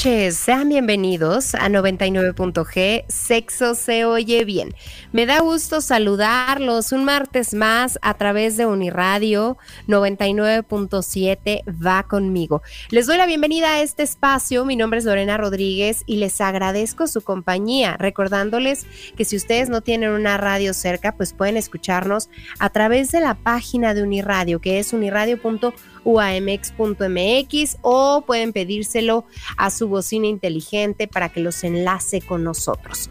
Sean 0.00 0.70
bienvenidos 0.70 1.54
a 1.54 1.68
99.g, 1.68 3.04
Sexo 3.08 3.74
se 3.74 4.06
oye 4.06 4.46
bien. 4.46 4.74
Me 5.12 5.26
da 5.26 5.40
gusto 5.40 5.82
saludarlos 5.82 6.92
un 6.92 7.04
martes 7.04 7.52
más 7.52 7.98
a 8.00 8.14
través 8.14 8.56
de 8.56 8.64
Uniradio 8.64 9.58
99.7, 9.88 11.64
va 11.86 12.04
conmigo. 12.04 12.62
Les 12.88 13.06
doy 13.06 13.18
la 13.18 13.26
bienvenida 13.26 13.74
a 13.74 13.82
este 13.82 14.02
espacio, 14.02 14.64
mi 14.64 14.74
nombre 14.74 15.00
es 15.00 15.04
Lorena 15.04 15.36
Rodríguez 15.36 16.02
y 16.06 16.16
les 16.16 16.40
agradezco 16.40 17.06
su 17.06 17.20
compañía, 17.20 17.98
recordándoles 17.98 18.86
que 19.18 19.26
si 19.26 19.36
ustedes 19.36 19.68
no 19.68 19.82
tienen 19.82 20.12
una 20.12 20.38
radio 20.38 20.72
cerca, 20.72 21.14
pues 21.14 21.34
pueden 21.34 21.58
escucharnos 21.58 22.30
a 22.58 22.70
través 22.70 23.12
de 23.12 23.20
la 23.20 23.34
página 23.34 23.92
de 23.92 24.02
Uniradio, 24.02 24.62
que 24.62 24.78
es 24.78 24.94
uniradio.com 24.94 25.72
uamx.mx 26.04 27.78
o 27.82 28.22
pueden 28.26 28.52
pedírselo 28.52 29.24
a 29.56 29.70
su 29.70 29.88
bocina 29.88 30.26
inteligente 30.26 31.08
para 31.08 31.28
que 31.28 31.40
los 31.40 31.64
enlace 31.64 32.20
con 32.20 32.44
nosotros. 32.44 33.10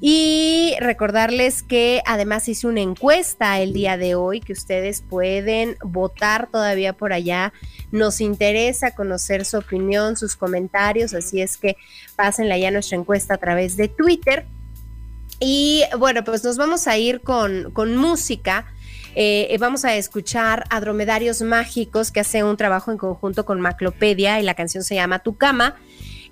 Y 0.05 0.75
recordarles 0.81 1.63
que 1.63 2.01
además 2.05 2.49
hice 2.49 2.67
una 2.67 2.81
encuesta 2.81 3.61
el 3.61 3.71
día 3.71 3.95
de 3.95 4.15
hoy 4.15 4.41
que 4.41 4.51
ustedes 4.51 5.01
pueden 5.01 5.77
votar 5.81 6.49
todavía 6.51 6.91
por 6.91 7.13
allá. 7.13 7.53
Nos 7.93 8.19
interesa 8.19 8.91
conocer 8.91 9.45
su 9.45 9.59
opinión, 9.59 10.17
sus 10.17 10.35
comentarios, 10.35 11.13
así 11.13 11.41
es 11.41 11.55
que 11.55 11.77
pásenla 12.17 12.57
ya 12.57 12.69
nuestra 12.69 12.97
encuesta 12.97 13.35
a 13.35 13.37
través 13.37 13.77
de 13.77 13.87
Twitter. 13.87 14.45
Y 15.39 15.83
bueno, 15.97 16.25
pues 16.25 16.43
nos 16.43 16.57
vamos 16.57 16.85
a 16.87 16.97
ir 16.97 17.21
con, 17.21 17.71
con 17.71 17.95
música. 17.95 18.65
Eh, 19.15 19.55
vamos 19.57 19.85
a 19.85 19.95
escuchar 19.95 20.65
a 20.69 20.81
Dromedarios 20.81 21.41
Mágicos 21.43 22.11
que 22.11 22.19
hace 22.19 22.43
un 22.43 22.57
trabajo 22.57 22.91
en 22.91 22.97
conjunto 22.97 23.45
con 23.45 23.61
Maclopedia 23.61 24.37
y 24.41 24.43
la 24.43 24.53
canción 24.53 24.83
se 24.83 24.95
llama 24.95 25.19
Tu 25.19 25.37
Cama. 25.37 25.77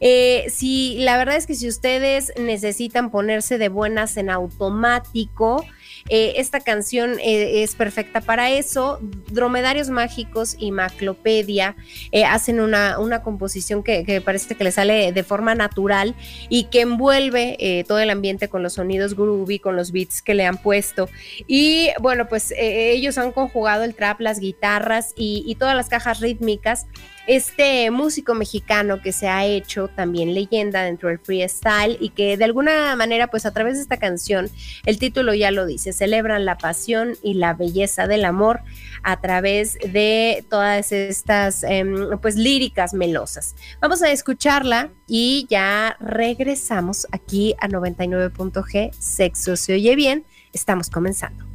Eh, 0.04 0.48
si 0.50 0.98
la 0.98 1.16
verdad 1.18 1.36
es 1.36 1.46
que 1.46 1.54
si 1.54 1.68
ustedes 1.68 2.34
necesitan 2.40 3.12
ponerse 3.12 3.60
de 3.60 3.70
buenas 3.70 4.18
en 4.18 4.32
automático, 4.32 5.64
eh, 6.10 6.34
esta 6.38 6.60
canción 6.60 7.20
eh, 7.20 7.62
es 7.62 7.76
perfecta 7.76 8.20
para 8.20 8.50
eso. 8.50 9.00
Dromedarios 9.28 9.90
Mágicos 9.90 10.56
y 10.58 10.72
Maclopedia 10.72 11.76
hacen 12.28 12.60
una, 12.60 12.98
una 12.98 13.22
composición 13.22 13.84
que, 13.84 14.22
parece 14.26 14.56
que 14.56 14.64
le 14.64 14.72
sale 14.72 15.14
de 15.14 15.24
forma 15.24 15.54
natural 15.54 16.16
y 16.50 16.66
que 16.66 16.82
envuelve 16.82 17.86
todo 17.88 18.00
el 18.00 18.10
ambiente 18.10 18.50
con 18.50 18.64
los 18.64 18.74
sonidos 18.74 19.16
groovy, 19.16 19.60
con 19.60 19.76
los 19.76 19.92
beats 19.92 20.24
que 20.24 20.34
le 20.34 20.46
han 20.46 20.58
puesto. 20.58 21.10
Y 21.46 21.90
bueno, 22.00 22.28
pues 22.28 22.52
ellos 22.58 23.20
han 23.20 23.32
conjugado 23.32 23.84
el 23.84 23.94
trap, 23.94 24.20
las 24.22 24.40
guitarras 24.40 25.14
y 25.16 25.56
todas 25.60 25.76
las 25.76 25.90
cajas 25.90 26.20
rítmicas 26.20 26.88
este 27.28 27.90
músico 27.92 28.34
mexicano 28.34 29.02
que 29.02 29.12
se 29.12 29.28
ha 29.28 29.46
hecho 29.46 29.88
también 29.88 30.34
leyenda 30.34 30.84
dentro 30.84 31.10
del 31.10 31.20
freestyle 31.20 31.98
y 32.00 32.10
que 32.10 32.38
de 32.38 32.44
alguna 32.44 32.96
manera, 32.96 33.28
pues 33.28 33.46
a 33.46 33.52
través 33.52 33.76
de 33.76 33.84
esta 33.84 33.98
canción, 33.98 34.50
el 34.86 34.98
título 34.98 35.34
ya 35.34 35.52
lo 35.52 35.66
dice, 35.66 35.94
celebran 35.94 36.46
la 36.46 36.58
pasión 36.58 37.14
y 37.22 37.36
la 37.36 37.54
belleza 37.54 38.08
del 38.08 38.26
amor 38.26 38.62
a 39.04 39.20
través 39.22 39.78
de 39.80 40.46
todas 40.50 40.92
estas, 40.92 41.64
em, 41.64 42.20
pues, 42.22 42.36
líricas 42.36 42.94
melosas. 42.94 43.56
Vamos 43.80 44.02
a 44.02 44.12
escucharla 44.12 44.92
y 45.08 45.48
ya 45.50 45.98
regresamos 46.00 47.08
aquí 47.12 47.56
a 47.60 47.68
99.g, 47.68 48.92
sexo 48.98 49.56
se 49.56 49.74
oye 49.74 49.96
bien, 49.96 50.26
estamos 50.54 50.90
comenzando. 50.90 51.51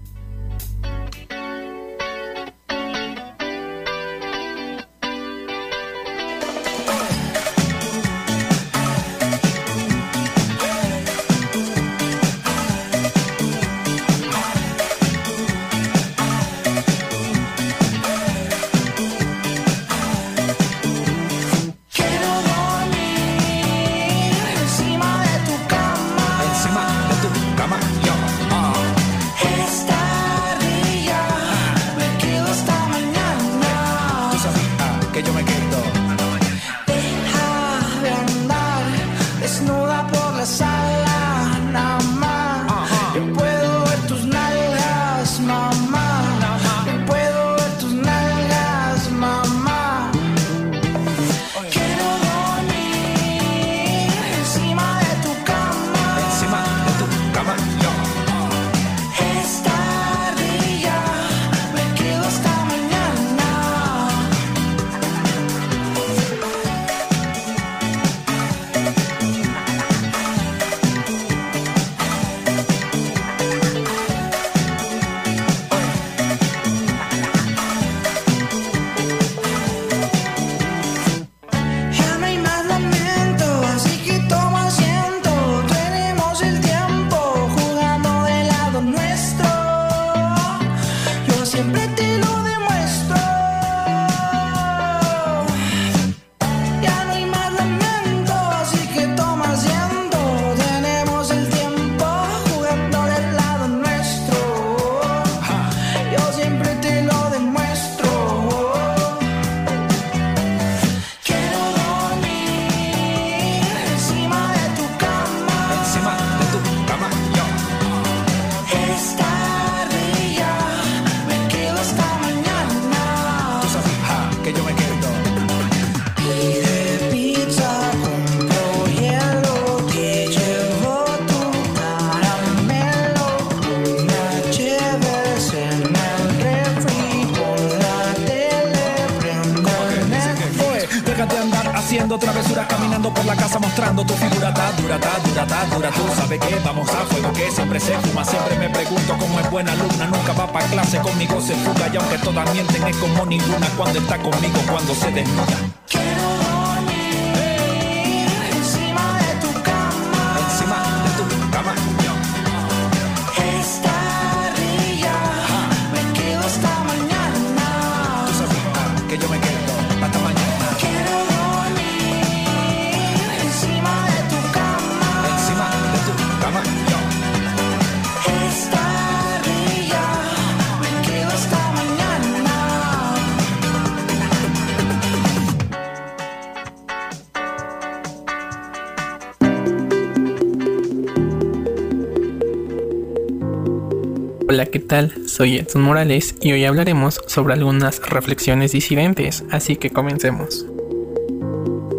Hola, 194.48 194.66
¿qué 194.66 194.78
tal? 194.78 195.13
Soy 195.27 195.57
Edson 195.57 195.83
Morales 195.83 196.37
y 196.41 196.53
hoy 196.53 196.65
hablaremos 196.65 197.21
sobre 197.27 197.54
algunas 197.54 198.01
reflexiones 198.01 198.71
disidentes, 198.71 199.45
así 199.51 199.75
que 199.75 199.91
comencemos. 199.91 200.65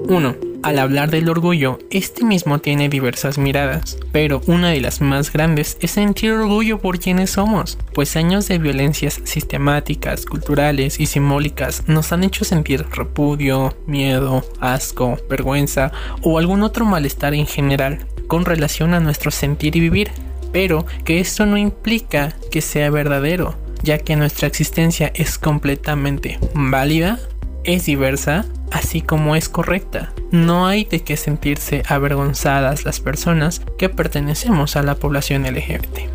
1. 0.07 0.35
Al 0.63 0.79
hablar 0.79 1.11
del 1.11 1.27
orgullo, 1.27 1.77
este 1.89 2.23
mismo 2.23 2.59
tiene 2.59 2.87
diversas 2.87 3.37
miradas, 3.37 3.97
pero 4.13 4.41
una 4.47 4.69
de 4.69 4.79
las 4.79 5.01
más 5.01 5.33
grandes 5.33 5.77
es 5.81 5.91
sentir 5.91 6.31
orgullo 6.31 6.79
por 6.79 6.99
quienes 6.99 7.31
somos, 7.31 7.77
pues 7.93 8.15
años 8.15 8.47
de 8.47 8.59
violencias 8.59 9.19
sistemáticas, 9.25 10.25
culturales 10.25 11.01
y 11.01 11.05
simbólicas 11.05 11.83
nos 11.87 12.13
han 12.13 12.23
hecho 12.23 12.45
sentir 12.45 12.85
repudio, 12.93 13.75
miedo, 13.87 14.45
asco, 14.61 15.17
vergüenza 15.29 15.91
o 16.21 16.37
algún 16.37 16.63
otro 16.63 16.85
malestar 16.85 17.33
en 17.33 17.45
general 17.45 18.07
con 18.27 18.45
relación 18.45 18.93
a 18.93 19.01
nuestro 19.01 19.31
sentir 19.31 19.75
y 19.75 19.81
vivir 19.81 20.11
pero 20.57 20.87
que 21.05 21.19
esto 21.19 21.45
no 21.45 21.55
implica 21.55 22.33
que 22.49 22.61
sea 22.61 22.89
verdadero, 22.89 23.53
ya 23.83 23.99
que 23.99 24.15
nuestra 24.15 24.47
existencia 24.47 25.11
es 25.13 25.37
completamente 25.37 26.39
válida, 26.55 27.19
es 27.63 27.85
diversa, 27.85 28.43
así 28.71 29.01
como 29.01 29.35
es 29.35 29.49
correcta. 29.49 30.13
No 30.31 30.65
hay 30.65 30.83
de 30.83 31.01
qué 31.01 31.15
sentirse 31.15 31.83
avergonzadas 31.87 32.85
las 32.85 32.99
personas 32.99 33.61
que 33.77 33.87
pertenecemos 33.87 34.75
a 34.75 34.81
la 34.81 34.95
población 34.95 35.43
LGBT. 35.43 36.09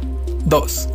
2. 0.44 0.88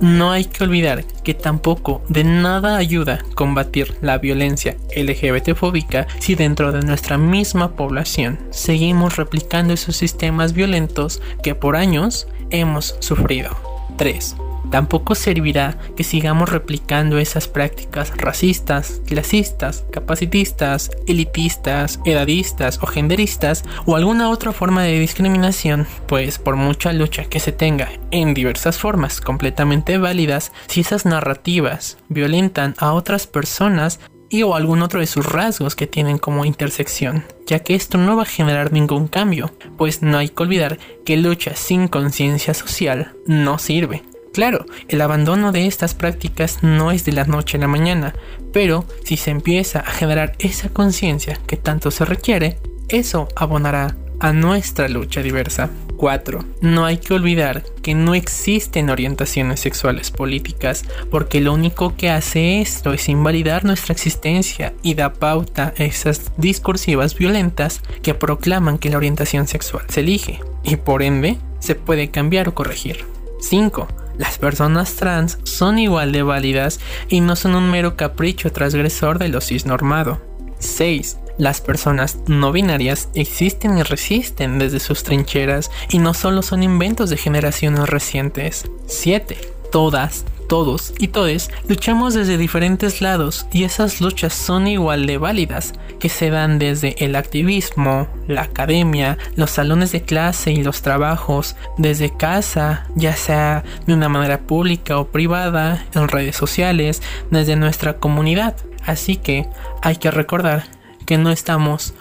No 0.00 0.32
hay 0.32 0.46
que 0.46 0.64
olvidar 0.64 1.04
que 1.04 1.34
tampoco 1.34 2.02
de 2.08 2.24
nada 2.24 2.76
ayuda 2.76 3.22
combatir 3.34 3.96
la 4.00 4.18
violencia 4.18 4.76
LGBT 4.96 5.54
fóbica 5.54 6.06
si 6.20 6.34
dentro 6.34 6.72
de 6.72 6.80
nuestra 6.80 7.16
misma 7.16 7.72
población 7.72 8.38
seguimos 8.50 9.16
replicando 9.16 9.72
esos 9.74 9.96
sistemas 9.96 10.52
violentos 10.52 11.22
que 11.42 11.54
por 11.54 11.76
años 11.76 12.26
hemos 12.54 12.96
sufrido. 13.00 13.50
3. 13.96 14.36
Tampoco 14.70 15.14
servirá 15.14 15.78
que 15.96 16.02
sigamos 16.02 16.48
replicando 16.48 17.18
esas 17.18 17.46
prácticas 17.46 18.12
racistas, 18.16 19.00
clasistas, 19.06 19.84
capacitistas, 19.92 20.90
elitistas, 21.06 22.00
edadistas 22.04 22.80
o 22.82 22.86
genderistas 22.86 23.62
o 23.86 23.94
alguna 23.94 24.30
otra 24.30 24.52
forma 24.52 24.82
de 24.82 24.98
discriminación, 24.98 25.86
pues 26.08 26.38
por 26.38 26.56
mucha 26.56 26.92
lucha 26.92 27.24
que 27.24 27.40
se 27.40 27.52
tenga 27.52 27.88
en 28.10 28.34
diversas 28.34 28.78
formas 28.78 29.20
completamente 29.20 29.98
válidas, 29.98 30.50
si 30.66 30.80
esas 30.80 31.04
narrativas 31.04 31.98
violentan 32.08 32.74
a 32.78 32.94
otras 32.94 33.26
personas, 33.26 34.00
y 34.34 34.42
o 34.42 34.56
algún 34.56 34.82
otro 34.82 34.98
de 34.98 35.06
sus 35.06 35.26
rasgos 35.26 35.76
que 35.76 35.86
tienen 35.86 36.18
como 36.18 36.44
intersección, 36.44 37.24
ya 37.46 37.60
que 37.60 37.76
esto 37.76 37.98
no 37.98 38.16
va 38.16 38.24
a 38.24 38.26
generar 38.26 38.72
ningún 38.72 39.06
cambio, 39.06 39.52
pues 39.78 40.02
no 40.02 40.18
hay 40.18 40.28
que 40.28 40.42
olvidar 40.42 40.78
que 41.04 41.16
lucha 41.16 41.54
sin 41.54 41.86
conciencia 41.86 42.52
social 42.52 43.12
no 43.28 43.60
sirve. 43.60 44.02
Claro, 44.32 44.66
el 44.88 45.02
abandono 45.02 45.52
de 45.52 45.68
estas 45.68 45.94
prácticas 45.94 46.64
no 46.64 46.90
es 46.90 47.04
de 47.04 47.12
la 47.12 47.26
noche 47.26 47.58
a 47.58 47.60
la 47.60 47.68
mañana, 47.68 48.12
pero 48.52 48.86
si 49.04 49.16
se 49.16 49.30
empieza 49.30 49.78
a 49.78 49.92
generar 49.92 50.32
esa 50.40 50.68
conciencia 50.68 51.38
que 51.46 51.56
tanto 51.56 51.92
se 51.92 52.04
requiere, 52.04 52.58
eso 52.88 53.28
abonará 53.36 53.94
a 54.24 54.32
nuestra 54.32 54.88
lucha 54.88 55.20
diversa. 55.20 55.68
4. 55.98 56.44
No 56.62 56.86
hay 56.86 56.96
que 56.96 57.12
olvidar 57.12 57.62
que 57.82 57.94
no 57.94 58.14
existen 58.14 58.88
orientaciones 58.88 59.60
sexuales 59.60 60.10
políticas 60.10 60.86
porque 61.10 61.42
lo 61.42 61.52
único 61.52 61.94
que 61.94 62.08
hace 62.08 62.62
esto 62.62 62.94
es 62.94 63.10
invalidar 63.10 63.66
nuestra 63.66 63.92
existencia 63.92 64.72
y 64.82 64.94
da 64.94 65.12
pauta 65.12 65.74
a 65.78 65.84
esas 65.84 66.32
discursivas 66.38 67.14
violentas 67.14 67.82
que 68.02 68.14
proclaman 68.14 68.78
que 68.78 68.88
la 68.88 68.96
orientación 68.96 69.46
sexual 69.46 69.84
se 69.88 70.00
elige 70.00 70.40
y 70.62 70.76
por 70.76 71.02
ende 71.02 71.36
se 71.58 71.74
puede 71.74 72.10
cambiar 72.10 72.48
o 72.48 72.54
corregir. 72.54 73.04
5. 73.40 73.88
Las 74.16 74.38
personas 74.38 74.94
trans 74.94 75.38
son 75.42 75.78
igual 75.78 76.12
de 76.12 76.22
válidas 76.22 76.80
y 77.08 77.20
no 77.20 77.36
son 77.36 77.54
un 77.54 77.70
mero 77.70 77.94
capricho 77.94 78.50
transgresor 78.50 79.18
de 79.18 79.28
lo 79.28 79.42
cisnormado. 79.42 80.22
6. 80.60 81.18
Las 81.38 81.60
personas 81.60 82.18
no 82.26 82.52
binarias 82.52 83.08
existen 83.14 83.78
y 83.78 83.82
resisten 83.82 84.58
desde 84.58 84.80
sus 84.80 85.02
trincheras 85.02 85.70
y 85.90 85.98
no 85.98 86.14
solo 86.14 86.42
son 86.42 86.62
inventos 86.62 87.10
de 87.10 87.16
generaciones 87.16 87.88
recientes. 87.88 88.70
7. 88.86 89.36
Todas, 89.72 90.24
todos 90.48 90.94
y 90.98 91.08
todes 91.08 91.50
luchamos 91.68 92.14
desde 92.14 92.38
diferentes 92.38 93.00
lados 93.00 93.46
y 93.50 93.64
esas 93.64 94.00
luchas 94.00 94.32
son 94.32 94.68
igual 94.68 95.06
de 95.06 95.18
válidas, 95.18 95.72
que 95.98 96.08
se 96.08 96.30
dan 96.30 96.58
desde 96.58 97.04
el 97.04 97.16
activismo, 97.16 98.06
la 98.28 98.42
academia, 98.42 99.18
los 99.36 99.50
salones 99.50 99.90
de 99.90 100.02
clase 100.02 100.52
y 100.52 100.62
los 100.62 100.82
trabajos, 100.82 101.56
desde 101.78 102.16
casa, 102.16 102.86
ya 102.94 103.16
sea 103.16 103.64
de 103.86 103.94
una 103.94 104.08
manera 104.08 104.40
pública 104.42 104.98
o 104.98 105.08
privada, 105.08 105.84
en 105.94 106.06
redes 106.08 106.36
sociales, 106.36 107.02
desde 107.30 107.56
nuestra 107.56 107.94
comunidad. 107.94 108.54
Así 108.86 109.16
que 109.16 109.48
hay 109.82 109.96
que 109.96 110.10
recordar 110.10 110.73
que 111.04 111.18
no 111.18 111.30
estamos 111.30 111.94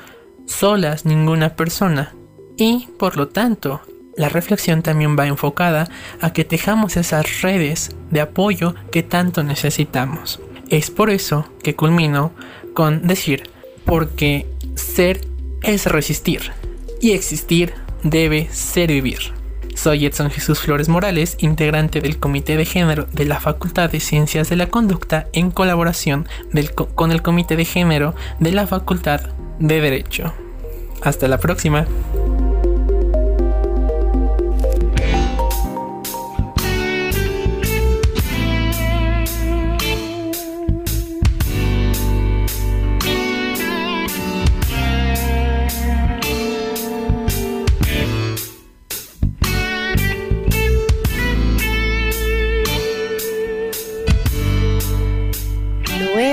solas 0.45 1.05
ninguna 1.05 1.55
persona 1.55 2.13
y 2.57 2.88
por 3.00 3.17
lo 3.17 3.27
tanto 3.27 3.81
la 4.15 4.29
reflexión 4.29 4.83
también 4.83 5.17
va 5.17 5.27
enfocada 5.27 5.89
a 6.22 6.33
que 6.33 6.45
tejamos 6.45 6.98
esas 6.98 7.41
redes 7.41 7.95
de 8.12 8.22
apoyo 8.22 8.75
que 8.91 9.01
tanto 9.03 9.43
necesitamos. 9.43 10.39
Es 10.69 10.91
por 10.91 11.10
eso 11.10 11.50
que 11.63 11.75
culmino 11.75 12.31
con 12.74 13.07
decir, 13.07 13.50
porque 13.86 14.48
ser 14.75 15.22
es 15.62 15.86
resistir 15.88 16.51
y 17.01 17.12
existir 17.12 17.74
debe 18.03 18.50
ser 18.51 18.89
vivir. 18.89 19.42
Soy 19.75 20.06
Edson 20.06 20.30
Jesús 20.30 20.60
Flores 20.60 20.89
Morales, 20.89 21.36
integrante 21.39 22.00
del 22.01 22.20
Comité 22.20 22.58
de 22.58 22.65
Género 22.65 23.08
de 23.12 23.25
la 23.25 23.39
Facultad 23.39 23.89
de 23.89 24.00
Ciencias 24.00 24.50
de 24.50 24.56
la 24.56 24.68
Conducta 24.68 25.27
en 25.34 25.51
colaboración 25.51 26.27
con 26.96 27.12
el 27.12 27.22
Comité 27.22 27.56
de 27.56 27.65
Género 27.65 28.15
de 28.39 28.51
la 28.51 28.68
Facultad 28.68 29.22
de 29.60 29.82
Derecho. 29.82 30.34
Hasta 31.01 31.27
la 31.27 31.39
próxima. 31.39 31.86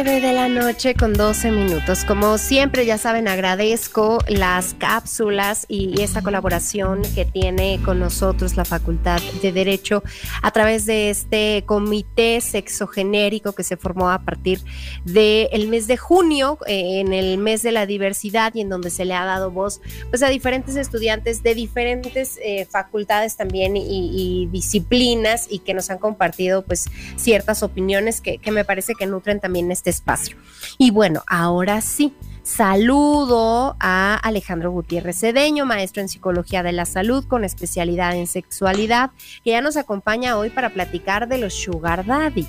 9 0.02 0.22
de 0.22 0.32
la 0.32 0.48
noche 0.48 0.94
con 0.94 1.12
12 1.12 1.50
minutos. 1.50 2.06
Como 2.06 2.38
siempre, 2.38 2.86
ya 2.86 2.96
saben, 2.96 3.28
agradezco 3.28 4.18
las 4.28 4.72
cápsulas 4.78 5.66
y 5.68 6.00
esta 6.00 6.22
colaboración 6.22 7.02
que 7.14 7.26
tiene 7.26 7.78
con 7.84 8.00
nosotros 8.00 8.56
la 8.56 8.64
Facultad 8.64 9.20
de 9.42 9.52
Derecho 9.52 10.02
a 10.40 10.52
través 10.52 10.86
de 10.86 11.10
este 11.10 11.64
comité 11.66 12.40
sexogenérico 12.40 13.52
que 13.52 13.62
se 13.62 13.76
formó 13.76 14.08
a 14.08 14.20
partir 14.20 14.60
del 15.04 15.68
mes 15.68 15.86
de 15.86 15.98
junio, 15.98 16.56
eh, 16.66 17.00
en 17.00 17.12
el 17.12 17.36
mes 17.36 17.62
de 17.62 17.72
la 17.72 17.84
diversidad 17.84 18.54
y 18.54 18.62
en 18.62 18.70
donde 18.70 18.88
se 18.88 19.04
le 19.04 19.12
ha 19.12 19.26
dado 19.26 19.50
voz 19.50 19.82
pues, 20.08 20.22
a 20.22 20.28
diferentes 20.28 20.76
estudiantes 20.76 21.42
de 21.42 21.54
diferentes 21.54 22.38
eh, 22.42 22.66
facultades 22.70 23.36
también 23.36 23.76
y, 23.76 24.48
disciplinas 24.50 25.46
y 25.50 25.58
que 25.58 25.74
nos 25.74 25.90
han 25.90 25.98
compartido 25.98 26.62
pues 26.62 26.86
ciertas 27.16 27.62
opiniones 27.62 28.22
que 28.22 28.40
me 28.50 28.64
parece 28.64 28.94
que 28.94 29.06
nutren 29.06 29.40
también 29.40 29.70
este 29.70 29.89
espacio. 29.90 30.36
Y 30.78 30.90
bueno, 30.90 31.22
ahora 31.26 31.80
sí, 31.80 32.14
Saludo 32.42 33.76
a 33.78 34.16
Alejandro 34.16 34.72
Gutiérrez 34.72 35.20
Cedeño, 35.20 35.66
maestro 35.66 36.02
en 36.02 36.08
psicología 36.08 36.64
de 36.64 36.72
la 36.72 36.84
salud 36.84 37.24
con 37.28 37.44
especialidad 37.44 38.16
en 38.16 38.26
sexualidad, 38.26 39.10
que 39.44 39.50
ya 39.50 39.60
nos 39.60 39.76
acompaña 39.76 40.36
hoy 40.36 40.50
para 40.50 40.70
platicar 40.70 41.28
de 41.28 41.38
los 41.38 41.54
sugar 41.54 42.04
daddy. 42.06 42.48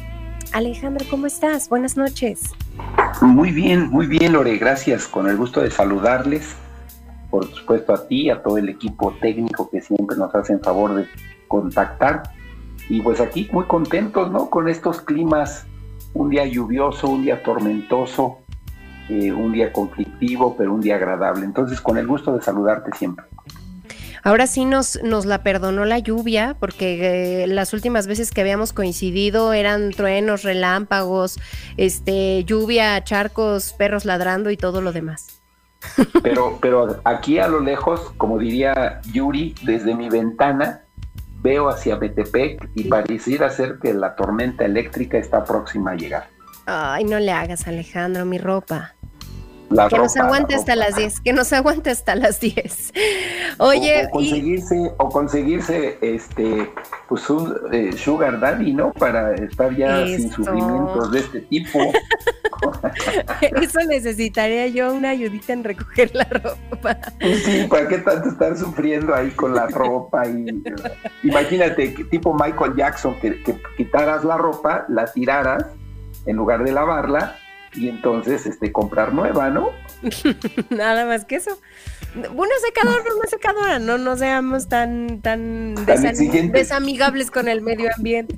Alejandro, 0.54 1.06
¿cómo 1.10 1.28
estás? 1.28 1.70
Buenas 1.70 1.98
noches. 1.98 2.52
Muy 3.22 3.52
bien, 3.52 3.90
muy 3.90 4.08
bien, 4.08 4.34
Lore, 4.34 4.58
gracias. 4.58 5.08
Con 5.08 5.30
el 5.30 5.38
gusto 5.38 5.62
de 5.62 5.70
saludarles, 5.70 6.56
por 7.30 7.48
supuesto 7.54 7.94
a 7.94 8.08
ti, 8.08 8.30
a 8.30 8.42
todo 8.42 8.58
el 8.58 8.70
equipo 8.70 9.14
técnico 9.22 9.70
que 9.70 9.82
siempre 9.82 10.18
nos 10.18 10.34
hacen 10.34 10.62
favor 10.62 10.96
de 10.96 11.06
contactar. 11.48 12.24
Y 12.90 13.02
pues 13.02 13.22
aquí 13.22 13.50
muy 13.54 13.66
contentos, 13.66 14.32
¿no? 14.32 14.50
Con 14.50 14.68
estos 14.68 15.02
climas, 15.02 15.68
un 16.14 16.30
día 16.30 16.46
lluvioso, 16.46 17.10
un 17.10 17.24
día 17.24 17.42
tormentoso, 17.44 18.40
eh, 19.10 19.32
un 19.32 19.52
día 19.52 19.72
conflictivo, 19.74 20.56
pero 20.58 20.74
un 20.74 20.82
día 20.82 20.96
agradable. 20.96 21.46
Entonces, 21.46 21.82
con 21.82 21.98
el 21.98 22.08
gusto 22.08 22.34
de 22.34 22.42
saludarte 22.42 22.92
siempre. 22.98 23.26
Ahora 24.24 24.46
sí 24.46 24.66
nos, 24.66 25.02
nos 25.04 25.26
la 25.26 25.42
perdonó 25.42 25.84
la 25.86 25.98
lluvia, 25.98 26.56
porque 26.60 27.44
eh, 27.44 27.48
las 27.48 27.74
últimas 27.74 28.06
veces 28.06 28.32
que 28.32 28.42
habíamos 28.42 28.72
coincidido 28.72 29.52
eran 29.54 29.92
truenos, 29.92 30.44
relámpagos, 30.44 31.40
este, 31.78 32.44
lluvia, 32.44 33.04
charcos, 33.04 33.74
perros 33.74 34.06
ladrando 34.06 34.52
y 34.52 34.58
todo 34.58 34.82
lo 34.82 34.92
demás. 34.92 35.42
Pero, 36.22 36.60
pero 36.62 37.02
aquí 37.04 37.40
a 37.40 37.48
lo 37.48 37.60
lejos, 37.60 38.14
como 38.18 38.38
diría 38.38 39.02
Yuri, 39.12 39.56
desde 39.64 39.96
mi 39.96 40.10
ventana 40.10 40.82
veo 41.42 41.70
hacia 41.70 41.96
Betepec 41.96 42.70
y 42.76 42.86
pareciera 42.86 43.50
ser 43.50 43.80
que 43.82 43.94
la 43.94 44.16
tormenta 44.16 44.66
eléctrica 44.66 45.18
está 45.18 45.44
próxima 45.44 45.92
a 45.92 45.96
llegar. 45.96 46.28
Ay, 46.66 47.04
no 47.04 47.20
le 47.20 47.32
hagas, 47.32 47.68
Alejandro, 47.68 48.26
mi 48.26 48.38
ropa. 48.38 48.94
Que 49.90 49.98
nos 49.98 50.18
aguante 50.18 50.56
hasta 50.56 50.76
las 50.76 50.96
10, 50.96 51.22
que 51.22 51.34
nos 51.34 51.54
aguante 51.54 51.90
hasta 51.90 52.16
las 52.16 52.40
10. 52.40 52.94
Oye, 53.60 54.08
o, 54.08 54.12
conseguirse, 54.12 54.92
o 54.98 55.10
conseguirse 55.10 55.98
este 56.02 56.72
pues 57.08 57.30
un 57.30 57.54
eh, 57.72 57.92
sugar 57.98 58.40
daddy, 58.40 58.74
¿no? 58.74 58.94
Para 58.94 59.36
estar 59.36 59.76
ya 59.76 60.06
sin 60.06 60.32
sufrimientos 60.32 61.12
de 61.12 61.20
este 61.20 61.42
tipo. 61.42 61.80
Eso 63.62 63.80
necesitaría 63.88 64.68
yo 64.68 64.94
una 64.94 65.10
ayudita 65.10 65.54
en 65.54 65.64
recoger 65.64 66.12
la 66.14 66.24
ropa. 66.24 66.98
Sí, 67.20 67.68
¿para 67.70 67.88
qué 67.88 67.98
tanto 67.98 68.30
estar 68.30 68.58
sufriendo 68.58 69.14
ahí 69.14 69.32
con 69.32 69.54
la 69.54 69.68
ropa? 69.68 70.26
Y, 70.28 70.64
imagínate, 71.24 71.90
tipo 72.10 72.34
Michael 72.34 72.76
Jackson, 72.76 73.20
que 73.20 73.42
quitaras 73.76 74.24
la 74.24 74.38
ropa, 74.38 74.86
la 74.88 75.06
tiraras 75.06 75.66
en 76.26 76.36
lugar 76.36 76.64
de 76.64 76.72
lavarla 76.72 77.36
y 77.74 77.88
entonces 77.88 78.46
este 78.46 78.72
comprar 78.72 79.14
nueva, 79.14 79.50
¿no? 79.50 79.70
Nada 80.70 81.06
más 81.06 81.26
que 81.26 81.36
eso. 81.36 81.60
Una 82.14 82.52
secadora, 82.66 83.04
una 83.16 83.30
secadora, 83.30 83.80
no 83.80 83.98
no 83.98 84.18
seamos 84.18 84.68
tan 84.68 85.22
tan, 85.22 85.76
desamigables 85.86 87.32
con 87.32 87.48
el 87.48 87.62
medio 87.62 87.90
ambiente. 87.96 88.38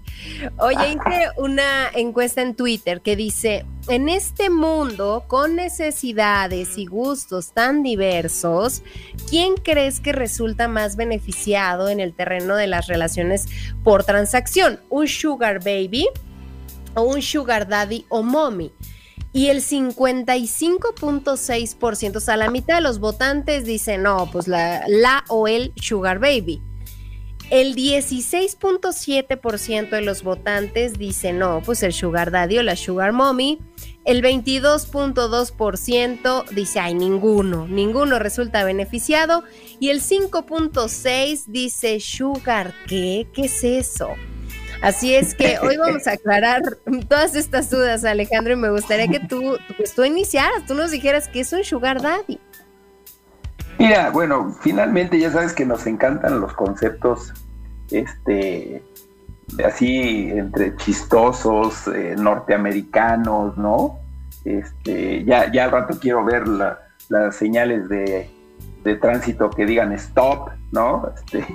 Oye, 0.59 0.89
hice 0.89 1.29
una 1.37 1.89
encuesta 1.95 2.43
en 2.43 2.53
Twitter 2.53 3.01
que 3.01 3.15
dice, 3.15 3.65
en 3.87 4.09
este 4.09 4.51
mundo 4.51 5.25
con 5.27 5.55
necesidades 5.55 6.77
y 6.77 6.85
gustos 6.85 7.53
tan 7.53 7.81
diversos, 7.81 8.83
¿quién 9.27 9.55
crees 9.55 9.99
que 9.99 10.11
resulta 10.11 10.67
más 10.67 10.95
beneficiado 10.95 11.89
en 11.89 11.99
el 11.99 12.13
terreno 12.13 12.55
de 12.55 12.67
las 12.67 12.85
relaciones 12.85 13.47
por 13.83 14.03
transacción? 14.03 14.79
¿Un 14.89 15.07
sugar 15.07 15.63
baby? 15.63 16.07
o 16.95 17.01
un 17.01 17.21
sugar 17.21 17.67
daddy 17.67 18.05
o 18.09 18.21
mommy. 18.23 18.71
Y 19.33 19.47
el 19.47 19.61
55.6%, 19.61 22.15
o 22.15 22.19
sea, 22.19 22.37
la 22.37 22.51
mitad 22.51 22.75
de 22.75 22.81
los 22.81 22.99
votantes 22.99 23.65
dicen, 23.65 24.03
no, 24.03 24.29
pues 24.31 24.47
la, 24.47 24.83
la 24.87 25.23
o 25.27 25.47
el 25.47 25.73
sugar 25.75 26.19
baby. 26.19 26.61
El 27.49 27.75
16.7% 27.75 29.89
de 29.89 30.01
los 30.01 30.23
votantes 30.23 30.97
dicen, 30.97 31.39
no, 31.39 31.61
pues 31.65 31.83
el 31.83 31.91
sugar 31.93 32.31
daddy 32.31 32.59
o 32.59 32.63
la 32.63 32.75
sugar 32.75 33.11
mommy. 33.11 33.59
El 34.05 34.21
22.2% 34.21 36.49
dice, 36.49 36.79
ay, 36.79 36.93
ninguno, 36.93 37.67
ninguno 37.67 38.19
resulta 38.19 38.63
beneficiado. 38.63 39.43
Y 39.79 39.89
el 39.89 40.01
5.6% 40.01 41.45
dice, 41.47 41.99
sugar, 41.99 42.75
¿qué? 42.87 43.27
¿Qué 43.33 43.45
es 43.45 43.63
eso? 43.63 44.09
Así 44.83 45.15
es 45.15 45.33
que 45.33 45.57
hoy 45.59 45.77
vamos 45.77 46.05
a 46.07 46.11
aclarar 46.15 46.61
todas 47.07 47.35
estas 47.35 47.69
dudas, 47.69 48.03
Alejandro, 48.03 48.51
y 48.51 48.57
me 48.57 48.69
gustaría 48.69 49.07
que 49.07 49.21
tú, 49.21 49.57
pues 49.77 49.95
tú 49.95 50.03
iniciaras, 50.03 50.65
tú 50.67 50.75
nos 50.75 50.91
dijeras 50.91 51.29
que 51.29 51.39
es 51.39 51.53
un 51.53 51.63
sugar 51.63 52.01
daddy. 52.01 52.37
Mira, 53.79 54.09
bueno, 54.09 54.53
finalmente 54.59 55.17
ya 55.17 55.31
sabes 55.31 55.53
que 55.53 55.65
nos 55.65 55.87
encantan 55.87 56.41
los 56.41 56.51
conceptos, 56.53 57.33
este, 57.91 58.83
así 59.65 60.29
entre 60.31 60.75
chistosos, 60.75 61.87
eh, 61.87 62.15
norteamericanos, 62.17 63.57
¿no? 63.57 63.99
Este, 64.43 65.23
ya, 65.23 65.49
ya 65.49 65.63
al 65.63 65.71
rato 65.71 65.97
quiero 65.97 66.25
ver 66.25 66.45
las 66.45 67.35
señales 67.37 67.87
de 67.87 68.29
de 68.83 68.95
tránsito 68.95 69.49
que 69.49 69.65
digan 69.65 69.91
stop, 69.93 70.49
¿no? 70.71 71.09
Este, 71.15 71.45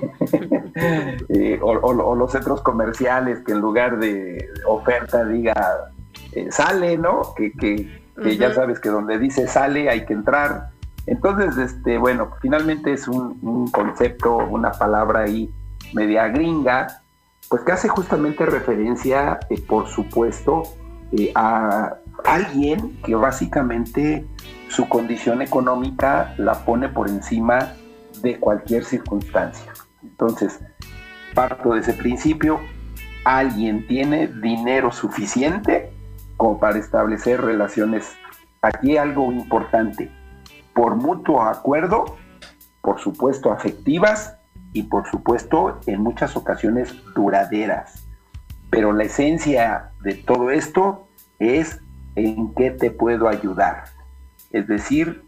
eh, 1.29 1.59
o, 1.63 2.15
los 2.15 2.33
centros 2.33 2.63
comerciales 2.63 3.41
que 3.41 3.53
en 3.53 3.61
lugar 3.61 3.99
de 3.99 4.49
oferta 4.67 5.25
diga 5.25 5.93
eh, 6.33 6.49
sale, 6.51 6.97
¿no? 6.97 7.35
Que, 7.37 7.53
que, 7.53 7.89
ya 8.37 8.53
sabes 8.53 8.81
que 8.81 8.89
donde 8.89 9.19
dice 9.19 9.47
sale 9.47 9.89
hay 9.89 10.05
que 10.05 10.13
entrar. 10.13 10.71
Entonces, 11.07 11.57
este, 11.57 11.99
bueno, 11.99 12.31
finalmente 12.43 12.93
es 12.93 13.09
un, 13.09 13.71
concepto, 13.71 14.37
una 14.37 14.73
palabra 14.73 15.21
ahí 15.21 15.51
media 15.95 16.29
gringa, 16.29 17.01
pues 17.49 17.63
que 17.63 17.73
hace 17.73 17.89
justamente 17.89 18.45
referencia, 18.45 19.39
eh, 19.49 19.63
por 19.67 19.89
supuesto, 19.89 20.65
a 21.35 21.95
alguien 22.25 23.01
que 23.03 23.15
básicamente 23.15 24.27
su 24.69 24.89
condición 24.89 25.43
económica 25.43 26.35
la 26.37 26.65
pone 26.65 26.89
por 26.89 27.09
encima 27.09 27.75
de 28.23 28.39
cualquier 28.39 28.85
circunstancia. 28.85 29.73
Entonces, 30.03 30.61
parto 31.35 31.75
de 31.75 31.81
ese 31.81 31.93
principio, 31.95 32.61
alguien 33.25 33.87
tiene 33.87 34.27
dinero 34.27 34.91
suficiente 34.93 35.93
como 36.37 36.59
para 36.59 36.79
establecer 36.79 37.41
relaciones. 37.41 38.17
Aquí 38.63 38.97
algo 38.97 39.31
importante, 39.33 40.11
por 40.75 40.97
mutuo 40.97 41.43
acuerdo, 41.43 42.17
por 42.81 43.01
supuesto 43.01 43.53
afectivas 43.53 44.37
y 44.73 44.85
por 44.85 45.09
supuesto 45.11 45.81
en 45.87 46.03
muchas 46.03 46.37
ocasiones 46.37 46.95
duraderas. 47.15 48.07
Pero 48.71 48.93
la 48.93 49.05
esencia 49.05 49.91
de 50.03 50.15
todo 50.15 50.51
esto 50.51 51.09
es 51.39 51.81
en 52.27 52.55
qué 52.55 52.71
te 52.71 52.91
puedo 52.91 53.29
ayudar 53.29 53.85
es 54.51 54.67
decir, 54.67 55.25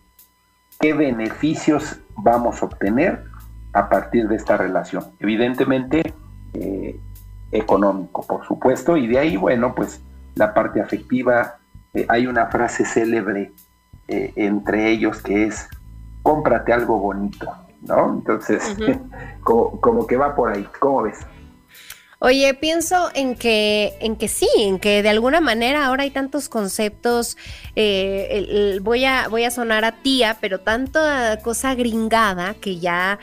qué 0.79 0.95
beneficios 0.95 2.01
vamos 2.17 2.63
a 2.63 2.67
obtener 2.67 3.25
a 3.73 3.89
partir 3.89 4.29
de 4.29 4.37
esta 4.37 4.57
relación. 4.57 5.05
Evidentemente, 5.19 6.15
eh, 6.55 6.99
económico, 7.53 8.27
por 8.27 8.47
supuesto, 8.47 8.97
y 8.97 9.07
de 9.07 9.19
ahí, 9.19 9.37
bueno, 9.37 9.75
pues 9.75 10.01
la 10.35 10.55
parte 10.55 10.81
afectiva, 10.81 11.57
eh, 11.95 12.07
hay 12.09 12.27
una 12.27 12.47
frase 12.47 12.85
célebre 12.85 13.53
eh, 14.09 14.33
entre 14.37 14.91
ellos 14.91 15.23
que 15.23 15.47
es, 15.47 15.69
cómprate 16.23 16.73
algo 16.73 16.99
bonito, 16.99 17.51
¿no? 17.83 18.15
Entonces, 18.15 18.77
como, 19.43 19.81
como 19.81 20.07
que 20.07 20.17
va 20.17 20.35
por 20.35 20.53
ahí, 20.53 20.67
¿cómo 20.79 21.03
ves? 21.03 21.19
Oye, 22.23 22.53
pienso 22.53 23.09
en 23.15 23.35
que, 23.35 23.95
en 24.01 24.15
que 24.15 24.29
sí, 24.29 24.47
en 24.59 24.79
que 24.79 25.03
de 25.03 25.09
alguna 25.09 25.41
manera 25.41 25.87
ahora 25.87 26.03
hay 26.03 26.11
tantos 26.11 26.51
conceptos, 26.51 27.39
eh, 27.77 28.79
voy, 28.83 29.07
a, 29.07 29.29
voy 29.29 29.45
a 29.45 29.51
sonar 29.51 29.87
a 29.87 30.03
tía, 30.03 30.37
pero 30.39 30.61
tanta 30.61 31.39
cosa 31.43 31.75
gringada 31.75 32.55
que 32.61 32.79
ya 32.79 33.19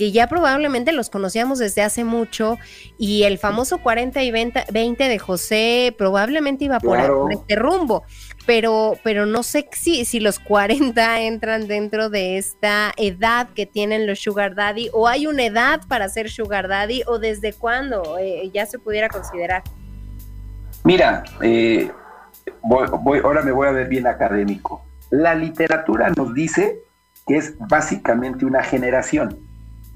que 0.00 0.12
ya 0.12 0.28
probablemente 0.28 0.92
los 0.92 1.10
conocíamos 1.10 1.58
desde 1.58 1.82
hace 1.82 2.04
mucho 2.04 2.56
y 2.96 3.24
el 3.24 3.36
famoso 3.36 3.82
40 3.82 4.22
y 4.22 4.30
20, 4.30 4.64
de 4.72 5.18
José 5.18 5.94
probablemente 5.98 6.64
iba 6.64 6.80
por, 6.80 6.98
este 7.30 7.54
rumbo, 7.54 8.04
pero, 8.46 8.94
pero 9.02 9.26
no 9.26 9.42
sé 9.42 9.68
si, 9.72 10.04
si 10.04 10.20
los 10.20 10.38
40 10.38 11.20
entran 11.22 11.66
dentro 11.66 12.10
de 12.10 12.38
esta 12.38 12.92
edad 12.96 13.48
que 13.54 13.66
tienen 13.66 14.06
los 14.06 14.20
sugar 14.20 14.54
daddy 14.54 14.90
o 14.92 15.08
hay 15.08 15.26
una 15.26 15.44
edad 15.44 15.80
para 15.88 16.08
ser 16.08 16.30
sugar 16.30 16.68
daddy 16.68 17.02
o 17.06 17.18
desde 17.18 17.52
cuándo 17.52 18.18
eh, 18.18 18.50
ya 18.52 18.66
se 18.66 18.78
pudiera 18.78 19.08
considerar. 19.08 19.62
Mira, 20.84 21.24
eh, 21.42 21.90
voy, 22.62 23.20
ahora 23.22 23.42
me 23.42 23.52
voy 23.52 23.68
a 23.68 23.72
ver 23.72 23.88
bien 23.88 24.06
académico. 24.06 24.84
La 25.10 25.34
literatura 25.34 26.10
nos 26.10 26.32
dice 26.34 26.80
que 27.26 27.36
es 27.36 27.54
básicamente 27.58 28.44
una 28.44 28.62
generación 28.62 29.50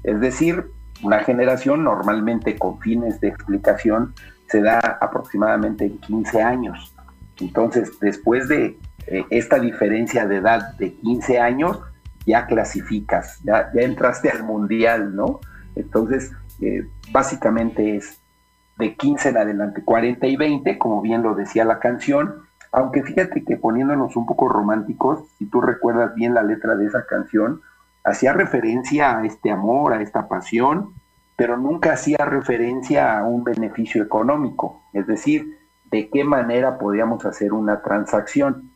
es 0.05 0.19
decir, 0.19 0.71
una 1.01 1.23
generación 1.23 1.83
normalmente 1.83 2.57
con 2.57 2.79
fines 2.79 3.19
de 3.21 3.29
explicación 3.29 4.13
se 4.47 4.61
da 4.61 4.79
aproximadamente 5.01 5.85
en 5.85 5.97
15 5.97 6.41
años. 6.43 6.94
Entonces, 7.39 7.99
después 7.99 8.47
de 8.47 8.77
eh, 9.07 9.25
esta 9.29 9.59
diferencia 9.59 10.25
de 10.27 10.37
edad 10.37 10.75
de 10.77 10.93
15 10.93 11.39
años, 11.39 11.79
ya 12.25 12.47
clasificas, 12.47 13.39
ya, 13.43 13.71
ya 13.73 13.81
entraste 13.81 14.29
al 14.29 14.43
mundial, 14.43 15.15
¿no? 15.15 15.39
Entonces, 15.75 16.31
eh, 16.61 16.87
básicamente 17.11 17.97
es 17.97 18.19
de 18.77 18.95
15 18.95 19.29
en 19.29 19.37
adelante, 19.37 19.83
40 19.83 20.27
y 20.27 20.35
20, 20.35 20.77
como 20.77 21.01
bien 21.01 21.21
lo 21.23 21.35
decía 21.35 21.65
la 21.65 21.79
canción, 21.79 22.45
aunque 22.71 23.03
fíjate 23.03 23.43
que 23.45 23.55
poniéndonos 23.55 24.15
un 24.15 24.25
poco 24.25 24.49
románticos, 24.49 25.23
si 25.37 25.45
tú 25.45 25.61
recuerdas 25.61 26.13
bien 26.15 26.33
la 26.33 26.43
letra 26.43 26.75
de 26.75 26.85
esa 26.85 27.05
canción, 27.05 27.61
hacía 28.03 28.33
referencia 28.33 29.17
a 29.17 29.25
este 29.25 29.49
amor, 29.51 29.93
a 29.93 30.01
esta 30.01 30.27
pasión, 30.27 30.93
pero 31.37 31.57
nunca 31.57 31.93
hacía 31.93 32.17
referencia 32.17 33.17
a 33.17 33.23
un 33.23 33.43
beneficio 33.43 34.03
económico, 34.03 34.83
es 34.93 35.07
decir, 35.07 35.57
de 35.95 36.09
qué 36.09 36.25
manera 36.25 36.77
podíamos 36.77 37.25
hacer 37.25 37.53
una 37.53 37.81
transacción. 37.81 38.69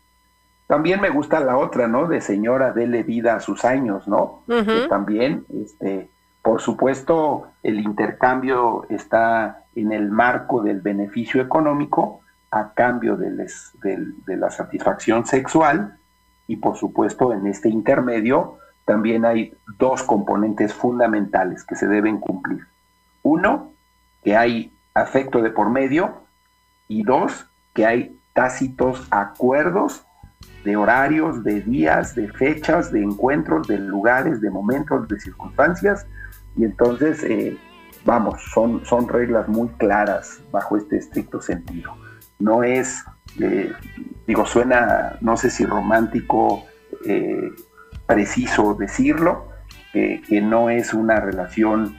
También 0.67 1.01
me 1.01 1.09
gusta 1.09 1.41
la 1.41 1.57
otra, 1.57 1.89
¿no? 1.89 2.07
De 2.07 2.21
señora, 2.21 2.71
dele 2.71 3.03
vida 3.03 3.35
a 3.35 3.41
sus 3.41 3.65
años, 3.65 4.07
¿no? 4.07 4.43
Que 4.47 4.88
también, 4.88 5.45
este, 5.53 6.09
por 6.41 6.61
supuesto, 6.61 7.47
el 7.61 7.81
intercambio 7.81 8.86
está 8.89 9.65
en 9.75 9.91
el 9.91 10.10
marco 10.10 10.62
del 10.62 10.79
beneficio 10.79 11.41
económico 11.41 12.21
a 12.51 12.73
cambio 12.73 13.17
de, 13.17 13.32
de 13.34 14.38
la 14.38 14.49
satisfacción 14.49 15.25
sexual 15.25 15.97
y, 16.47 16.55
por 16.55 16.77
supuesto, 16.77 17.34
en 17.34 17.47
este 17.47 17.67
intermedio 17.67 18.60
también 18.86 19.25
hay 19.25 19.53
dos 19.77 20.03
componentes 20.03 20.73
fundamentales 20.73 21.65
que 21.65 21.75
se 21.75 21.88
deben 21.88 22.17
cumplir. 22.17 22.65
Uno, 23.23 23.73
que 24.23 24.38
hay 24.38 24.71
afecto 24.93 25.41
de 25.41 25.51
por 25.51 25.69
medio 25.69 26.28
y 26.89 27.04
dos, 27.04 27.49
que 27.73 27.86
hay 27.86 28.19
tácitos 28.34 29.08
acuerdos 29.12 30.06
de 30.65 30.75
horarios, 30.75 31.43
de 31.43 31.62
días, 31.62 32.15
de 32.15 32.28
fechas, 32.30 32.91
de 32.91 33.02
encuentros, 33.02 33.67
de 33.67 33.78
lugares, 33.78 34.41
de 34.41 34.49
momentos, 34.49 35.08
de 35.08 35.19
circunstancias. 35.19 36.06
Y 36.58 36.65
entonces, 36.65 37.23
eh, 37.23 37.58
vamos, 38.04 38.41
son, 38.52 38.84
son 38.86 39.08
reglas 39.08 39.47
muy 39.47 39.69
claras 39.78 40.41
bajo 40.52 40.75
este 40.78 40.97
estricto 40.97 41.41
sentido. 41.41 41.95
No 42.39 42.63
es, 42.63 43.06
eh, 43.39 43.71
digo, 44.28 44.45
suena, 44.45 45.17
no 45.21 45.38
sé 45.38 45.52
si 45.52 45.65
romántico, 45.65 46.65
eh, 47.06 47.52
preciso 48.08 48.73
decirlo, 48.73 49.47
que 49.91 50.41
no 50.41 50.69
es 50.69 50.93
una 50.93 51.19
relación 51.19 51.95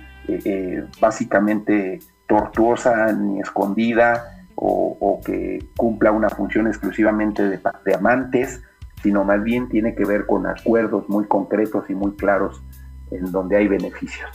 básicamente 1.00 1.98
tortuosa 2.28 3.12
ni 3.12 3.40
escondida 3.40 4.39
o, 4.62 5.20
que 5.24 5.64
cumpla 5.76 6.12
una 6.12 6.28
función 6.28 6.66
exclusivamente 6.66 7.42
de, 7.48 7.94
amantes, 7.94 8.60
sino 9.02 9.24
más 9.24 9.42
bien 9.42 9.68
tiene 9.68 9.94
que 9.94 10.04
ver 10.04 10.26
con 10.26 10.46
acuerdos 10.46 11.08
muy 11.08 11.26
concretos 11.26 11.88
y 11.88 11.94
muy 11.94 12.12
claros 12.12 12.62
en 13.10 13.32
donde 13.32 13.56
hay 13.56 13.68
beneficios. 13.68 14.28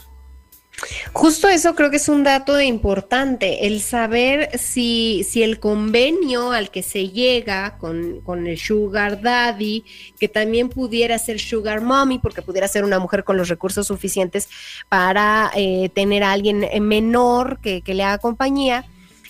Justo 1.12 1.48
eso 1.48 1.74
creo 1.74 1.90
que 1.90 1.96
es 1.96 2.08
un 2.08 2.22
dato 2.22 2.60
importante, 2.60 3.66
el 3.66 3.80
saber 3.80 4.58
si, 4.58 5.24
si 5.26 5.42
el 5.42 5.58
convenio 5.58 6.52
al 6.52 6.70
que 6.70 6.82
se 6.82 7.08
llega 7.08 7.78
con, 7.78 8.20
con, 8.20 8.46
el 8.46 8.58
sugar 8.58 9.22
daddy, 9.22 9.84
que 10.18 10.28
también 10.28 10.68
pudiera 10.68 11.18
ser 11.18 11.38
sugar 11.38 11.80
mommy, 11.80 12.18
porque 12.18 12.42
pudiera 12.42 12.68
ser 12.68 12.84
una 12.84 12.98
mujer 12.98 13.24
con 13.24 13.38
los 13.38 13.48
recursos 13.48 13.86
suficientes 13.86 14.50
para 14.90 15.50
eh, 15.54 15.88
tener 15.94 16.22
a 16.22 16.32
alguien 16.32 16.66
menor 16.82 17.58
que, 17.60 17.82
le 17.86 18.02
haga 18.02 18.18
compañía, 18.18 18.84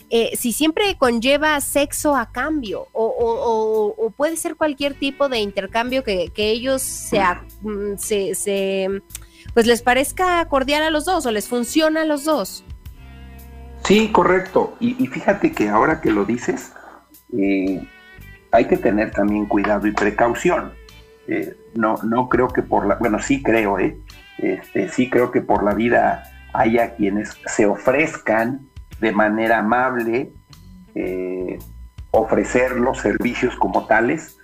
eh, 0.08 0.36
si 0.36 0.52
siempre 0.52 0.96
conlleva 0.96 1.60
sexo 1.60 2.14
a 2.14 2.30
cambio 2.30 2.86
o, 2.92 4.12
puede 4.16 4.36
ser 4.36 4.54
cualquier 4.54 4.94
tipo 4.94 5.28
de 5.28 5.38
intercambio 5.40 6.04
que, 6.04 6.30
ellos 6.36 7.10
mm, 7.62 7.96
se, 7.96 8.34
se 8.34 9.02
pues 9.52 9.66
les 9.66 9.82
parezca 9.82 10.44
cordial 10.48 10.82
a 10.82 10.90
los 10.90 11.04
dos 11.04 11.26
o 11.26 11.30
les 11.30 11.48
funciona 11.48 12.02
a 12.02 12.04
los 12.04 12.24
dos. 12.24 12.64
Sí, 13.84 14.08
correcto. 14.12 14.76
Y, 14.80 14.94
fíjate 15.06 15.52
que 15.52 15.68
ahora 15.68 16.00
que 16.00 16.10
lo 16.10 16.24
dices, 16.24 16.72
eh, 17.36 17.86
hay 18.50 18.64
que 18.66 18.76
tener 18.76 19.12
también 19.12 19.46
cuidado 19.46 19.86
y 19.86 19.92
precaución. 19.92 20.72
Eh, 21.28 21.56
no, 21.74 21.96
no 22.02 22.28
creo 22.28 22.48
que 22.48 22.62
por 22.62 22.86
la, 22.86 22.96
bueno, 22.96 23.20
sí 23.20 23.42
creo, 23.42 23.78
¿eh? 23.78 23.96
Este, 24.38 24.88
sí 24.88 25.08
creo 25.08 25.30
que 25.30 25.40
por 25.40 25.64
la 25.64 25.74
vida 25.74 26.24
haya 26.52 26.94
quienes 26.94 27.36
se 27.46 27.66
ofrezcan 27.66 28.68
de 29.00 29.12
manera 29.12 29.58
amable 29.58 30.32
eh, 30.94 31.58
ofrecer 32.10 32.72
los 32.76 32.98
servicios 32.98 33.54
como 33.56 33.86
tales. 33.86 34.38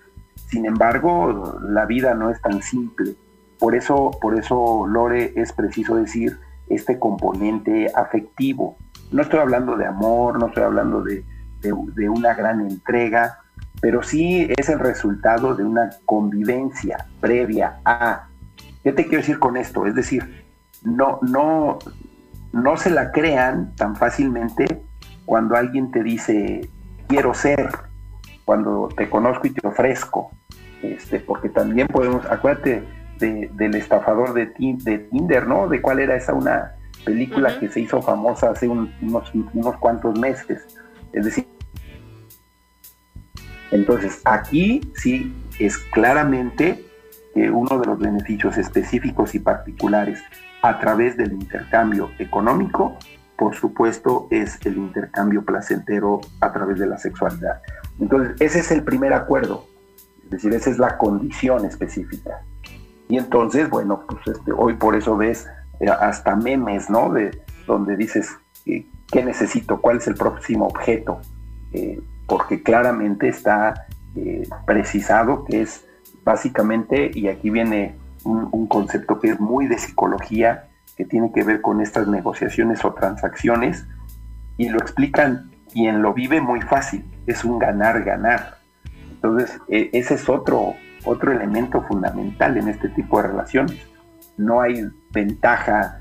Sin 0.48 0.66
embargo, 0.66 1.58
la 1.62 1.86
vida 1.86 2.14
no 2.14 2.30
es 2.30 2.40
tan 2.40 2.62
simple. 2.62 3.14
Por 3.58 3.74
eso, 3.74 4.10
por 4.20 4.38
eso, 4.38 4.86
Lore, 4.86 5.32
es 5.36 5.52
preciso 5.52 5.96
decir 5.96 6.38
este 6.68 6.98
componente 6.98 7.90
afectivo. 7.94 8.76
No 9.10 9.22
estoy 9.22 9.40
hablando 9.40 9.76
de 9.76 9.86
amor, 9.86 10.38
no 10.38 10.48
estoy 10.48 10.64
hablando 10.64 11.02
de, 11.02 11.24
una 12.08 12.34
gran 12.34 12.60
entrega, 12.60 13.38
pero 13.80 14.02
sí 14.02 14.48
es 14.56 14.68
el 14.68 14.80
resultado 14.80 15.54
de 15.54 15.64
una 15.64 15.90
convivencia 16.04 17.06
previa 17.20 17.80
a. 17.84 18.28
¿Qué 18.82 18.92
te 18.92 19.04
quiero 19.04 19.18
decir 19.18 19.38
con 19.38 19.56
esto? 19.56 19.86
Es 19.86 19.94
decir, 19.94 20.44
no, 20.82 21.20
no, 21.22 21.78
no 22.52 22.76
se 22.76 22.90
la 22.90 23.12
crean 23.12 23.74
tan 23.76 23.96
fácilmente 23.96 24.82
cuando 25.24 25.56
alguien 25.56 25.90
te 25.90 26.02
dice 26.02 26.68
quiero 27.08 27.34
ser, 27.34 27.70
cuando 28.44 28.88
te 28.96 29.08
conozco 29.08 29.46
y 29.46 29.50
te 29.50 29.66
ofrezco, 29.66 30.30
este, 30.82 31.20
porque 31.20 31.48
también 31.48 31.88
podemos, 31.88 32.24
acuérdate, 32.26 32.82
del 33.18 33.74
estafador 33.76 34.34
de, 34.34 34.46
de, 34.56 34.98
Tinder, 34.98 35.46
¿no? 35.46 35.68
De 35.68 35.80
cuál 35.80 36.00
era 36.00 36.16
esa 36.16 36.34
una 36.34 36.72
película 37.04 37.58
que 37.60 37.68
se 37.68 37.80
hizo 37.80 38.02
famosa 38.02 38.50
hace 38.50 38.66
unos, 38.66 38.90
unos 39.52 39.76
cuantos 39.76 40.18
meses. 40.18 40.66
Es 41.12 41.24
decir, 41.24 41.46
entonces 43.70 44.20
aquí 44.24 44.80
sí 44.96 45.32
es 45.58 45.78
claramente 45.78 46.84
que 47.34 47.50
uno 47.50 47.78
de 47.78 47.86
los 47.86 47.98
beneficios 47.98 48.58
específicos 48.58 49.34
y 49.34 49.38
particulares 49.38 50.20
a 50.62 50.78
través 50.78 51.16
del 51.16 51.32
intercambio 51.32 52.10
económico, 52.18 52.96
por 53.36 53.56
supuesto, 53.56 54.28
es 54.30 54.58
el 54.64 54.76
intercambio 54.76 55.44
placentero 55.44 56.20
a 56.40 56.52
través 56.52 56.78
de 56.78 56.86
la 56.86 56.96
sexualidad. 56.98 57.60
Entonces, 57.98 58.40
ese 58.40 58.60
es 58.60 58.70
el 58.70 58.84
primer 58.84 59.12
acuerdo, 59.12 59.66
es 60.24 60.30
decir, 60.30 60.54
esa 60.54 60.70
es 60.70 60.78
la 60.78 60.96
condición 60.96 61.64
específica. 61.64 62.42
Y 63.08 63.18
entonces, 63.18 63.68
bueno, 63.68 64.04
pues 64.06 64.36
este, 64.36 64.52
hoy 64.52 64.74
por 64.74 64.94
eso 64.94 65.16
ves 65.16 65.48
eh, 65.80 65.90
hasta 65.90 66.36
memes, 66.36 66.88
¿no? 66.88 67.12
De 67.12 67.42
donde 67.66 67.96
dices, 67.96 68.30
eh, 68.64 68.86
¿qué 69.10 69.24
necesito? 69.24 69.80
¿Cuál 69.80 69.96
es 69.96 70.06
el 70.06 70.14
próximo 70.14 70.66
objeto? 70.66 71.20
Eh, 71.72 72.00
porque 72.26 72.62
claramente 72.62 73.28
está 73.28 73.86
precisado 74.66 75.44
que 75.46 75.62
es 75.62 75.84
básicamente, 76.22 77.10
y 77.12 77.28
aquí 77.28 77.50
viene 77.50 77.96
un, 78.24 78.66
concepto 78.66 79.18
que 79.20 79.30
es 79.30 79.40
muy 79.40 79.66
de 79.66 79.78
psicología, 79.78 80.68
que 80.96 81.04
tiene 81.04 81.32
que 81.32 81.42
ver 81.42 81.60
con 81.60 81.80
estas 81.80 82.08
negociaciones 82.08 82.84
o 82.84 82.92
transacciones, 82.94 83.86
y 84.56 84.68
lo 84.68 84.78
explican 84.78 85.50
quien 85.72 86.02
lo 86.02 86.14
vive 86.14 86.40
muy 86.40 86.60
fácil, 86.60 87.04
es 87.26 87.44
un 87.44 87.58
ganar-ganar. 87.58 88.58
Entonces, 89.10 89.58
e, 89.68 89.90
ese 89.92 90.14
es 90.14 90.28
otro, 90.28 90.74
otro 91.04 91.32
elemento 91.32 91.82
fundamental 91.82 92.56
en 92.56 92.68
este 92.68 92.88
tipo 92.90 93.20
de 93.20 93.28
relaciones. 93.28 93.78
No 94.36 94.60
hay 94.60 94.84
ventaja 95.10 96.00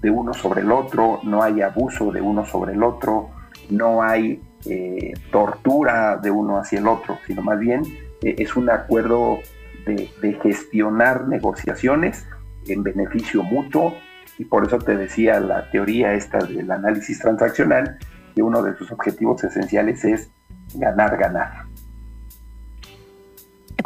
de 0.00 0.10
uno 0.10 0.34
sobre 0.34 0.60
el 0.60 0.72
otro, 0.72 1.20
no 1.22 1.42
hay 1.42 1.62
abuso 1.62 2.12
de 2.12 2.20
uno 2.20 2.44
sobre 2.44 2.72
el 2.72 2.82
otro, 2.82 3.30
no 3.70 4.02
hay 4.02 4.42
eh, 4.66 5.14
tortura 5.30 6.16
de 6.16 6.30
uno 6.30 6.58
hacia 6.58 6.78
el 6.78 6.88
otro, 6.88 7.18
sino 7.26 7.42
más 7.42 7.58
bien 7.58 7.82
eh, 8.22 8.36
es 8.38 8.56
un 8.56 8.70
acuerdo 8.70 9.38
de, 9.86 10.38
gestionar 10.42 11.26
negociaciones 11.28 12.26
en 12.66 12.82
beneficio 12.82 13.42
mutuo. 13.42 13.96
Y 14.38 14.44
por 14.44 14.66
eso 14.66 14.78
te 14.78 14.96
decía 14.96 15.40
la 15.40 15.70
teoría 15.70 16.12
esta 16.12 16.38
del 16.38 16.70
análisis 16.70 17.18
transaccional 17.18 17.98
que 18.34 18.42
uno 18.42 18.62
de 18.62 18.76
sus 18.76 18.92
objetivos 18.92 19.42
esenciales 19.44 20.04
es 20.04 20.30
ganar, 20.74 21.16
ganar 21.16 21.66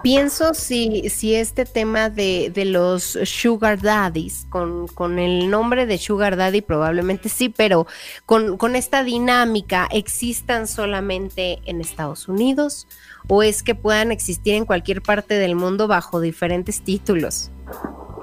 pienso 0.02 0.54
si, 0.54 1.08
si 1.10 1.34
este 1.34 1.64
tema 1.64 2.10
de, 2.10 2.52
los 2.66 3.18
sugar 3.24 3.80
daddies, 3.80 4.46
con, 4.48 4.86
con, 4.88 5.18
el 5.18 5.50
nombre 5.50 5.86
de 5.86 5.98
sugar 5.98 6.36
daddy 6.36 6.60
probablemente 6.60 7.28
sí, 7.28 7.48
pero 7.48 7.86
con, 8.26 8.56
con, 8.56 8.76
esta 8.76 9.02
dinámica, 9.02 9.88
existan 9.90 10.66
solamente 10.66 11.58
en 11.64 11.80
Estados 11.80 12.28
Unidos 12.28 12.86
o 13.28 13.42
es 13.42 13.62
que 13.62 13.74
puedan 13.74 14.12
existir 14.12 14.54
en 14.54 14.64
cualquier 14.64 15.02
parte 15.02 15.34
del 15.34 15.54
mundo 15.54 15.88
bajo 15.88 16.20
diferentes 16.20 16.82
títulos? 16.82 17.50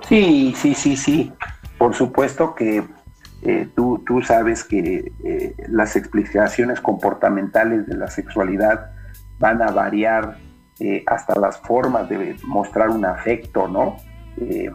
Sí, 0.07 0.53
sí, 0.55 0.73
sí, 0.73 0.95
sí. 0.95 1.31
Por 1.77 1.93
supuesto 1.93 2.55
que 2.55 2.83
eh, 3.43 3.67
tú, 3.75 4.03
tú, 4.05 4.21
sabes 4.21 4.63
que 4.63 5.11
eh, 5.23 5.55
las 5.67 5.95
explicaciones 5.95 6.81
comportamentales 6.81 7.85
de 7.87 7.95
la 7.95 8.09
sexualidad 8.09 8.91
van 9.39 9.61
a 9.61 9.71
variar 9.71 10.37
eh, 10.79 11.03
hasta 11.07 11.39
las 11.39 11.59
formas 11.59 12.07
de 12.09 12.35
mostrar 12.45 12.89
un 12.89 13.05
afecto, 13.05 13.67
¿no? 13.67 13.97
Eh, 14.37 14.69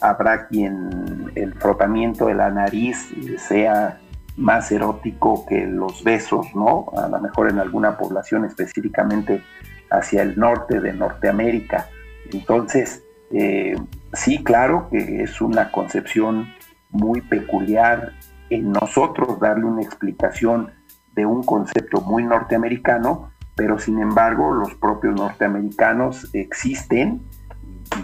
habrá 0.00 0.46
quien 0.46 1.32
el 1.34 1.54
frotamiento 1.54 2.26
de 2.26 2.34
la 2.34 2.50
nariz 2.50 3.08
sea 3.38 3.98
más 4.36 4.70
erótico 4.70 5.44
que 5.46 5.66
los 5.66 6.04
besos, 6.04 6.46
¿no? 6.54 6.86
A 6.96 7.08
lo 7.08 7.18
mejor 7.20 7.50
en 7.50 7.58
alguna 7.58 7.98
población 7.98 8.44
específicamente 8.44 9.42
hacia 9.90 10.22
el 10.22 10.38
norte 10.38 10.80
de 10.80 10.92
Norteamérica. 10.92 11.88
Entonces, 12.32 13.02
eh, 13.32 13.76
sí, 14.12 14.42
claro 14.44 14.88
que 14.90 15.22
es 15.22 15.40
una 15.40 15.72
concepción 15.72 16.54
muy 16.90 17.20
peculiar 17.20 18.12
en 18.50 18.72
nosotros 18.72 19.40
darle 19.40 19.64
una 19.64 19.82
explicación 19.82 20.70
de 21.14 21.26
un 21.26 21.42
concepto 21.42 22.00
muy 22.00 22.24
norteamericano, 22.24 23.32
pero 23.58 23.76
sin 23.76 23.98
embargo 23.98 24.54
los 24.54 24.72
propios 24.76 25.16
norteamericanos 25.16 26.32
existen 26.32 27.20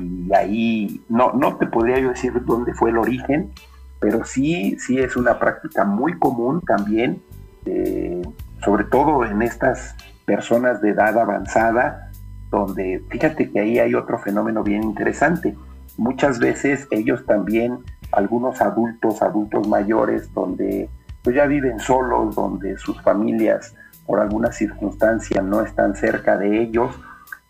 y 0.00 0.34
ahí 0.34 1.00
no, 1.08 1.32
no 1.32 1.56
te 1.58 1.66
podría 1.66 2.00
yo 2.00 2.08
decir 2.08 2.32
dónde 2.44 2.74
fue 2.74 2.90
el 2.90 2.98
origen, 2.98 3.52
pero 4.00 4.24
sí, 4.24 4.76
sí 4.80 4.98
es 4.98 5.16
una 5.16 5.38
práctica 5.38 5.84
muy 5.84 6.18
común 6.18 6.60
también, 6.60 7.22
eh, 7.66 8.20
sobre 8.64 8.82
todo 8.82 9.24
en 9.24 9.42
estas 9.42 9.94
personas 10.24 10.82
de 10.82 10.90
edad 10.90 11.16
avanzada, 11.16 12.10
donde 12.50 13.04
fíjate 13.08 13.52
que 13.52 13.60
ahí 13.60 13.78
hay 13.78 13.94
otro 13.94 14.18
fenómeno 14.18 14.64
bien 14.64 14.82
interesante. 14.82 15.56
Muchas 15.96 16.40
veces 16.40 16.88
ellos 16.90 17.24
también, 17.26 17.78
algunos 18.10 18.60
adultos, 18.60 19.22
adultos 19.22 19.68
mayores, 19.68 20.34
donde 20.34 20.88
pues 21.22 21.36
ya 21.36 21.46
viven 21.46 21.78
solos, 21.78 22.34
donde 22.34 22.76
sus 22.76 23.00
familias 23.02 23.76
por 24.06 24.20
alguna 24.20 24.52
circunstancia 24.52 25.42
no 25.42 25.62
están 25.62 25.96
cerca 25.96 26.36
de 26.36 26.62
ellos, 26.62 26.94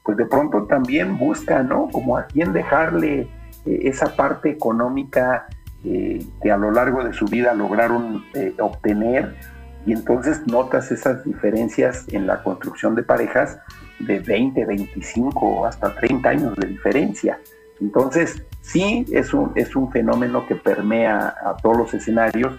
pues 0.02 0.16
de 0.16 0.26
pronto 0.26 0.64
también 0.64 1.18
buscan, 1.18 1.68
¿no? 1.68 1.88
Como 1.90 2.16
a 2.16 2.26
quién 2.26 2.52
dejarle 2.52 3.20
eh, 3.20 3.28
esa 3.84 4.14
parte 4.14 4.50
económica 4.50 5.46
eh, 5.84 6.24
que 6.42 6.50
a 6.50 6.56
lo 6.56 6.70
largo 6.70 7.04
de 7.04 7.12
su 7.12 7.26
vida 7.26 7.54
lograron 7.54 8.24
eh, 8.34 8.54
obtener 8.58 9.34
y 9.86 9.92
entonces 9.92 10.46
notas 10.46 10.90
esas 10.90 11.24
diferencias 11.24 12.06
en 12.08 12.26
la 12.26 12.42
construcción 12.42 12.94
de 12.94 13.02
parejas 13.02 13.58
de 13.98 14.20
20, 14.20 14.64
25 14.64 15.66
hasta 15.66 15.94
30 15.94 16.28
años 16.28 16.56
de 16.56 16.68
diferencia. 16.68 17.38
Entonces, 17.80 18.42
sí, 18.60 19.04
es 19.12 19.34
un, 19.34 19.52
es 19.56 19.76
un 19.76 19.90
fenómeno 19.90 20.46
que 20.46 20.54
permea 20.54 21.34
a 21.44 21.56
todos 21.56 21.76
los 21.76 21.94
escenarios, 21.94 22.54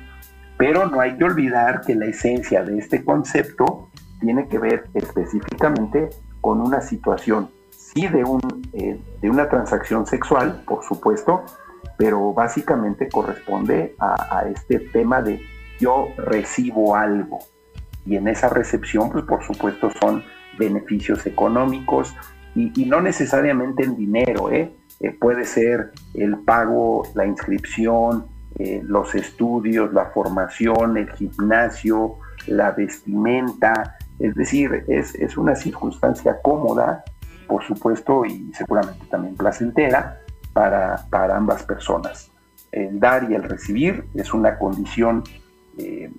pero 0.58 0.88
no 0.88 1.02
hay 1.02 1.18
que 1.18 1.24
olvidar 1.24 1.82
que 1.82 1.96
la 1.96 2.06
esencia 2.06 2.64
de 2.64 2.78
este 2.78 3.04
concepto 3.04 3.90
tiene 4.20 4.48
que 4.48 4.58
ver 4.58 4.86
específicamente 4.94 6.10
con 6.42 6.62
una 6.62 6.82
situación, 6.82 7.50
sí, 7.72 8.08
de, 8.08 8.24
un, 8.24 8.42
eh, 8.74 9.00
de 9.22 9.30
una 9.30 9.50
transacción 9.50 10.06
sexual, 10.06 10.64
por 10.66 10.84
supuesto, 10.84 11.44
pero 11.98 12.34
básicamente 12.34 13.10
corresponde 13.10 13.96
a, 14.00 14.46
este 14.50 14.80
tema 14.80 15.22
de 15.22 15.42
yo 15.80 16.10
recibo 16.18 16.96
algo. 16.96 17.40
Y 18.06 18.18
en 18.18 18.28
esa 18.28 18.50
recepción, 18.50 19.10
pues 19.10 19.26
por 19.26 19.44
supuesto 19.44 19.90
son 20.00 20.24
beneficios 20.58 21.26
económicos 21.26 22.14
y, 22.56 22.86
no 22.86 23.02
necesariamente 23.02 23.84
en 23.84 23.98
dinero, 23.98 24.52
¿eh? 24.52 24.74
¿eh? 25.02 25.12
puede 25.20 25.44
ser 25.44 25.92
el 26.14 26.38
pago, 26.38 27.04
la 27.14 27.26
inscripción, 27.26 28.28
eh, 28.60 28.82
los 28.84 29.16
estudios, 29.16 29.94
la 29.94 30.08
formación, 30.08 30.98
el 30.98 31.12
gimnasio, 31.12 32.18
la 32.48 32.72
vestimenta, 32.72 33.98
es 34.20 34.36
decir, 34.36 34.86
es, 34.88 35.16
es 35.16 35.38
una 35.38 35.56
circunstancia 35.56 36.38
cómoda, 36.42 37.04
por 37.48 37.64
supuesto, 37.64 38.26
y 38.26 38.52
seguramente 38.54 39.06
también 39.08 39.36
placentera 39.36 40.20
para, 40.54 41.06
para 41.10 41.36
ambas 41.36 41.64
personas. 41.64 42.32
El 42.72 43.00
dar 43.00 43.30
y 43.30 43.36
el 43.36 43.44
recibir 43.44 44.06
es 44.16 44.34
una 44.34 44.58
condición 44.58 45.24
eh, 45.78 46.12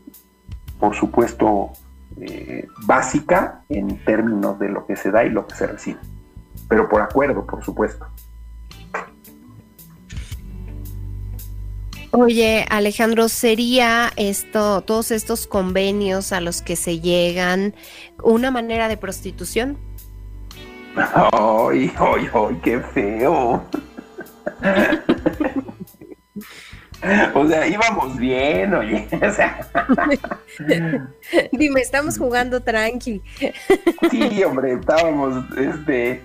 por 0.79 0.95
supuesto, 0.95 1.73
eh, 2.19 2.67
básica 2.87 3.63
en 3.69 4.05
términos 4.05 4.59
de 4.59 4.69
lo 4.69 4.87
que 4.87 4.97
se 4.97 5.11
da 5.11 5.25
y 5.25 5.31
lo 5.31 5.47
que 5.47 5.55
se 5.55 5.67
recibe, 5.67 6.01
pero 6.69 6.89
por 6.89 7.01
acuerdo, 7.01 7.47
por 7.47 7.65
supuesto. 7.65 8.07
Oye, 12.13 12.65
Alejandro, 12.71 13.29
¿sería 13.29 14.13
esto, 14.17 14.81
todos 14.83 15.11
estos 15.11 15.47
convenios 15.47 16.33
a 16.33 16.41
los 16.41 16.63
que 16.63 16.77
se 16.77 17.01
llegan, 17.01 17.75
una 18.23 18.51
manera 18.51 18.89
de 18.89 18.97
prostitución? 18.97 19.79
¡Ay, 20.97 21.93
ay, 21.99 22.29
ay, 22.33 22.61
qué 22.63 22.81
feo! 22.81 23.63
O 27.35 27.47
sea, 27.47 27.67
íbamos 27.67 28.17
bien, 28.17 28.75
oye. 28.75 29.07
O 29.23 29.31
sea. 29.33 29.69
Dime, 31.53 31.81
estamos 31.81 32.19
jugando 32.19 32.63
tranqui. 32.63 33.23
Sí, 34.11 34.43
hombre, 34.45 34.73
estábamos, 34.73 35.45
este, 35.57 36.23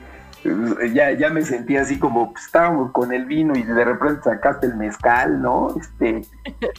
ya, 0.94 1.12
ya 1.12 1.30
me 1.30 1.44
sentía 1.44 1.82
así 1.82 2.00
como 2.00 2.32
pues, 2.34 2.46
estábamos 2.46 2.92
con 2.92 3.14
el 3.14 3.26
vino 3.26 3.56
y 3.56 3.64
de 3.64 3.86
repente 3.86 4.24
sacaste 4.24 4.68
el 4.68 4.76
mezcal, 4.76 5.42
¿no? 5.42 5.76
Este, 5.80 6.22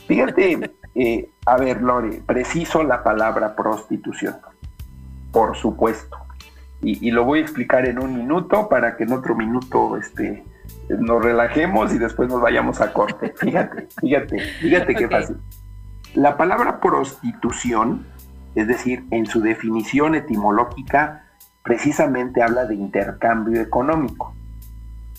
fíjate, 0.07 0.73
eh, 0.95 1.31
a 1.47 1.57
ver, 1.57 1.83
Lore, 1.83 2.23
preciso 2.27 2.83
la 2.83 3.03
palabra 3.03 3.55
prostitución, 3.55 4.37
por 5.31 5.57
supuesto. 5.57 6.17
Y, 6.81 7.07
y, 7.07 7.13
lo 7.13 7.25
voy 7.25 7.39
a 7.39 7.43
explicar 7.43 7.87
en 7.87 8.01
un 8.01 8.17
minuto 8.17 8.69
para 8.69 8.97
que 8.97 9.05
en 9.05 9.13
otro 9.13 9.37
minuto, 9.37 9.97
este, 9.97 10.45
nos 10.89 11.23
relajemos 11.23 11.93
y 11.95 11.99
después 11.99 12.29
nos 12.29 12.41
vayamos 12.41 12.81
a 12.81 12.93
corte. 12.93 13.33
Fíjate, 13.37 13.89
fíjate, 14.01 14.39
fíjate 14.61 14.95
qué 14.95 15.09
fácil. 15.09 15.37
La 16.15 16.37
palabra 16.37 16.81
prostitución, 16.81 18.07
es 18.55 18.67
decir, 18.67 19.05
en 19.11 19.27
su 19.27 19.41
definición 19.41 20.15
etimológica, 20.15 21.22
precisamente 21.63 22.43
habla 22.43 22.65
de 22.65 22.75
intercambio 22.75 23.61
económico. 23.61 24.35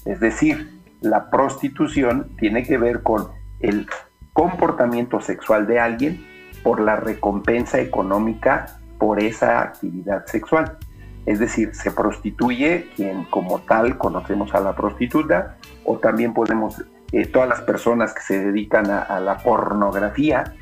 Es 0.06 0.20
decir, 0.20 0.82
la 1.02 1.30
prostitución 1.30 2.36
tiene 2.38 2.64
que 2.64 2.78
ver 2.78 3.04
con 3.04 3.28
el 3.60 3.88
comportamiento 4.34 5.22
sexual 5.22 5.68
de 5.68 5.80
alguien 5.80 6.26
por 6.64 6.80
la 6.80 6.96
recompensa 6.96 7.80
económica 7.80 8.78
por 8.98 9.20
esa 9.20 9.62
actividad 9.62 10.26
sexual. 10.26 10.78
Es 11.26 11.40
decir, 11.40 11.74
se 11.74 11.92
prostituye 11.92 12.90
quien 12.96 13.26
como 13.26 13.60
tal 13.60 13.98
conocemos 13.98 14.54
a 14.54 14.60
la 14.60 14.76
prostituta 14.76 15.58
o 15.86 15.98
también 15.98 16.34
podemos, 16.34 16.84
eh, 17.12 17.28
todas 17.28 17.48
las 17.48 17.62
personas 17.62 18.14
que 18.14 18.22
se 18.22 18.46
dedican 18.46 18.90
a, 18.90 19.20
la 19.20 19.38
pornografía, 19.38 20.54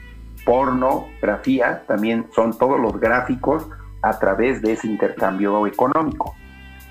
pornografía 0.45 1.83
también 1.87 2.27
son 2.33 2.57
todos 2.57 2.79
los 2.79 2.99
gráficos 2.99 3.67
a 4.01 4.17
través 4.19 4.61
de 4.61 4.73
ese 4.73 4.87
intercambio 4.87 5.67
económico. 5.67 6.35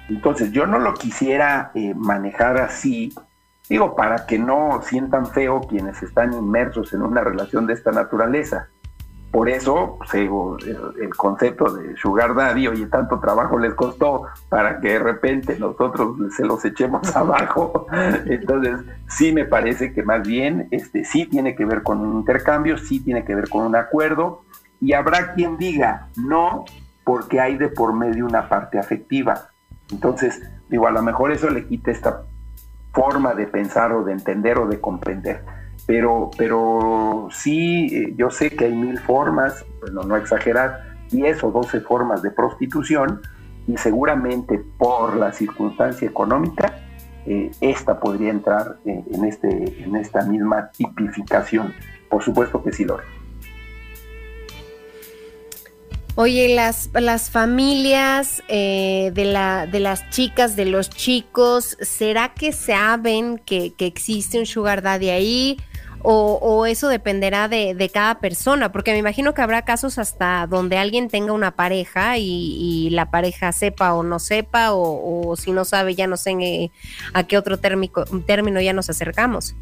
Entonces 0.09 0.51
yo 0.53 0.67
no 0.67 0.79
lo 0.79 0.95
quisiera 0.95 1.71
eh, 1.75 1.95
manejar 1.95 2.59
así, 2.59 3.15
digo, 3.69 3.95
para 3.95 4.27
que 4.27 4.39
no 4.39 4.81
sientan 4.83 5.27
feo 5.27 5.61
quienes 5.61 6.03
están 6.03 6.33
inmersos 6.33 6.93
en 6.93 7.03
una 7.03 7.23
relación 7.23 7.67
de 7.67 7.75
esta 7.75 7.93
naturaleza. 7.93 8.69
Por 9.31 9.49
eso, 9.49 9.97
pues, 9.99 10.13
el, 10.15 11.15
concepto 11.17 11.73
de 11.73 11.97
Sugar 11.97 12.35
Daddy, 12.35 12.67
oye, 12.67 12.87
tanto 12.87 13.21
trabajo 13.21 13.61
les 13.61 13.75
costó 13.75 14.25
para 14.49 14.81
que 14.81 14.89
de 14.89 14.99
repente 14.99 15.57
nosotros 15.57 16.17
se 16.37 16.45
los 16.45 16.65
echemos 16.65 17.15
abajo. 17.17 17.87
Entonces, 18.27 18.81
sí 19.09 19.33
me 19.33 19.45
parece 19.45 19.93
que 19.93 20.03
más 20.03 20.27
bien 20.27 20.67
este, 20.73 21.05
sí 21.05 21.27
tiene 21.27 21.55
que 21.55 21.65
ver 21.65 21.85
con 21.85 22.01
un 22.01 22.19
intercambio, 22.19 22.77
sí 22.77 22.99
tiene 22.99 23.25
que 23.25 23.37
ver 23.37 23.49
con 23.49 23.65
un 23.65 23.77
acuerdo, 23.77 24.43
y 24.81 24.95
habrá 24.95 25.35
quien 25.35 25.59
diga 25.59 26.09
no, 26.17 26.65
porque 27.05 27.41
hay 27.41 27.57
de 27.57 27.69
por 27.69 27.95
medio 27.95 28.27
una 28.27 28.49
parte 28.49 28.79
afectiva. 28.79 29.49
Entonces, 29.91 30.41
digo, 30.69 30.87
a 30.87 30.91
lo 30.91 31.03
mejor 31.03 31.33
eso 31.33 31.51
le 31.51 31.67
quita 31.67 31.91
esta 31.91 32.23
forma 32.93 33.35
de 33.35 33.47
pensar 33.47 33.93
o 33.93 34.05
de 34.05 34.13
entender 34.13 34.59
o 34.59 34.67
de 34.67 34.81
comprender 34.81 35.45
pero, 35.87 36.31
pero 36.37 37.29
sí, 37.33 37.89
eh, 37.93 38.15
yo 38.17 38.31
sé 38.31 38.51
que 38.51 38.67
hay 38.67 38.75
mil 38.75 38.99
formas, 38.99 39.65
bueno, 39.81 40.03
no 40.03 40.17
exagerar, 40.17 40.99
10 41.11 41.43
o 41.45 41.51
12 41.51 41.81
formas 41.81 42.23
de 42.23 42.31
prostitución 42.31 43.21
y 43.67 43.77
seguramente 43.77 44.63
por 44.79 45.17
la 45.17 45.33
circunstancia 45.33 46.09
económica, 46.09 46.79
eh, 47.27 47.51
esta 47.61 47.99
podría 47.99 48.31
entrar 48.31 48.77
eh, 48.85 49.03
en, 49.11 49.25
este, 49.25 49.83
en 49.83 49.97
esta 49.97 50.25
misma 50.25 50.71
tipificación. 50.71 51.75
Por 52.09 52.23
supuesto 52.23 52.63
que 52.63 52.73
sí, 52.73 52.85
Lore. 52.85 53.05
Oye, 56.23 56.55
las, 56.55 56.91
las 56.93 57.31
familias 57.31 58.43
eh, 58.49 59.11
de, 59.15 59.25
la, 59.25 59.67
de 59.67 59.81
las 59.81 60.11
chicas, 60.11 60.55
de 60.55 60.67
los 60.67 60.91
chicos, 60.91 61.79
¿será 61.81 62.35
que 62.35 62.53
saben 62.53 63.39
que, 63.39 63.73
que 63.73 63.87
existe 63.87 64.39
un 64.39 64.45
sugar 64.45 64.83
daddy 64.83 65.09
ahí? 65.09 65.57
O, 66.03 66.67
eso 66.67 66.89
dependerá 66.89 67.49
de, 67.49 67.91
cada 67.91 68.21
persona, 68.21 68.71
porque 68.71 68.93
me 68.93 68.99
imagino 68.99 69.33
que 69.33 69.41
habrá 69.41 69.63
casos 69.63 69.97
hasta 69.97 70.47
donde 70.47 70.77
alguien 70.77 71.09
tenga 71.09 71.33
una 71.33 71.53
pareja 71.53 72.19
y, 72.19 72.91
la 72.91 73.11
pareja 73.11 73.51
sepa 73.53 73.95
o 73.95 74.03
no 74.03 74.19
sepa, 74.19 74.73
o, 74.73 75.35
si 75.39 75.53
no 75.53 75.65
sabe 75.65 75.95
ya 75.95 76.07
no 76.07 76.19
sé 76.19 76.33
eh, 76.33 76.71
a 77.15 77.23
qué 77.23 77.39
otro 77.39 77.59
término 77.61 78.61
ya 78.61 78.75
nos 78.75 78.91
acercamos. 78.91 79.55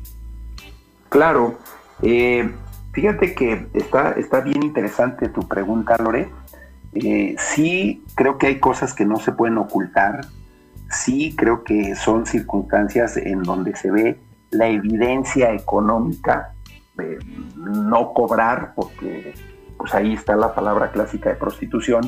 Claro, 1.08 1.56
eh, 2.02 2.50
fíjate 2.98 3.32
que 3.32 3.68
está, 3.74 4.10
está 4.12 4.40
bien 4.40 4.60
interesante 4.64 5.28
tu 5.28 5.46
pregunta, 5.46 5.96
Lore. 5.98 6.28
Eh, 6.94 7.36
sí 7.38 8.02
creo 8.16 8.38
que 8.38 8.48
hay 8.48 8.58
cosas 8.58 8.92
que 8.92 9.04
no 9.04 9.20
se 9.20 9.30
pueden 9.30 9.56
ocultar, 9.56 10.22
sí 10.90 11.32
creo 11.36 11.62
que 11.62 11.94
son 11.94 12.26
circunstancias 12.26 13.16
en 13.16 13.44
donde 13.44 13.76
se 13.76 13.92
ve 13.92 14.18
la 14.50 14.66
evidencia 14.66 15.52
económica 15.52 16.54
de 16.96 17.18
no 17.54 18.12
cobrar, 18.14 18.72
porque 18.74 19.32
pues 19.76 19.94
ahí 19.94 20.14
está 20.14 20.34
la 20.34 20.52
palabra 20.52 20.90
clásica 20.90 21.28
de 21.28 21.36
prostitución, 21.36 22.02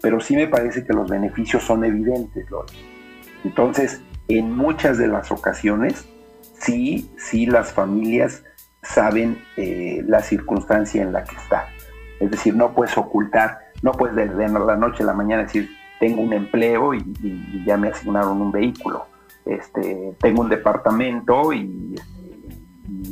pero 0.00 0.18
sí 0.18 0.34
me 0.34 0.48
parece 0.48 0.84
que 0.84 0.92
los 0.92 1.08
beneficios 1.08 1.62
son 1.62 1.84
evidentes, 1.84 2.46
Entonces, 3.44 4.02
en 4.26 4.56
muchas 4.56 4.98
de 4.98 5.06
las 5.06 5.30
ocasiones, 5.30 6.04
sí, 6.58 7.12
sí 7.16 7.46
las 7.46 7.72
familias 7.72 8.42
saben 8.82 9.42
eh, 9.56 10.02
la 10.06 10.20
circunstancia 10.20 11.02
en 11.02 11.12
la 11.12 11.24
que 11.24 11.36
está. 11.36 11.68
Es 12.20 12.30
decir, 12.30 12.54
no 12.54 12.72
puedes 12.72 12.96
ocultar, 12.96 13.58
no 13.82 13.92
puedes 13.92 14.14
de 14.14 14.48
la 14.48 14.76
noche 14.76 15.02
a 15.02 15.06
la 15.06 15.12
mañana 15.12 15.44
decir, 15.44 15.70
tengo 16.00 16.22
un 16.22 16.32
empleo 16.32 16.94
y 16.94 17.64
ya 17.64 17.76
me 17.76 17.88
asignaron 17.88 18.40
un 18.40 18.52
vehículo 18.52 19.06
este, 19.44 20.14
tengo 20.20 20.42
un 20.42 20.48
departamento 20.48 21.52
y, 21.52 21.94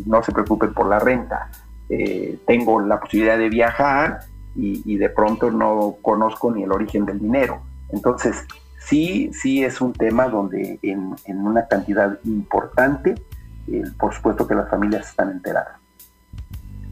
no 0.06 0.22
se 0.22 0.32
preocupen 0.32 0.74
por 0.74 0.88
la 0.88 0.98
renta. 0.98 1.50
Eh, 1.88 2.38
tengo 2.46 2.80
la 2.80 3.00
posibilidad 3.00 3.38
de 3.38 3.48
viajar 3.48 4.20
y, 4.54 4.96
de 4.96 5.08
pronto 5.08 5.50
no 5.50 5.96
conozco 6.02 6.52
ni 6.52 6.62
el 6.62 6.72
origen 6.72 7.06
del 7.06 7.18
dinero. 7.18 7.62
Entonces, 7.90 8.46
sí, 8.78 9.30
sí 9.32 9.64
es 9.64 9.80
un 9.80 9.92
tema 9.92 10.28
donde 10.28 10.78
en, 10.82 11.14
una 11.38 11.66
cantidad 11.66 12.18
importante, 12.24 13.14
eh, 13.68 13.82
por 13.98 14.14
supuesto 14.14 14.46
que 14.46 14.54
las 14.54 14.68
familias 14.68 15.08
están 15.08 15.30
enteradas. 15.30 15.76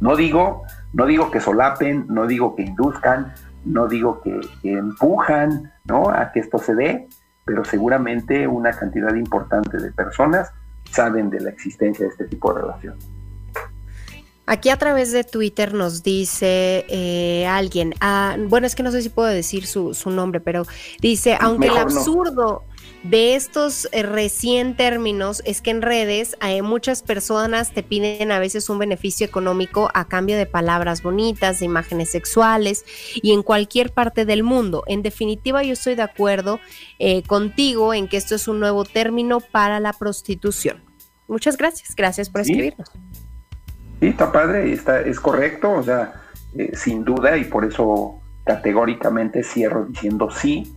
No 0.01 0.17
digo, 0.17 0.65
no 0.93 1.07
digo 1.07 1.31
que 1.31 1.41
solapen, 1.41 2.07
no 2.09 2.27
digo 2.27 2.55
que 2.55 2.63
induzcan, 2.63 3.35
no 3.65 3.89
digo 3.89 4.21
que, 4.23 4.41
que 4.63 4.73
empujan 4.73 5.73
¿no? 5.85 6.11
a 6.11 6.31
que 6.33 6.41
esto 6.41 6.59
se 6.59 6.75
dé, 6.75 7.09
pero 7.45 7.65
seguramente 7.65 8.47
una 8.47 8.73
cantidad 8.73 9.15
importante 9.15 9.79
de 9.79 9.91
personas 9.93 10.53
saben 10.91 11.31
de 11.31 11.41
la 11.41 11.51
existencia 11.51 12.05
de 12.05 12.13
este 12.13 12.25
tipo 12.27 12.53
de 12.53 12.63
relación. 12.63 12.97
Aquí 14.47 14.71
a 14.71 14.79
través 14.79 15.13
de 15.13 15.25
Twitter 15.25 15.75
nos 15.75 16.03
dice 16.03 16.87
eh, 16.89 17.47
alguien, 17.47 17.95
ah, 18.01 18.35
bueno, 18.49 18.67
es 18.67 18.75
que 18.75 18.83
no 18.83 18.91
sé 18.91 19.03
si 19.03 19.11
puedo 19.11 19.29
decir 19.29 19.67
su, 19.67 19.93
nombre, 20.07 20.41
pero 20.41 20.65
dice, 21.01 21.37
aunque 21.39 21.67
el 21.67 21.77
absurdo 21.77 22.65
de 23.03 23.37
estos 23.37 23.89
eh, 23.93 24.03
recién 24.03 24.77
términos 24.77 25.41
es 25.45 25.63
que 25.63 25.71
en 25.71 25.83
redes 25.83 26.37
hay 26.41 26.63
muchas 26.63 27.03
personas 27.03 27.73
te 27.73 27.83
piden 27.83 28.33
a 28.33 28.39
veces 28.39 28.69
un 28.69 28.79
beneficio 28.79 29.25
económico 29.25 29.89
a 29.95 30.07
cambio 30.07 30.37
de 30.37 30.47
palabras 30.47 31.03
bonitas, 31.03 31.61
de 31.61 31.67
imágenes 31.67 32.11
sexuales 32.11 32.85
y 33.15 33.33
en 33.33 33.43
cualquier 33.43 33.93
parte 33.93 34.25
del 34.25 34.43
mundo. 34.43 34.83
En 34.87 35.03
definitiva, 35.03 35.63
yo 35.63 35.75
estoy 35.75 35.95
de 35.95 36.03
acuerdo 36.03 36.61
eh, 36.99 37.23
contigo 37.23 37.95
en 37.95 38.09
que 38.09 38.17
esto 38.17 38.35
es 38.35 38.49
un 38.49 38.59
nuevo 38.59 38.85
término 38.85 39.41
para 39.41 39.79
la 39.79 39.93
prostitución. 39.93 40.83
Muchas 41.29 41.57
gracias, 41.57 41.95
gracias 41.95 42.29
por 42.29 42.41
escribirnos. 42.41 42.89
Sí, 44.01 44.07
está 44.07 44.33
padre, 44.33 44.73
está, 44.73 45.01
es 45.01 45.21
correcto, 45.21 45.73
o 45.73 45.83
sea, 45.83 46.15
eh, 46.57 46.73
sin 46.75 47.05
duda 47.05 47.37
y 47.37 47.45
por 47.45 47.65
eso 47.65 48.21
categóricamente 48.45 49.45
cierro 49.45 49.85
diciendo 49.85 50.31
sí 50.31 50.75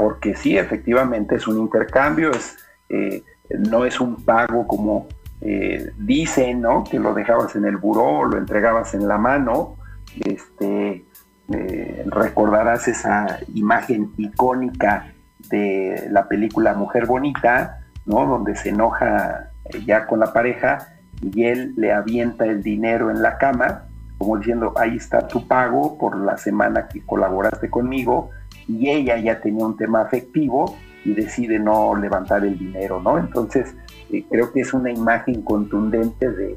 porque 0.00 0.34
sí, 0.34 0.56
efectivamente 0.56 1.34
es 1.34 1.46
un 1.46 1.58
intercambio, 1.58 2.30
es, 2.30 2.56
eh, 2.88 3.22
no 3.50 3.84
es 3.84 4.00
un 4.00 4.16
pago 4.24 4.66
como 4.66 5.08
eh, 5.42 5.92
dicen, 5.98 6.62
¿no? 6.62 6.84
Que 6.84 6.98
lo 6.98 7.12
dejabas 7.12 7.54
en 7.54 7.66
el 7.66 7.76
buró, 7.76 8.24
lo 8.24 8.38
entregabas 8.38 8.94
en 8.94 9.06
la 9.06 9.18
mano. 9.18 9.76
Este, 10.24 11.04
eh, 11.52 12.04
recordarás 12.06 12.88
esa 12.88 13.40
imagen 13.54 14.10
icónica 14.16 15.12
de 15.50 16.08
la 16.10 16.26
película 16.28 16.72
Mujer 16.72 17.04
Bonita, 17.04 17.80
¿no? 18.06 18.24
Donde 18.24 18.56
se 18.56 18.70
enoja 18.70 19.50
ya 19.84 20.06
con 20.06 20.20
la 20.20 20.32
pareja 20.32 20.94
y 21.20 21.44
él 21.44 21.74
le 21.76 21.92
avienta 21.92 22.46
el 22.46 22.62
dinero 22.62 23.10
en 23.10 23.20
la 23.20 23.36
cama, 23.36 23.84
como 24.16 24.38
diciendo, 24.38 24.72
ahí 24.78 24.96
está 24.96 25.28
tu 25.28 25.46
pago 25.46 25.98
por 25.98 26.16
la 26.16 26.38
semana 26.38 26.88
que 26.88 27.04
colaboraste 27.04 27.68
conmigo, 27.68 28.30
y 28.78 28.88
ella 28.88 29.18
ya 29.18 29.40
tenía 29.40 29.66
un 29.66 29.76
tema 29.76 30.02
afectivo 30.02 30.76
y 31.04 31.14
decide 31.14 31.58
no 31.58 31.96
levantar 31.96 32.44
el 32.44 32.58
dinero, 32.58 33.00
¿no? 33.02 33.18
Entonces, 33.18 33.74
eh, 34.10 34.24
creo 34.30 34.52
que 34.52 34.60
es 34.60 34.72
una 34.72 34.90
imagen 34.90 35.42
contundente 35.42 36.30
de 36.30 36.54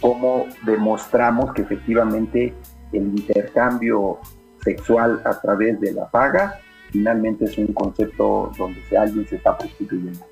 cómo 0.00 0.46
demostramos 0.64 1.52
que 1.54 1.62
efectivamente 1.62 2.52
el 2.92 3.04
intercambio 3.04 4.18
sexual 4.62 5.22
a 5.24 5.40
través 5.40 5.80
de 5.80 5.92
la 5.92 6.10
paga 6.10 6.58
finalmente 6.90 7.44
es 7.46 7.56
un 7.58 7.68
concepto 7.68 8.52
donde 8.58 8.80
alguien 8.98 9.26
se 9.26 9.36
está 9.36 9.56
prostituyendo. 9.56 10.24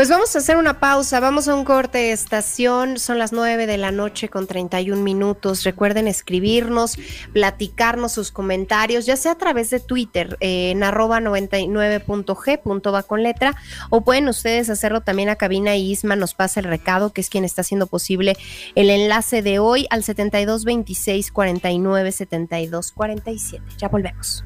Pues 0.00 0.08
vamos 0.08 0.34
a 0.34 0.38
hacer 0.38 0.56
una 0.56 0.80
pausa, 0.80 1.20
vamos 1.20 1.46
a 1.46 1.54
un 1.54 1.66
corte 1.66 1.98
de 1.98 2.12
estación, 2.12 2.98
son 2.98 3.18
las 3.18 3.34
9 3.34 3.66
de 3.66 3.76
la 3.76 3.90
noche 3.90 4.30
con 4.30 4.46
31 4.46 5.02
minutos. 5.02 5.62
Recuerden 5.62 6.08
escribirnos, 6.08 6.96
platicarnos 7.34 8.12
sus 8.12 8.32
comentarios, 8.32 9.04
ya 9.04 9.16
sea 9.16 9.32
a 9.32 9.34
través 9.34 9.68
de 9.68 9.78
Twitter 9.78 10.38
eh, 10.40 10.70
en 10.70 10.82
arroba 10.84 11.20
99.g, 11.20 12.94
va 12.94 13.02
con 13.02 13.22
letra, 13.22 13.54
o 13.90 14.00
pueden 14.00 14.28
ustedes 14.28 14.70
hacerlo 14.70 15.02
también 15.02 15.28
a 15.28 15.36
cabina 15.36 15.76
y 15.76 15.90
Isma 15.90 16.16
nos 16.16 16.32
pasa 16.32 16.60
el 16.60 16.64
recado, 16.64 17.12
que 17.12 17.20
es 17.20 17.28
quien 17.28 17.44
está 17.44 17.60
haciendo 17.60 17.86
posible 17.86 18.38
el 18.76 18.88
enlace 18.88 19.42
de 19.42 19.58
hoy 19.58 19.86
al 19.90 20.02
7226 20.02 21.30
49 21.30 22.12
72 22.12 22.92
47. 22.92 23.62
Ya 23.76 23.88
volvemos. 23.88 24.44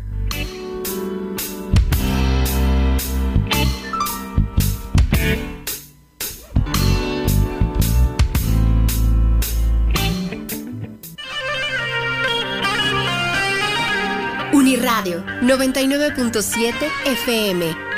Uniradio 14.53 15.25
99.7 15.43 16.75
FM. 17.07 17.95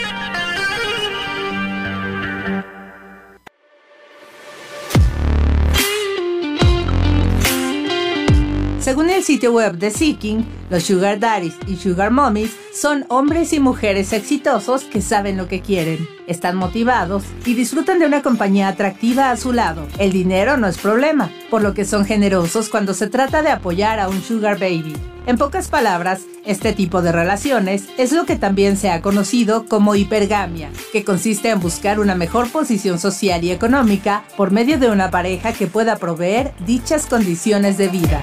Según 8.81 9.11
el 9.11 9.25
sitio 9.25 9.53
web 9.53 9.79
de 9.79 9.91
Seeking, 9.91 10.47
los 10.71 10.85
Sugar 10.85 11.19
Daddies 11.19 11.57
y 11.67 11.77
Sugar 11.77 12.13
Mommies 12.13 12.57
son 12.73 13.05
hombres 13.09 13.53
y 13.53 13.59
mujeres 13.59 14.13
exitosos 14.13 14.85
que 14.85 15.03
saben 15.03 15.37
lo 15.37 15.49
que 15.49 15.61
quieren, 15.61 16.09
están 16.27 16.57
motivados 16.57 17.25
y 17.45 17.55
disfrutan 17.55 17.99
de 17.99 18.07
una 18.07 18.23
compañía 18.23 18.69
atractiva 18.69 19.31
a 19.31 19.37
su 19.37 19.53
lado. 19.53 19.87
El 19.99 20.13
dinero 20.13 20.57
no 20.57 20.67
es 20.67 20.79
problema, 20.79 21.31
por 21.51 21.63
lo 21.63 21.75
que 21.75 21.85
son 21.85 22.05
generosos 22.05 22.69
cuando 22.69 22.95
se 22.95 23.09
trata 23.09 23.43
de 23.43 23.51
apoyar 23.51 24.01
a 24.01 24.09
un 24.09 24.23
Sugar 24.23 24.59
Baby. 24.59 24.95
En 25.27 25.39
pocas 25.39 25.67
palabras, 25.67 26.21
este 26.45 26.73
tipo 26.73 27.03
de 27.03 27.11
relaciones 27.11 27.87
es 27.99 28.13
lo 28.13 28.27
que 28.27 28.37
también 28.37 28.77
se 28.77 28.91
ha 28.91 29.03
conocido 29.03 29.67
como 29.67 29.97
hipergamia, 29.97 30.71
que 30.93 31.03
consiste 31.05 31.51
en 31.51 31.59
buscar 31.59 31.99
una 31.99 32.15
mejor 32.15 32.49
posición 32.51 33.01
social 33.01 33.43
y 33.43 33.51
económica 33.51 34.23
por 34.37 34.53
medio 34.53 34.79
de 34.79 34.89
una 34.89 35.11
pareja 35.11 35.53
que 35.53 35.67
pueda 35.67 35.97
proveer 35.97 36.55
dichas 36.65 37.07
condiciones 37.07 37.77
de 37.77 37.89
vida. 37.89 38.23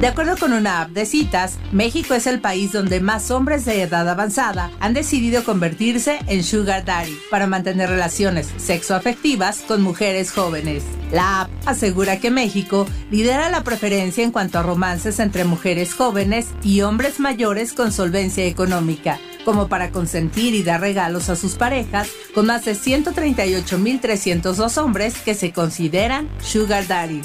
De 0.00 0.08
acuerdo 0.08 0.36
con 0.36 0.52
una 0.52 0.82
app 0.82 0.90
de 0.90 1.06
citas, 1.06 1.58
México 1.72 2.12
es 2.12 2.26
el 2.26 2.38
país 2.38 2.72
donde 2.72 3.00
más 3.00 3.30
hombres 3.30 3.64
de 3.64 3.80
edad 3.80 4.06
avanzada 4.06 4.70
han 4.78 4.92
decidido 4.92 5.42
convertirse 5.42 6.18
en 6.26 6.44
sugar 6.44 6.84
daddy 6.84 7.16
para 7.30 7.46
mantener 7.46 7.88
relaciones 7.88 8.46
sexoafectivas 8.58 9.64
con 9.66 9.80
mujeres 9.80 10.32
jóvenes. 10.32 10.82
La 11.10 11.40
app 11.40 11.50
asegura 11.64 12.20
que 12.20 12.30
México 12.30 12.86
lidera 13.10 13.48
la 13.48 13.64
preferencia 13.64 14.22
en 14.22 14.32
cuanto 14.32 14.58
a 14.58 14.62
romances 14.62 15.18
entre 15.18 15.44
mujeres 15.44 15.94
jóvenes 15.94 16.48
y 16.62 16.82
hombres 16.82 17.18
mayores 17.18 17.72
con 17.72 17.90
solvencia 17.90 18.44
económica, 18.44 19.18
como 19.46 19.68
para 19.68 19.92
consentir 19.92 20.54
y 20.54 20.62
dar 20.62 20.82
regalos 20.82 21.30
a 21.30 21.36
sus 21.36 21.54
parejas, 21.54 22.10
con 22.34 22.44
más 22.44 22.66
de 22.66 22.72
138.302 22.72 24.76
hombres 24.76 25.14
que 25.24 25.34
se 25.34 25.52
consideran 25.52 26.28
sugar 26.42 26.86
daddy. 26.86 27.22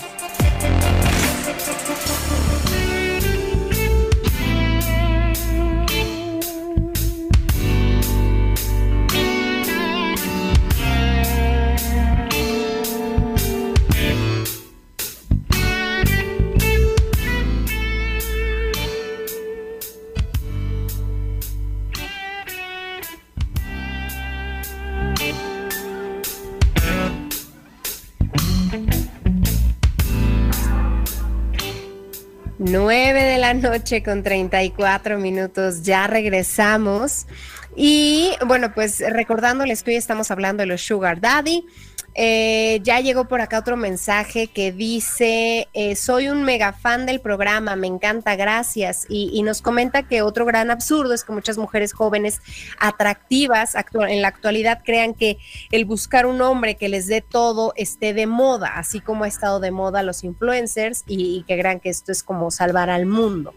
Noche 33.54 34.04
con 34.04 34.24
34 34.24 35.18
minutos, 35.18 35.84
ya 35.84 36.08
regresamos. 36.08 37.28
Y 37.76 38.32
bueno, 38.46 38.74
pues 38.74 39.00
recordándoles 39.00 39.84
que 39.84 39.92
hoy 39.92 39.98
estamos 39.98 40.32
hablando 40.32 40.62
de 40.62 40.68
los 40.68 40.82
Sugar 40.82 41.22
Daddy. 41.22 41.66
Eh, 42.14 42.82
ya 42.84 43.00
llegó 43.00 43.26
por 43.26 43.40
acá 43.40 43.60
otro 43.60 43.78
mensaje 43.78 44.48
que 44.48 44.74
dice, 44.74 45.70
eh, 45.74 45.96
soy 45.96 46.28
un 46.28 46.44
mega 46.44 46.74
fan 46.74 47.06
del 47.06 47.22
programa, 47.22 47.76
me 47.78 47.88
encanta, 47.88 48.36
gracias. 48.36 49.06
Y, 49.10 49.42
nos 49.42 49.62
comenta 49.62 50.04
que 50.04 50.22
otro 50.22 50.46
gran 50.46 50.70
absurdo 50.70 51.14
es 51.14 51.24
que 51.24 51.32
muchas 51.32 51.58
mujeres 51.58 51.94
jóvenes 51.94 52.42
atractivas 52.80 53.74
en 54.08 54.22
la 54.22 54.28
actualidad 54.28 54.82
crean 54.86 55.14
que 55.14 55.38
el 55.72 55.86
buscar 55.86 56.26
un 56.26 56.42
hombre 56.42 56.76
que 56.76 56.90
les 56.90 57.08
dé 57.08 57.22
todo 57.22 57.74
esté 57.76 58.14
de 58.14 58.28
moda, 58.28 58.74
así 58.76 59.00
como 59.00 59.24
ha 59.24 59.28
estado 59.28 59.60
de 59.60 59.72
moda 59.72 60.04
los 60.04 60.24
influencers 60.24 61.04
y, 61.08 61.44
que 61.48 61.58
crean 61.58 61.80
que 61.80 61.90
esto 61.90 62.12
es 62.12 62.24
como 62.24 62.52
salvar 62.52 62.90
al 62.90 63.06
mundo. 63.06 63.54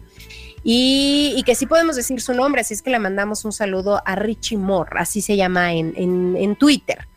Y, 0.63 1.43
que 1.45 1.53
sí 1.53 1.67
podemos 1.67 1.95
decir 1.95 2.19
su 2.21 2.33
nombre, 2.33 2.61
así 2.61 2.73
es 2.73 2.81
que 2.81 2.89
le 2.89 2.99
mandamos 2.99 3.45
un 3.45 3.51
saludo 3.51 4.01
a 4.03 4.15
Richie 4.15 4.57
Moore, 4.57 4.91
así 4.97 5.21
se 5.21 5.35
llama 5.35 5.73
en, 5.73 5.93
en 5.95 6.55
Twitter. 6.55 7.07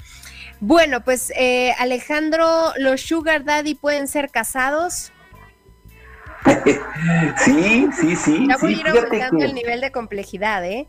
Bueno, 0.61 1.03
pues 1.05 1.33
eh, 1.37 1.73
Alejandro, 1.79 2.73
¿los 2.79 3.01
Sugar 3.01 3.45
Daddy 3.45 3.75
pueden 3.75 4.09
ser 4.09 4.31
casados? 4.31 5.13
sí, 7.45 7.89
sí, 7.93 8.17
sí. 8.17 8.47
Ya 8.49 8.57
voy 8.57 8.75
a 8.75 8.79
ir 8.79 8.89
aumentando 8.89 9.45
el 9.45 9.55
nivel 9.55 9.81
de 9.81 9.93
complejidad, 9.93 10.65
¿eh? 10.65 10.89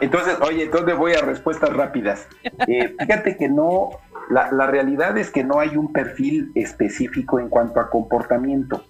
Entonces, 0.00 0.36
oye, 0.40 0.64
entonces 0.64 0.96
voy 0.96 1.14
a 1.14 1.20
respuestas 1.20 1.72
rápidas. 1.72 2.28
Eh, 2.66 2.94
fíjate 2.98 3.36
que 3.36 3.48
no, 3.48 3.90
la, 4.30 4.50
la, 4.52 4.66
realidad 4.66 5.16
es 5.18 5.30
que 5.30 5.44
no 5.44 5.60
hay 5.60 5.76
un 5.76 5.92
perfil 5.92 6.52
específico 6.54 7.38
en 7.38 7.48
cuanto 7.48 7.80
a 7.80 7.90
comportamiento, 7.90 8.84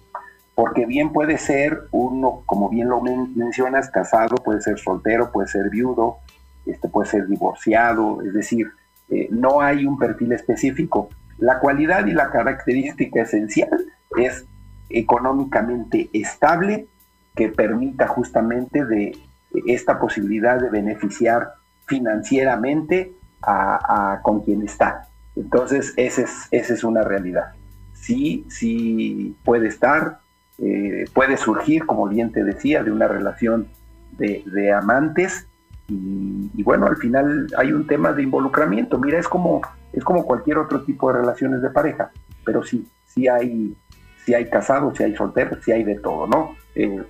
porque 0.53 0.85
bien 0.85 1.11
puede 1.11 1.37
ser 1.37 1.83
uno, 1.91 2.43
como 2.45 2.69
bien 2.69 2.89
lo 2.89 3.01
mencionas, 3.01 3.89
casado, 3.89 4.35
puede 4.37 4.61
ser 4.61 4.79
soltero, 4.79 5.31
puede 5.31 5.47
ser 5.47 5.69
viudo, 5.69 6.19
este 6.65 6.87
puede 6.87 7.09
ser 7.09 7.27
divorciado, 7.27 8.21
es 8.21 8.33
decir, 8.33 8.71
eh, 9.09 9.27
no 9.31 9.61
hay 9.61 9.85
un 9.85 9.97
perfil 9.97 10.31
específico. 10.31 11.09
La 11.37 11.59
cualidad 11.59 12.05
y 12.05 12.13
la 12.13 12.31
característica 12.31 13.21
esencial 13.21 13.69
es 14.17 14.45
económicamente 14.89 16.09
estable, 16.13 16.87
que 17.35 17.49
permita 17.49 18.07
justamente 18.07 18.85
de 18.85 19.17
esta 19.65 19.99
posibilidad 19.99 20.59
de 20.59 20.69
beneficiar 20.69 21.53
financieramente 21.85 23.13
a, 23.41 24.19
con 24.23 24.41
quien 24.41 24.63
está. 24.63 25.07
Entonces, 25.35 25.93
esa 25.97 26.21
es, 26.21 26.47
esa 26.51 26.73
es 26.73 26.83
una 26.83 27.03
realidad. 27.03 27.53
Sí, 27.93 28.45
sí 28.49 29.35
puede 29.43 29.67
estar, 29.67 30.19
eh, 30.57 31.05
puede 31.13 31.37
surgir, 31.37 31.85
como 31.85 32.07
bien 32.07 32.31
te 32.31 32.43
decía, 32.43 32.83
de 32.83 32.91
una 32.91 33.07
relación 33.07 33.67
de, 34.17 34.43
de 34.45 34.71
amantes, 34.71 35.47
y, 35.87 36.63
bueno, 36.63 36.87
al 36.87 36.97
final 36.97 37.47
hay 37.57 37.71
un 37.71 37.85
tema 37.85 38.11
de 38.11 38.23
involucramiento. 38.23 38.97
Mira, 38.97 39.19
es 39.19 39.27
como, 39.27 39.61
es 39.93 40.03
como 40.03 40.25
cualquier 40.25 40.57
otro 40.57 40.83
tipo 40.83 41.11
de 41.11 41.19
relaciones 41.19 41.61
de 41.61 41.69
pareja, 41.69 42.11
pero 42.43 42.63
sí, 42.63 42.87
sí 43.05 43.27
hay, 43.27 43.75
sí 44.25 44.33
hay 44.33 44.49
casados, 44.49 44.97
sí 44.97 45.03
hay 45.03 45.15
solteros, 45.15 45.63
sí 45.63 45.71
hay 45.71 45.83
de 45.83 45.99
todo, 45.99 46.27
¿no? 46.27 46.55
Eh, 46.73 47.03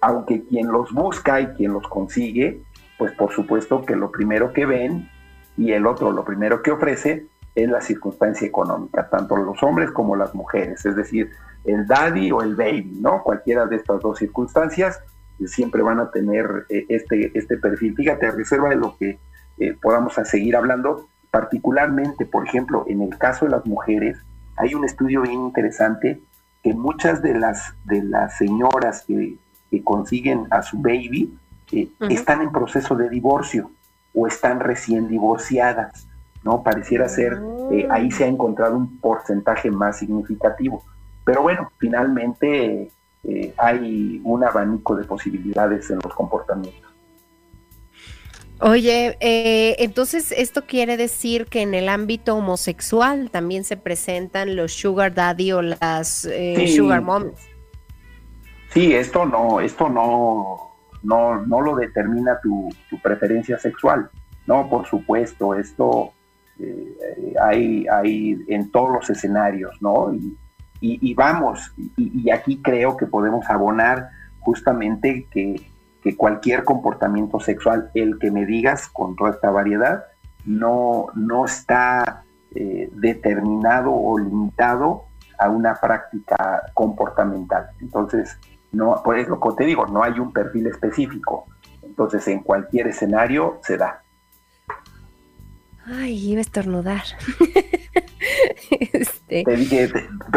aunque 0.00 0.44
quien 0.44 0.68
los 0.68 0.92
busca 0.92 1.40
y 1.40 1.46
quien 1.48 1.72
los 1.72 1.86
consigue, 1.88 2.62
pues 2.98 3.12
por 3.12 3.32
supuesto 3.32 3.84
que 3.84 3.94
lo 3.94 4.10
primero 4.10 4.52
que 4.52 4.66
ven 4.66 5.08
y 5.56 5.72
el 5.72 5.86
otro 5.86 6.12
lo 6.12 6.24
primero 6.24 6.62
que 6.62 6.70
ofrece 6.70 7.26
es 7.54 7.68
la 7.70 7.80
circunstancia 7.80 8.46
económica, 8.46 9.08
tanto 9.08 9.36
los 9.36 9.62
hombres 9.62 9.90
como 9.90 10.14
las 10.14 10.34
mujeres, 10.34 10.84
es 10.84 10.94
decir, 10.94 11.30
el 11.64 11.86
daddy 11.86 12.30
o 12.30 12.42
el 12.42 12.54
baby, 12.54 12.98
¿no? 13.00 13.22
Cualquiera 13.22 13.66
de 13.66 13.76
estas 13.76 14.00
dos 14.00 14.18
circunstancias 14.18 15.00
siempre 15.44 15.82
van 15.82 16.00
a 16.00 16.10
tener 16.10 16.66
eh, 16.68 16.86
este, 16.88 17.36
este 17.36 17.58
perfil. 17.58 17.94
Fíjate, 17.94 18.26
a 18.26 18.30
reserva 18.30 18.68
de 18.70 18.76
lo 18.76 18.96
que 18.96 19.18
eh, 19.58 19.76
podamos 19.80 20.14
seguir 20.24 20.56
hablando, 20.56 21.08
particularmente, 21.30 22.24
por 22.24 22.46
ejemplo, 22.46 22.84
en 22.88 23.02
el 23.02 23.16
caso 23.18 23.44
de 23.44 23.50
las 23.52 23.66
mujeres, 23.66 24.18
hay 24.56 24.74
un 24.74 24.84
estudio 24.84 25.22
bien 25.22 25.40
interesante 25.40 26.20
que 26.62 26.72
muchas 26.72 27.22
de 27.22 27.34
las, 27.34 27.74
de 27.84 28.02
las 28.02 28.36
señoras 28.38 29.04
que, 29.06 29.36
consiguen 29.84 30.46
a 30.48 30.62
su 30.62 30.78
baby 30.78 31.36
eh, 31.70 31.90
están 32.08 32.40
en 32.40 32.50
proceso 32.50 32.94
de 32.96 33.10
divorcio 33.10 33.70
o 34.14 34.26
están 34.26 34.58
recién 34.58 35.06
divorciadas, 35.06 36.06
¿no? 36.42 36.62
Pareciera 36.62 37.10
ser, 37.10 37.38
ahí 37.90 38.10
se 38.10 38.24
ha 38.24 38.26
encontrado 38.26 38.74
un 38.74 38.98
porcentaje 38.98 39.70
más 39.70 39.98
significativo. 39.98 40.82
Pero 41.26 41.42
bueno, 41.42 41.70
finalmente 41.76 42.90
eh, 43.28 43.52
hay 43.56 44.20
un 44.22 44.44
abanico 44.44 44.94
de 44.94 45.04
posibilidades 45.04 45.90
en 45.90 45.98
los 46.02 46.14
comportamientos. 46.14 46.92
Oye, 48.60 49.18
eh, 49.20 49.76
entonces 49.80 50.32
esto 50.32 50.64
quiere 50.64 50.96
decir 50.96 51.46
que 51.46 51.60
en 51.60 51.74
el 51.74 51.88
ámbito 51.88 52.36
homosexual 52.36 53.30
también 53.30 53.64
se 53.64 53.76
presentan 53.76 54.54
los 54.54 54.72
sugar 54.72 55.12
daddy 55.12 55.52
o 55.52 55.60
las 55.60 56.24
eh, 56.24 56.72
sugar 56.74 57.02
moms. 57.02 57.38
Sí, 58.70 58.94
esto 58.94 59.26
no, 59.26 59.60
esto 59.60 59.88
no, 59.88 60.76
no, 61.02 61.44
no 61.44 61.60
lo 61.60 61.76
determina 61.76 62.38
tu, 62.40 62.68
preferencia 63.02 63.58
sexual. 63.58 64.08
No, 64.46 64.70
por 64.70 64.86
supuesto, 64.86 65.54
esto 65.54 66.12
hay, 67.42 67.86
hay 67.88 68.38
en 68.48 68.70
todos 68.70 68.90
los 68.92 69.10
escenarios, 69.10 69.76
¿no? 69.82 70.14
Y, 70.14 70.36
vamos, 71.14 71.72
y, 71.96 72.30
aquí 72.30 72.60
creo 72.62 72.96
que 72.96 73.06
podemos 73.06 73.48
abonar 73.48 74.10
justamente 74.40 75.26
que, 75.30 75.70
cualquier 76.16 76.62
comportamiento 76.62 77.40
sexual, 77.40 77.90
el 77.94 78.20
que 78.20 78.30
me 78.30 78.46
digas 78.46 78.88
con 78.88 79.16
toda 79.16 79.30
esta 79.32 79.50
variedad, 79.50 80.04
no, 80.44 81.06
no 81.16 81.46
está 81.46 82.22
eh, 82.54 82.88
determinado 82.92 83.92
o 83.92 84.16
limitado 84.16 85.06
a 85.36 85.50
una 85.50 85.74
práctica 85.74 86.62
comportamental. 86.74 87.70
Entonces, 87.80 88.38
no, 88.70 89.02
por 89.02 89.18
eso 89.18 89.38
te 89.56 89.64
digo, 89.64 89.86
no 89.86 90.04
hay 90.04 90.20
un 90.20 90.32
perfil 90.32 90.68
específico. 90.68 91.46
Entonces, 91.82 92.28
en 92.28 92.40
cualquier 92.40 92.86
escenario 92.86 93.58
se 93.62 93.76
da. 93.76 94.02
Ay, 95.86 96.30
iba 96.30 96.38
a 96.38 96.42
estornudar. 96.42 97.04
este... 98.92 99.44
Te 99.44 99.56
dije, 99.56 99.92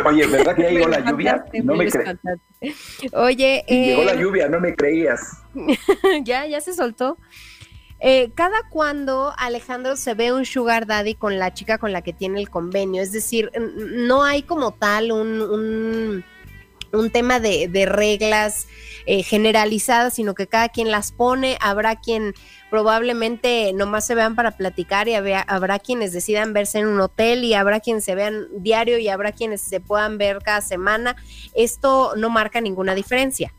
oye, 0.05 0.27
¿verdad 0.27 0.55
que 0.55 0.63
ya 0.63 0.69
llegó 0.71 0.87
la 0.87 0.99
lluvia? 0.99 1.45
No 1.63 1.75
me 1.75 1.89
crees. 1.89 2.17
Oye, 3.13 3.65
llegó 3.67 4.03
la 4.03 4.13
eh, 4.13 4.19
lluvia, 4.19 4.47
no 4.47 4.59
me 4.59 4.75
creías. 4.75 5.41
ya, 6.23 6.45
ya 6.45 6.61
se 6.61 6.73
soltó. 6.73 7.17
Eh, 7.99 8.31
¿Cada 8.35 8.57
cuando 8.69 9.33
Alejandro 9.37 9.97
se 9.97 10.13
ve 10.13 10.31
un 10.31 10.45
sugar 10.45 10.85
daddy 10.85 11.15
con 11.15 11.37
la 11.37 11.53
chica 11.53 11.79
con 11.79 11.91
la 11.91 12.01
que 12.01 12.13
tiene 12.13 12.39
el 12.39 12.49
convenio? 12.49 13.01
Es 13.01 13.11
decir, 13.11 13.51
no 13.57 14.23
hay 14.23 14.43
como 14.43 14.71
tal 14.71 15.11
un, 15.11 15.41
un 15.41 16.23
tema 17.11 17.39
de, 17.39 17.67
de 17.67 17.85
reglas 17.85 18.67
eh, 19.05 19.23
generalizadas, 19.23 20.13
sino 20.13 20.35
que 20.35 20.45
cada 20.45 20.69
quien 20.69 20.91
las 20.91 21.11
pone, 21.11 21.57
habrá 21.61 21.95
quien 21.95 22.35
probablemente 22.69 23.73
nomás 23.73 24.05
se 24.05 24.13
vean 24.13 24.35
para 24.35 24.51
platicar 24.51 25.07
y 25.07 25.15
habrá 25.15 25.79
quienes 25.79 26.13
decidan 26.13 26.53
verse 26.53 26.77
en 26.77 26.87
un 26.87 27.01
hotel 27.01 27.43
y 27.43 27.55
habrá 27.55 27.79
quienes 27.79 28.03
se 28.03 28.13
vean 28.13 28.45
diario 28.57 28.99
y 28.99 29.07
habrá 29.07 29.31
quienes 29.31 29.61
se 29.61 29.79
puedan 29.79 30.19
ver 30.19 30.39
cada 30.43 30.61
semana. 30.61 31.15
Esto 31.55 32.13
no 32.17 32.29
marca 32.29 32.61
ninguna 32.61 32.93
diferencia. 32.93 33.51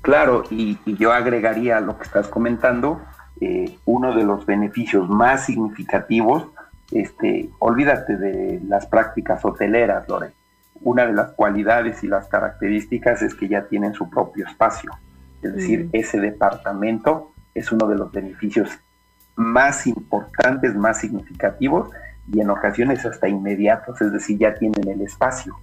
Claro, 0.00 0.44
y, 0.50 0.78
yo 0.86 1.12
agregaría 1.12 1.80
lo 1.80 1.98
que 1.98 2.04
estás 2.04 2.28
comentando, 2.28 3.02
eh, 3.40 3.76
uno 3.84 4.14
de 4.14 4.24
los 4.24 4.46
beneficios 4.46 5.08
más 5.08 5.44
significativos, 5.44 6.46
este, 6.90 7.50
olvídate 7.58 8.16
de 8.16 8.60
las 8.66 8.86
prácticas 8.86 9.44
hoteleras, 9.44 10.08
Lore. 10.08 10.32
Una 10.84 11.06
de 11.06 11.12
las 11.12 11.32
cualidades 11.32 12.02
y 12.02 12.08
las 12.08 12.28
características 12.28 13.22
es 13.22 13.34
que 13.34 13.48
ya 13.48 13.64
tienen 13.64 13.94
su 13.94 14.10
propio 14.10 14.46
espacio. 14.46 14.90
Es 15.42 15.54
decir, 15.54 15.86
mm. 15.86 15.90
ese 15.92 16.20
departamento 16.20 17.32
es 17.54 17.70
uno 17.72 17.86
de 17.88 17.96
los 17.96 18.10
beneficios 18.10 18.70
más 19.36 19.86
importantes, 19.86 20.74
más 20.74 20.98
significativos 20.98 21.90
y 22.32 22.40
en 22.40 22.50
ocasiones 22.50 23.04
hasta 23.04 23.28
inmediatos, 23.28 24.00
es 24.00 24.12
decir, 24.12 24.38
ya 24.38 24.54
tienen 24.54 24.88
el 24.88 25.00
espacio. 25.02 25.56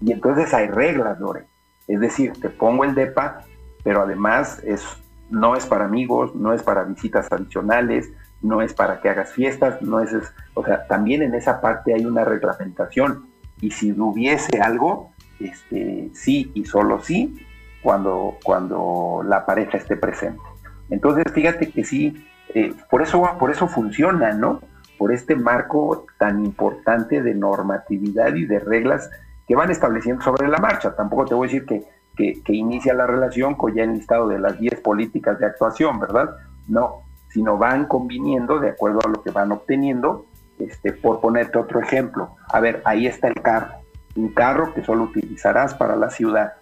Y 0.00 0.12
entonces 0.12 0.52
hay 0.52 0.68
reglas, 0.68 1.18
Lore. 1.20 1.46
Es 1.88 2.00
decir, 2.00 2.32
te 2.40 2.50
pongo 2.50 2.84
el 2.84 2.94
DEPA, 2.94 3.44
pero 3.82 4.02
además 4.02 4.60
es, 4.64 4.84
no 5.30 5.56
es 5.56 5.66
para 5.66 5.84
amigos, 5.84 6.34
no 6.34 6.52
es 6.52 6.62
para 6.62 6.84
visitas 6.84 7.30
adicionales, 7.30 8.10
no 8.40 8.60
es 8.60 8.74
para 8.74 9.00
que 9.00 9.08
hagas 9.08 9.32
fiestas, 9.32 9.80
no 9.82 10.00
es, 10.00 10.10
o 10.54 10.64
sea, 10.64 10.86
también 10.86 11.22
en 11.22 11.34
esa 11.34 11.60
parte 11.60 11.94
hay 11.94 12.04
una 12.04 12.24
reglamentación. 12.24 13.28
Y 13.62 13.70
si 13.70 13.92
hubiese 13.92 14.60
algo, 14.60 15.12
este, 15.40 16.10
sí 16.12 16.50
y 16.52 16.66
solo 16.66 17.00
sí, 17.00 17.46
cuando, 17.82 18.36
cuando 18.44 19.22
la 19.24 19.46
pareja 19.46 19.78
esté 19.78 19.96
presente. 19.96 20.42
Entonces, 20.90 21.24
fíjate 21.32 21.70
que 21.70 21.84
sí, 21.84 22.26
eh, 22.54 22.74
por, 22.90 23.00
eso, 23.00 23.22
por 23.38 23.50
eso 23.50 23.66
funciona, 23.66 24.32
¿no? 24.32 24.60
Por 24.98 25.12
este 25.12 25.34
marco 25.34 26.04
tan 26.18 26.44
importante 26.44 27.22
de 27.22 27.34
normatividad 27.34 28.34
y 28.34 28.44
de 28.44 28.58
reglas 28.58 29.10
que 29.48 29.56
van 29.56 29.70
estableciendo 29.70 30.22
sobre 30.22 30.48
la 30.48 30.58
marcha. 30.58 30.94
Tampoco 30.94 31.24
te 31.24 31.34
voy 31.34 31.48
a 31.48 31.52
decir 31.52 31.66
que, 31.66 32.42
que, 32.42 32.52
inicia 32.52 32.94
la 32.94 33.06
relación 33.06 33.54
con 33.54 33.74
ya 33.74 33.84
el 33.84 33.94
listado 33.94 34.28
de 34.28 34.38
las 34.38 34.58
10 34.58 34.80
políticas 34.80 35.38
de 35.38 35.46
actuación, 35.46 35.98
¿verdad? 35.98 36.36
No, 36.68 37.02
sino 37.30 37.56
van 37.56 37.86
conviniendo 37.86 38.60
de 38.60 38.70
acuerdo 38.70 39.00
a 39.04 39.08
lo 39.08 39.22
que 39.22 39.30
van 39.30 39.50
obteniendo. 39.50 40.26
Este, 40.66 40.92
por 40.92 41.20
ponerte 41.20 41.58
otro 41.58 41.80
ejemplo, 41.80 42.36
a 42.48 42.60
ver, 42.60 42.82
ahí 42.84 43.06
está 43.06 43.28
el 43.28 43.40
carro, 43.42 43.74
un 44.14 44.32
carro 44.32 44.74
que 44.74 44.84
solo 44.84 45.04
utilizarás 45.04 45.74
para 45.74 45.96
la 45.96 46.10
ciudad. 46.10 46.54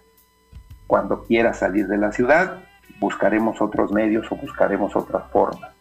Cuando 0.87 1.23
quieras 1.23 1.59
salir 1.59 1.87
de 1.87 1.97
la 1.97 2.11
ciudad, 2.11 2.63
buscaremos 2.99 3.61
otros 3.61 3.91
medios 3.91 4.31
o 4.31 4.35
buscaremos 4.35 4.95
otras 4.95 5.29
formas. 5.31 5.71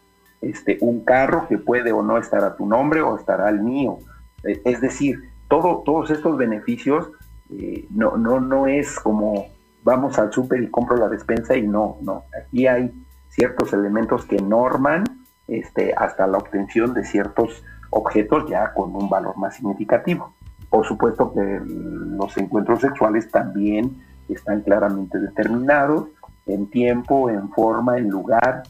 Este, 0.41 0.79
un 0.81 1.05
carro 1.05 1.47
que 1.49 1.59
puede 1.59 1.93
o 1.93 2.03
no 2.03 2.19
estar 2.19 2.43
a 2.45 2.57
tu 2.57 2.67
nombre 2.67 3.03
o 3.03 3.17
estará 3.17 3.49
al 3.49 3.61
mío. 3.61 3.99
Eh, 4.45 4.61
es 4.65 4.81
decir, 4.81 5.21
todo, 5.49 5.83
todos 5.85 6.11
estos 6.11 6.37
beneficios 6.37 7.11
eh, 7.51 7.87
no, 7.91 8.17
no, 8.17 8.41
no 8.41 8.67
es 8.67 8.99
como 9.01 9.49
vamos 9.83 10.19
al 10.19 10.33
súper 10.33 10.63
y 10.63 10.71
compro 10.71 10.97
la 10.97 11.09
despensa 11.09 11.57
y 11.57 11.67
no, 11.67 11.99
no. 12.03 12.25
Aquí 12.39 12.67
hay 12.67 12.93
ciertos 13.29 13.73
elementos 13.73 14.25
que 14.25 14.37
norman 14.37 15.05
este, 15.49 15.95
hasta 15.97 16.27
la 16.27 16.39
obtención 16.39 16.95
de 16.95 17.05
ciertos 17.05 17.63
objetos 17.91 18.49
ya 18.49 18.73
con 18.73 18.95
un 18.95 19.09
valor 19.09 19.37
más 19.37 19.57
significativo. 19.57 20.33
Por 20.69 20.87
supuesto 20.87 21.33
que 21.33 21.61
los 21.65 22.37
encuentros 22.37 22.81
sexuales 22.81 23.31
también 23.31 23.97
están 24.29 24.63
claramente 24.63 25.19
determinados 25.19 26.09
en 26.47 26.69
tiempo, 26.71 27.29
en 27.29 27.51
forma, 27.51 27.99
en 27.99 28.09
lugar, 28.09 28.63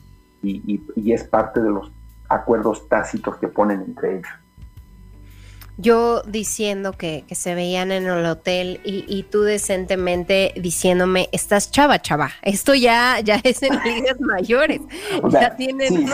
y, 0.43 1.13
es 1.13 1.25
parte 1.25 1.61
de 1.61 1.71
los 1.71 1.93
acuerdos 2.29 2.89
tácitos 2.89 3.37
que 3.37 3.49
ponen 3.49 3.83
entre 3.83 4.17
ellos. 4.17 4.31
Yo 5.81 6.23
diciendo 6.23 6.93
que, 6.93 7.25
se 7.31 7.55
veían 7.55 7.91
en 7.91 8.07
el 8.07 8.27
hotel 8.27 8.81
y, 8.85 9.23
tú 9.31 9.43
decentemente 9.43 10.53
diciéndome, 10.57 11.29
estás 11.33 11.71
chava, 11.71 12.01
chava. 12.01 12.31
Esto 12.43 12.75
ya, 12.75 13.21
ya 13.21 13.41
es 13.43 13.63
en 13.63 13.73
ligas 13.85 14.21
mayores. 14.21 14.81
ya 15.31 15.57
tienen 15.57 15.89
sí, 15.89 16.07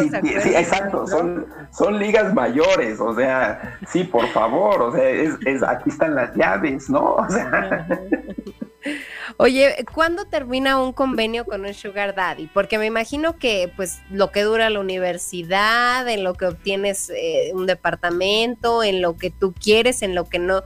sí, 0.42 0.54
exacto, 0.54 1.06
son, 1.06 1.46
son 1.72 1.98
ligas 1.98 2.32
mayores. 2.32 3.00
O 3.00 3.14
sea, 3.14 3.78
sí, 3.88 4.04
por 4.04 4.28
favor, 4.28 4.82
o 4.82 4.92
sea, 4.92 5.08
es, 5.08 5.62
aquí 5.62 5.90
están 5.90 6.14
las 6.14 6.34
llaves, 6.36 6.88
¿no? 6.88 7.16
O 7.16 7.28
sea. 7.28 7.86
Oye, 9.36 9.84
¿cuándo 9.92 10.24
termina 10.26 10.80
un 10.80 10.92
convenio 10.92 11.44
con 11.44 11.64
un 11.64 11.74
sugar 11.74 12.14
daddy? 12.14 12.48
Porque 12.52 12.78
me 12.78 12.86
imagino 12.86 13.36
que 13.36 13.72
pues 13.76 14.00
lo 14.10 14.30
que 14.30 14.42
dura 14.42 14.70
la 14.70 14.80
universidad, 14.80 16.08
en 16.08 16.24
lo 16.24 16.34
que 16.34 16.46
obtienes 16.46 17.10
eh, 17.10 17.50
un 17.54 17.66
departamento, 17.66 18.82
en 18.82 19.02
lo 19.02 19.16
que 19.16 19.30
tú 19.30 19.52
quieres, 19.52 20.02
en 20.02 20.14
lo 20.14 20.28
que 20.28 20.38
no, 20.38 20.62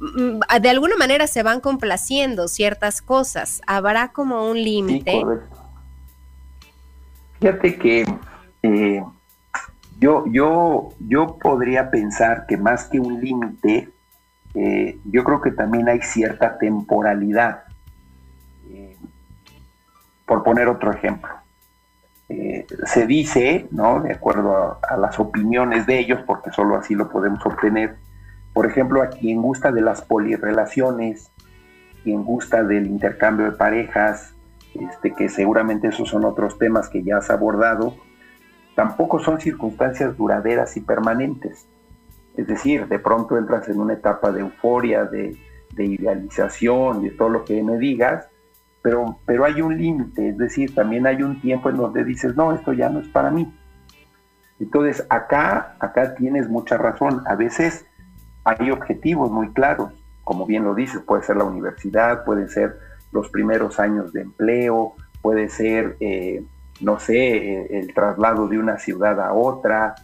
mm, 0.00 0.40
de 0.60 0.68
alguna 0.70 0.96
manera 0.96 1.26
se 1.26 1.42
van 1.42 1.60
complaciendo 1.60 2.48
ciertas 2.48 3.02
cosas. 3.02 3.62
¿Habrá 3.66 4.12
como 4.12 4.48
un 4.50 4.62
límite? 4.62 5.22
Fíjate 7.40 7.76
que 7.76 8.04
eh, 8.62 9.02
yo, 9.98 10.24
yo, 10.26 10.90
yo 11.00 11.38
podría 11.38 11.90
pensar 11.90 12.46
que 12.46 12.56
más 12.56 12.84
que 12.84 13.00
un 13.00 13.20
límite, 13.20 13.88
eh, 14.54 14.98
yo 15.04 15.24
creo 15.24 15.40
que 15.40 15.52
también 15.52 15.88
hay 15.88 16.00
cierta 16.02 16.58
temporalidad. 16.58 17.64
Por 20.32 20.44
poner 20.44 20.66
otro 20.66 20.90
ejemplo, 20.90 21.28
eh, 22.30 22.64
se 22.86 23.06
dice, 23.06 23.68
¿no? 23.70 24.00
De 24.00 24.14
acuerdo 24.14 24.78
a, 24.80 24.96
las 24.96 25.20
opiniones 25.20 25.84
de 25.84 25.98
ellos, 25.98 26.20
porque 26.26 26.50
solo 26.50 26.78
así 26.78 26.94
lo 26.94 27.10
podemos 27.10 27.44
obtener, 27.44 27.96
por 28.54 28.64
ejemplo, 28.64 29.02
a 29.02 29.10
quien 29.10 29.42
gusta 29.42 29.70
de 29.72 29.82
las 29.82 30.00
polirrelaciones, 30.00 31.30
quien 32.02 32.24
gusta 32.24 32.64
del 32.64 32.86
intercambio 32.86 33.44
de 33.44 33.58
parejas, 33.58 34.34
este, 34.72 35.14
que 35.14 35.28
seguramente 35.28 35.88
esos 35.88 36.08
son 36.08 36.24
otros 36.24 36.56
temas 36.56 36.88
que 36.88 37.02
ya 37.02 37.18
has 37.18 37.28
abordado, 37.28 37.94
tampoco 38.74 39.18
son 39.18 39.38
circunstancias 39.38 40.16
duraderas 40.16 40.78
y 40.78 40.80
permanentes. 40.80 41.68
Es 42.38 42.46
decir, 42.46 42.88
de 42.88 42.98
pronto 42.98 43.36
entras 43.36 43.68
en 43.68 43.78
una 43.78 43.92
etapa 43.92 44.32
de 44.32 44.40
euforia, 44.40 45.04
de, 45.04 45.36
idealización, 45.76 47.02
de 47.02 47.10
todo 47.10 47.28
lo 47.28 47.44
que 47.44 47.62
me 47.62 47.76
digas, 47.76 48.31
pero, 48.82 49.18
pero 49.24 49.44
hay 49.44 49.62
un 49.62 49.76
límite, 49.78 50.30
es 50.30 50.38
decir, 50.38 50.74
también 50.74 51.06
hay 51.06 51.22
un 51.22 51.40
tiempo 51.40 51.70
en 51.70 51.76
donde 51.76 52.04
dices, 52.04 52.36
no, 52.36 52.52
esto 52.52 52.72
ya 52.72 52.88
no 52.88 53.00
es 53.00 53.08
para 53.08 53.30
mí. 53.30 53.52
Entonces, 54.60 55.06
acá, 55.08 55.76
acá 55.78 56.14
tienes 56.14 56.48
mucha 56.48 56.76
razón. 56.76 57.22
A 57.26 57.34
veces 57.34 57.86
hay 58.44 58.70
objetivos 58.70 59.30
muy 59.30 59.52
claros, 59.52 59.92
como 60.24 60.46
bien 60.46 60.64
lo 60.64 60.74
dices, 60.74 61.00
puede 61.00 61.22
ser 61.22 61.36
la 61.36 61.44
universidad, 61.44 62.24
pueden 62.24 62.48
ser 62.48 62.76
los 63.12 63.28
primeros 63.28 63.80
años 63.80 64.12
de 64.12 64.22
empleo, 64.22 64.94
puede 65.20 65.48
ser, 65.48 65.96
eh, 66.00 66.44
no 66.80 66.98
sé, 66.98 67.78
el 67.78 67.92
traslado 67.94 68.48
de 68.48 68.58
una 68.58 68.78
ciudad 68.78 69.20
a 69.20 69.32
otra, 69.32 69.94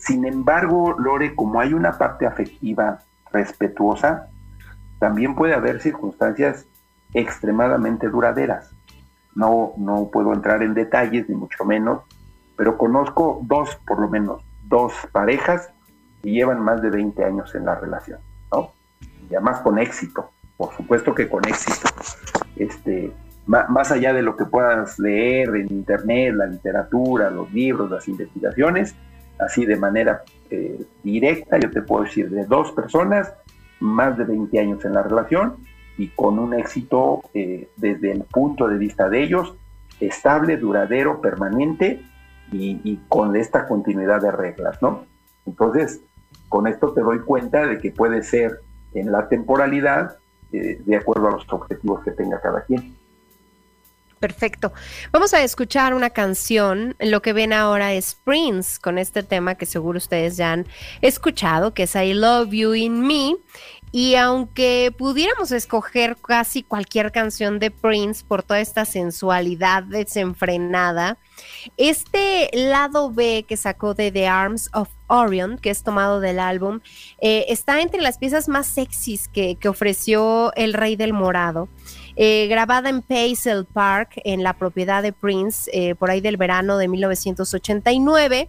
sin 0.00 0.24
embargo, 0.24 0.96
Lore, 0.98 1.34
como 1.34 1.60
hay 1.60 1.74
una 1.74 1.98
parte 1.98 2.26
afectiva 2.26 3.00
respetuosa, 3.30 4.28
también 4.98 5.34
puede 5.34 5.54
haber 5.54 5.80
circunstancias 5.80 6.66
extremadamente 7.14 8.08
duraderas. 8.08 8.70
No, 9.34 9.72
no 9.76 10.10
puedo 10.12 10.32
entrar 10.32 10.62
en 10.62 10.74
detalles, 10.74 11.28
ni 11.28 11.34
mucho 11.34 11.64
menos, 11.64 12.02
pero 12.56 12.76
conozco 12.76 13.40
dos, 13.44 13.76
por 13.86 14.00
lo 14.00 14.08
menos, 14.08 14.42
dos 14.68 14.92
parejas 15.12 15.70
que 16.22 16.30
llevan 16.30 16.60
más 16.60 16.82
de 16.82 16.90
20 16.90 17.24
años 17.24 17.54
en 17.54 17.64
la 17.64 17.74
relación, 17.74 18.20
¿no? 18.52 18.72
Y 19.30 19.34
además 19.34 19.60
con 19.60 19.78
éxito, 19.78 20.30
por 20.56 20.74
supuesto 20.74 21.14
que 21.14 21.28
con 21.28 21.46
éxito. 21.46 21.88
Este, 22.56 23.12
más 23.46 23.90
allá 23.90 24.12
de 24.12 24.22
lo 24.22 24.36
que 24.36 24.44
puedas 24.44 24.98
leer 24.98 25.48
en 25.56 25.72
internet, 25.72 26.34
la 26.34 26.46
literatura, 26.46 27.30
los 27.30 27.50
libros, 27.52 27.90
las 27.90 28.06
investigaciones, 28.06 28.94
así 29.38 29.64
de 29.64 29.76
manera 29.76 30.22
eh, 30.50 30.84
directa, 31.02 31.58
yo 31.58 31.70
te 31.70 31.82
puedo 31.82 32.04
decir, 32.04 32.28
de 32.30 32.44
dos 32.44 32.72
personas, 32.72 33.32
más 33.80 34.18
de 34.18 34.24
20 34.24 34.60
años 34.60 34.84
en 34.84 34.92
la 34.92 35.02
relación 35.02 35.56
y 36.00 36.08
con 36.08 36.38
un 36.38 36.54
éxito 36.54 37.20
eh, 37.34 37.68
desde 37.76 38.12
el 38.12 38.22
punto 38.22 38.66
de 38.68 38.78
vista 38.78 39.10
de 39.10 39.22
ellos, 39.22 39.54
estable, 40.00 40.56
duradero, 40.56 41.20
permanente 41.20 42.02
y, 42.50 42.96
con 43.06 43.36
esta 43.36 43.68
continuidad 43.68 44.22
de 44.22 44.32
reglas, 44.32 44.80
¿no? 44.80 45.04
Entonces, 45.44 46.00
con 46.48 46.66
esto 46.66 46.94
te 46.94 47.02
doy 47.02 47.20
cuenta 47.20 47.66
de 47.66 47.76
que 47.76 47.90
puede 47.90 48.22
ser 48.22 48.60
en 48.94 49.12
la 49.12 49.28
temporalidad 49.28 50.16
eh, 50.52 50.80
de 50.82 50.96
acuerdo 50.96 51.28
a 51.28 51.32
los 51.32 51.44
objetivos 51.52 52.02
que 52.02 52.12
tenga 52.12 52.40
cada 52.40 52.64
quien. 52.64 52.96
Perfecto. 54.20 54.72
Vamos 55.12 55.32
a 55.32 55.42
escuchar 55.42 55.94
una 55.94 56.10
canción. 56.10 56.94
Lo 56.98 57.22
que 57.22 57.32
ven 57.32 57.54
ahora 57.54 57.94
es 57.94 58.14
Prince 58.14 58.78
con 58.78 58.98
este 58.98 59.22
tema 59.22 59.54
que 59.54 59.64
seguro 59.64 59.96
ustedes 59.96 60.36
ya 60.36 60.52
han 60.52 60.66
escuchado, 61.00 61.72
que 61.72 61.84
es 61.84 61.94
I 61.94 62.12
Love 62.12 62.50
You 62.50 62.74
in 62.74 63.06
Me. 63.06 63.36
Y 63.92 64.14
aunque 64.14 64.94
pudiéramos 64.96 65.50
escoger 65.50 66.16
casi 66.16 66.62
cualquier 66.62 67.10
canción 67.10 67.58
de 67.58 67.72
Prince 67.72 68.24
por 68.26 68.44
toda 68.44 68.60
esta 68.60 68.84
sensualidad 68.84 69.82
desenfrenada, 69.82 71.18
este 71.76 72.50
lado 72.52 73.10
B 73.10 73.44
que 73.48 73.56
sacó 73.56 73.94
de 73.94 74.12
The 74.12 74.28
Arms 74.28 74.70
of 74.72 74.88
Orion, 75.08 75.58
que 75.58 75.70
es 75.70 75.82
tomado 75.82 76.20
del 76.20 76.38
álbum, 76.38 76.80
eh, 77.20 77.46
está 77.48 77.80
entre 77.80 78.00
las 78.00 78.18
piezas 78.18 78.48
más 78.48 78.68
sexys 78.68 79.26
que, 79.26 79.58
ofreció 79.68 80.52
el 80.54 80.72
Rey 80.72 80.94
del 80.94 81.12
Morado. 81.12 81.68
Eh, 82.16 82.46
grabada 82.48 82.90
en 82.90 83.02
Paisley 83.02 83.64
Park, 83.72 84.20
en 84.24 84.42
la 84.42 84.52
propiedad 84.52 85.02
de 85.02 85.12
Prince, 85.12 85.70
eh, 85.72 85.94
por 85.94 86.10
ahí 86.10 86.20
del 86.20 86.36
verano 86.36 86.76
de 86.76 86.86
1989. 86.86 88.48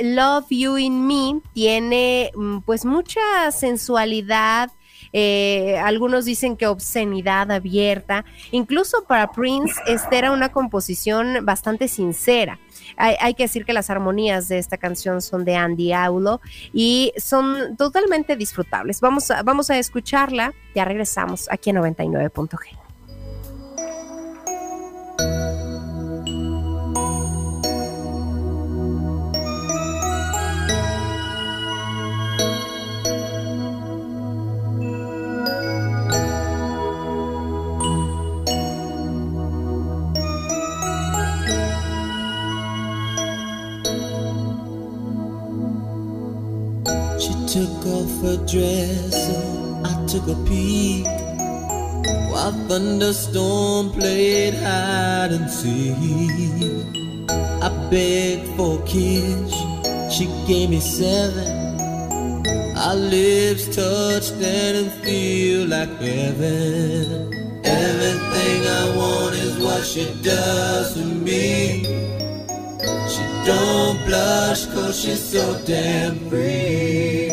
Love 0.00 0.46
You 0.50 0.76
in 0.76 1.06
Me 1.06 1.40
tiene 1.52 2.30
mm, 2.34 2.58
pues 2.60 2.84
mucha 2.84 3.50
sensualidad, 3.52 4.70
eh, 5.12 5.78
algunos 5.78 6.24
dicen 6.24 6.56
que 6.56 6.66
obscenidad 6.66 7.50
abierta. 7.50 8.24
Incluso 8.50 9.04
para 9.04 9.30
Prince, 9.32 9.74
esta 9.86 10.16
era 10.16 10.32
una 10.32 10.50
composición 10.50 11.44
bastante 11.44 11.88
sincera. 11.88 12.58
Hay, 12.96 13.34
que 13.34 13.44
decir 13.44 13.64
que 13.64 13.72
las 13.72 13.90
armonías 13.90 14.48
de 14.48 14.58
esta 14.58 14.78
canción 14.78 15.20
son 15.20 15.44
de 15.44 15.56
Andy 15.56 15.92
Aulo 15.92 16.40
y 16.72 17.12
son 17.16 17.76
totalmente 17.76 18.36
disfrutables. 18.36 19.00
Vamos 19.00 19.30
a, 19.30 19.42
vamos 19.42 19.70
a 19.70 19.78
escucharla, 19.78 20.54
ya 20.74 20.84
regresamos 20.84 21.48
aquí 21.50 21.70
en 21.70 21.76
99.g. 21.76 22.85
took 47.56 47.86
off 47.86 48.20
her 48.20 48.36
dress 48.52 49.14
and 49.30 49.86
I 49.86 49.94
took 50.06 50.26
a 50.28 50.36
peek. 50.44 51.06
While 52.30 52.52
thunderstorm 52.68 53.92
played 53.92 54.52
hide 54.52 55.32
and 55.32 55.50
seek 55.50 55.96
I 57.66 57.68
begged 57.90 58.46
for 58.56 58.78
a 58.78 58.86
kiss, 58.86 59.54
she 60.14 60.26
gave 60.46 60.68
me 60.68 60.80
seven. 60.80 61.48
Our 62.76 62.94
lips 62.94 63.74
touched 63.74 64.34
and 64.34 64.92
feel 65.02 65.66
like 65.66 65.92
heaven. 65.98 67.32
Everything 67.64 68.60
I 68.80 68.84
want 68.98 69.34
is 69.34 69.56
what 69.64 69.82
she 69.82 70.04
does 70.22 70.92
to 70.92 71.04
me. 71.06 71.84
She 73.12 73.22
don't 73.46 73.98
blush 74.04 74.66
cause 74.66 75.00
she's 75.00 75.24
so 75.32 75.58
damn 75.64 76.18
free 76.28 77.25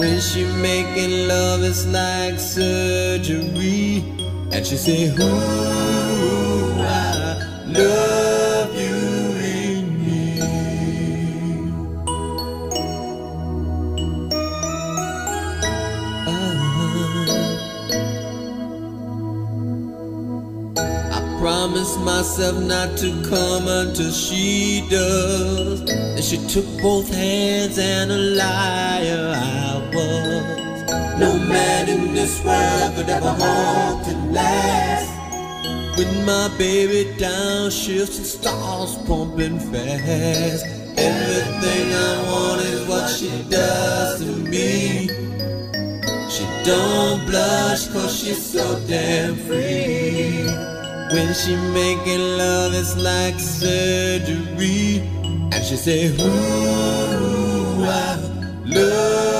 When 0.00 0.18
she 0.18 0.46
making 0.46 1.28
love 1.28 1.62
it's 1.62 1.84
like 1.86 2.40
surgery 2.40 4.02
And 4.50 4.66
she 4.66 4.76
say, 4.78 5.08
ooh, 5.10 6.72
I 6.80 7.36
love 7.66 8.74
you 8.80 8.96
in 9.44 9.84
me 10.02 10.40
uh-huh. 16.26 17.60
I 21.12 21.38
promised 21.38 22.00
myself 22.00 22.58
not 22.64 22.96
to 22.96 23.10
come 23.28 23.68
until 23.68 24.10
she 24.12 24.86
does. 24.88 25.84
Then 25.84 26.22
she 26.22 26.38
took 26.48 26.64
both 26.80 27.12
hands 27.14 27.78
and 27.78 28.10
a 28.10 28.16
liar 28.16 29.28
was. 29.28 29.79
No 31.20 31.38
man 31.38 31.86
in 31.86 32.14
this 32.14 32.42
world 32.42 32.94
could 32.94 33.10
ever 33.10 33.28
hope 33.28 34.04
to 34.06 34.16
last. 34.32 35.10
With 35.98 36.10
my 36.24 36.48
baby 36.56 37.14
down, 37.18 37.70
shifts 37.70 38.16
and 38.16 38.26
stars 38.26 38.96
pumping 39.06 39.58
fast. 39.58 40.64
Everything 40.96 41.92
I 41.92 42.22
want 42.24 42.62
is 42.62 42.88
what 42.88 43.10
she 43.10 43.28
does 43.50 44.20
to 44.20 44.32
me. 44.48 45.08
She 46.30 46.44
don't 46.64 47.26
blush 47.26 47.88
cause 47.88 48.18
she's 48.18 48.42
so 48.42 48.80
damn 48.88 49.36
free. 49.36 50.46
When 51.12 51.34
she 51.34 51.54
making 51.74 52.38
love, 52.38 52.72
it's 52.72 52.96
like 52.96 53.38
surgery. 53.38 55.00
And 55.52 55.62
she 55.62 55.76
say, 55.76 56.16
Ooh, 56.18 57.84
I 57.84 58.16
love 58.64 59.39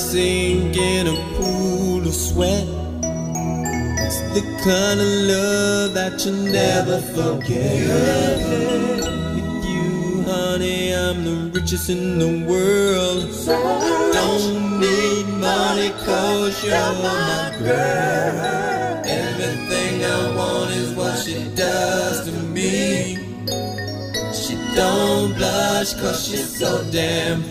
Sink 0.00 0.76
in 0.76 1.06
a 1.06 1.16
pool 1.36 2.00
of 2.00 2.14
sweat. 2.14 2.66
It's 4.02 4.20
the 4.34 4.42
kind 4.64 4.98
of 4.98 5.10
love 5.30 5.94
that 5.94 6.24
you 6.24 6.32
never 6.32 7.00
forget. 7.12 8.38
With 9.34 9.64
you, 9.68 10.22
honey, 10.22 10.92
I'm 10.92 11.22
the 11.24 11.50
richest 11.52 11.90
in 11.90 12.18
the 12.18 12.32
world. 12.48 13.28
Don't 14.16 14.80
need 14.80 15.26
money 15.38 15.90
cause 16.04 16.64
you're 16.64 16.94
my 17.04 17.54
girl. 17.58 19.02
Everything 19.04 20.04
I 20.04 20.34
want 20.34 20.70
is 20.70 20.92
what 20.94 21.18
she 21.18 21.44
does 21.54 22.24
to 22.24 22.32
me. 22.32 23.16
She 24.32 24.54
don't 24.74 25.34
blush 25.36 25.92
cause 25.94 26.26
she's 26.26 26.58
so 26.58 26.82
damn 26.90 27.42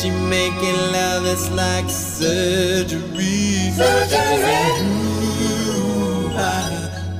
she 0.00 0.10
making 0.10 0.76
love, 0.92 1.26
it's 1.26 1.50
like 1.50 1.90
surgery. 1.90 3.72
Surgery. 3.74 4.62
Ooh, 5.42 6.30
I 6.36 6.40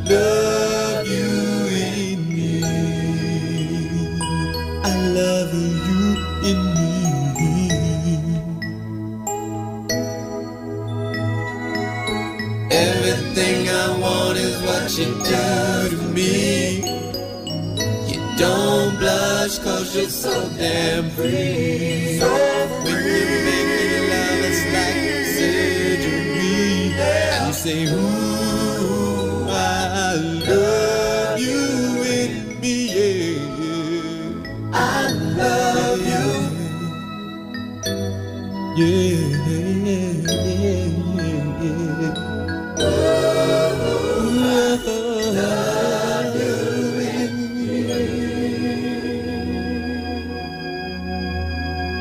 love 0.06 1.08
you 1.08 1.26
in 1.74 2.28
me. 2.28 2.62
I 4.84 4.94
love 5.18 5.52
you 5.54 6.02
in 6.50 6.58
me. 6.76 6.88
Everything 12.70 13.68
I 13.68 13.98
want 13.98 14.38
is 14.38 14.56
what 14.62 14.96
you 14.96 15.06
do 15.24 15.96
to 15.96 16.02
me. 16.14 16.82
You 18.06 18.20
don't 18.36 18.96
blush 19.00 19.58
cause 19.58 19.96
you're 19.96 20.08
so 20.08 20.48
damn 20.56 21.10
free. 21.10 22.18
So 22.20 22.47
when 22.94 23.28
you 23.32 23.40
make 23.48 23.68
love, 24.10 24.40
it's 24.48 24.62
like 24.74 25.00
surgery. 25.36 26.94
And 27.34 27.46
you 27.46 27.52
say, 27.52 27.84
ooh, 27.84 28.47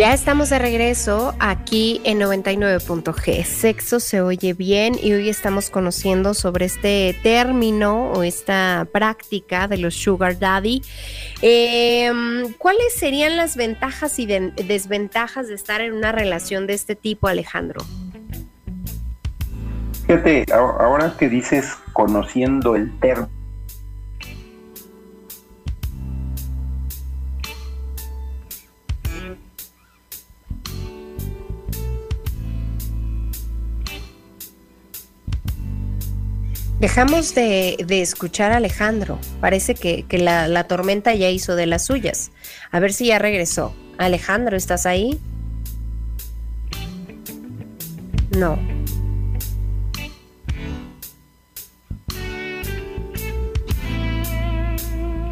Ya 0.00 0.14
estamos 0.14 0.48
de 0.48 0.58
regreso 0.58 1.34
aquí 1.40 2.00
en 2.04 2.20
99.g. 2.20 3.44
Sexo 3.44 4.00
se 4.00 4.22
oye 4.22 4.54
bien 4.54 4.94
y 4.98 5.12
hoy 5.12 5.28
estamos 5.28 5.68
conociendo 5.68 6.32
sobre 6.32 6.64
este 6.64 7.14
término 7.22 8.10
o 8.12 8.22
esta 8.22 8.88
práctica 8.90 9.68
de 9.68 9.76
los 9.76 9.94
sugar 9.94 10.38
daddy. 10.38 10.80
Em, 11.42 12.50
¿Cuáles 12.54 12.94
serían 12.96 13.36
las 13.36 13.56
ventajas 13.56 14.18
y 14.18 14.24
desventajas 14.24 15.48
de 15.48 15.54
estar 15.54 15.82
en 15.82 15.92
una 15.92 16.12
relación 16.12 16.66
de 16.66 16.72
este 16.72 16.96
tipo, 16.96 17.28
Alejandro? 17.28 17.84
Fíjate, 20.06 20.46
ahora 20.50 21.14
que 21.18 21.28
dices 21.28 21.76
conociendo 21.92 22.74
el 22.74 22.90
término, 23.00 23.39
Dejamos 36.80 37.34
de, 37.34 37.76
escuchar 37.90 38.52
a 38.52 38.56
Alejandro. 38.56 39.18
Parece 39.38 39.74
que, 39.74 40.06
la, 40.18 40.48
la, 40.48 40.64
tormenta 40.64 41.14
ya 41.14 41.28
hizo 41.28 41.54
de 41.54 41.66
las 41.66 41.84
suyas. 41.84 42.30
A 42.70 42.80
ver 42.80 42.94
si 42.94 43.08
ya 43.08 43.18
regresó. 43.18 43.74
Alejandro, 43.98 44.56
¿estás 44.56 44.86
ahí? 44.86 45.20
No. 48.30 48.58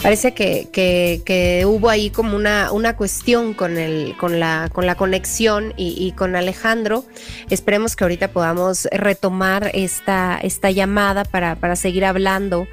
Parece 0.02 0.32
que, 0.32 1.64
hubo 1.66 1.90
ahí 1.90 2.10
como 2.10 2.36
una, 2.36 2.70
una 2.72 2.96
cuestión 2.96 3.52
con, 3.52 3.76
el, 3.78 4.16
con, 4.16 4.38
la, 4.38 4.70
con 4.72 4.86
la 4.86 4.94
conexión 4.94 5.74
y, 5.76 6.12
con 6.12 6.36
Alejandro. 6.36 7.04
Esperemos 7.50 7.96
que 7.96 8.04
ahorita 8.04 8.28
podamos 8.28 8.88
retomar 8.92 9.70
esta, 9.74 10.38
esta 10.40 10.70
llamada 10.70 11.24
para, 11.24 11.56
para 11.56 11.74
seguir 11.74 12.04
hablando 12.04 12.68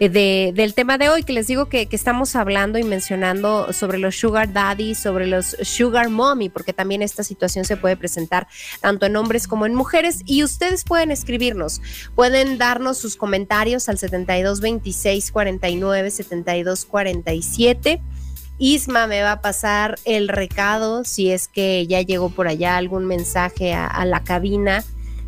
eh, 0.00 0.52
del 0.54 0.74
tema 0.74 0.98
de 0.98 1.08
hoy, 1.08 1.22
que 1.22 1.32
les 1.32 1.46
digo 1.46 1.66
que, 1.66 1.88
estamos 1.90 2.34
hablando 2.34 2.78
y 2.78 2.82
mencionando 2.82 3.72
sobre 3.72 3.98
los 3.98 4.16
sugar 4.16 4.52
daddy, 4.52 4.94
sobre 4.94 5.26
los 5.26 5.56
sugar 5.62 6.10
mommy, 6.10 6.48
porque 6.48 6.72
también 6.72 7.02
esta 7.02 7.22
situación 7.22 7.64
se 7.64 7.76
puede 7.76 7.96
presentar 7.96 8.48
tanto 8.80 9.06
en 9.06 9.16
hombres 9.16 9.46
como 9.46 9.66
en 9.66 9.74
mujeres 9.74 10.22
y 10.24 10.42
ustedes 10.42 10.84
pueden 10.84 11.10
escribirnos, 11.10 11.80
pueden 12.14 12.58
darnos 12.58 12.98
sus 12.98 13.16
comentarios 13.16 13.88
al 13.88 13.98
72 13.98 14.60
26 14.60 15.30
49 15.30 16.10
72 16.10 16.84
47. 16.84 18.02
Isma 18.58 19.06
me 19.06 19.22
va 19.22 19.32
a 19.32 19.40
pasar 19.40 19.98
el 20.04 20.28
recado 20.28 21.04
si 21.04 21.30
es 21.30 21.48
que 21.48 21.86
ya 21.86 22.02
llegó 22.02 22.30
por 22.30 22.48
allá 22.48 22.76
algún 22.76 23.04
mensaje 23.04 23.74
a 23.74 24.04
la 24.04 24.22
cabina 24.22 24.84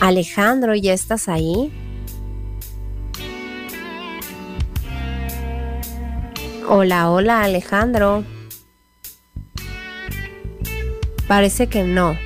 Alejandro, 0.00 0.74
¿ya 0.74 0.92
estás 0.92 1.28
ahí? 1.28 1.72
Hola, 6.70 7.10
hola 7.10 7.44
Alejandro. 7.44 8.24
Parece 11.26 11.68
que 11.68 11.82
no. 11.82 12.18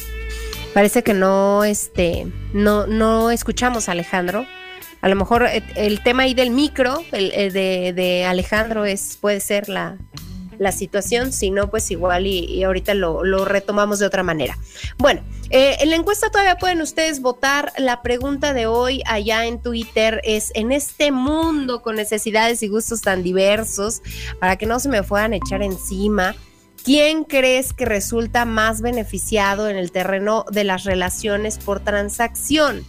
Parece 0.75 1.05
que 1.05 1.15
no, 1.15 1.63
este, 1.63 2.27
no, 2.53 2.89
no 2.89 3.31
escuchamos 3.31 3.89
a 3.89 3.93
Alejandro. 3.93 4.45
A 5.01 5.09
lo 5.09 5.15
mejor 5.15 5.45
eh, 5.45 5.63
el 5.77 6.03
tema 6.03 6.25
ahí 6.25 6.35
del 6.35 6.51
micro, 6.51 7.05
el, 7.13 7.53
de, 7.53 8.27
Alejandro 8.29 8.85
es, 8.85 9.17
puede 9.21 9.39
ser 9.39 9.69
la, 9.69 9.97
situación, 10.73 11.33
si 11.33 11.51
no, 11.51 11.71
pues 11.71 11.91
igual 11.91 12.27
y, 12.27 12.63
ahorita 12.63 12.95
lo, 12.95 13.23
retomamos 13.45 13.99
de 13.99 14.07
otra 14.07 14.23
manera. 14.23 14.59
Bueno, 14.99 15.23
eh, 15.51 15.77
en 15.81 15.91
la 15.91 15.97
encuesta 15.97 16.31
todavía 16.31 16.57
pueden 16.57 16.81
ustedes 16.81 17.21
votar. 17.21 17.73
La 17.79 18.03
pregunta 18.03 18.53
de 18.53 18.67
hoy 18.67 19.03
allá 19.07 19.47
en 19.47 19.61
Twitter 19.61 20.21
es, 20.25 20.51
en 20.55 20.73
este 20.73 21.13
mundo 21.13 21.83
con 21.83 21.97
necesidades 21.97 22.63
y 22.63 22.69
gustos 22.69 23.01
tan 23.01 23.23
diversos, 23.23 24.03
para 24.39 24.57
que 24.57 24.67
no 24.67 24.79
se 24.79 24.89
me 24.89 25.03
puedan 25.03 25.35
echar 25.35 25.63
encima, 25.63 26.35
¿quién 26.85 27.25
crees 27.25 27.73
que 27.73 27.85
resulta 27.85 28.45
más 28.45 28.81
beneficiado 28.83 29.69
en 29.69 29.77
el 29.77 29.93
terreno 29.93 30.45
de 30.51 30.65
las 30.65 30.85
relaciones 30.85 31.59
por 31.59 31.81
transacción? 31.81 32.85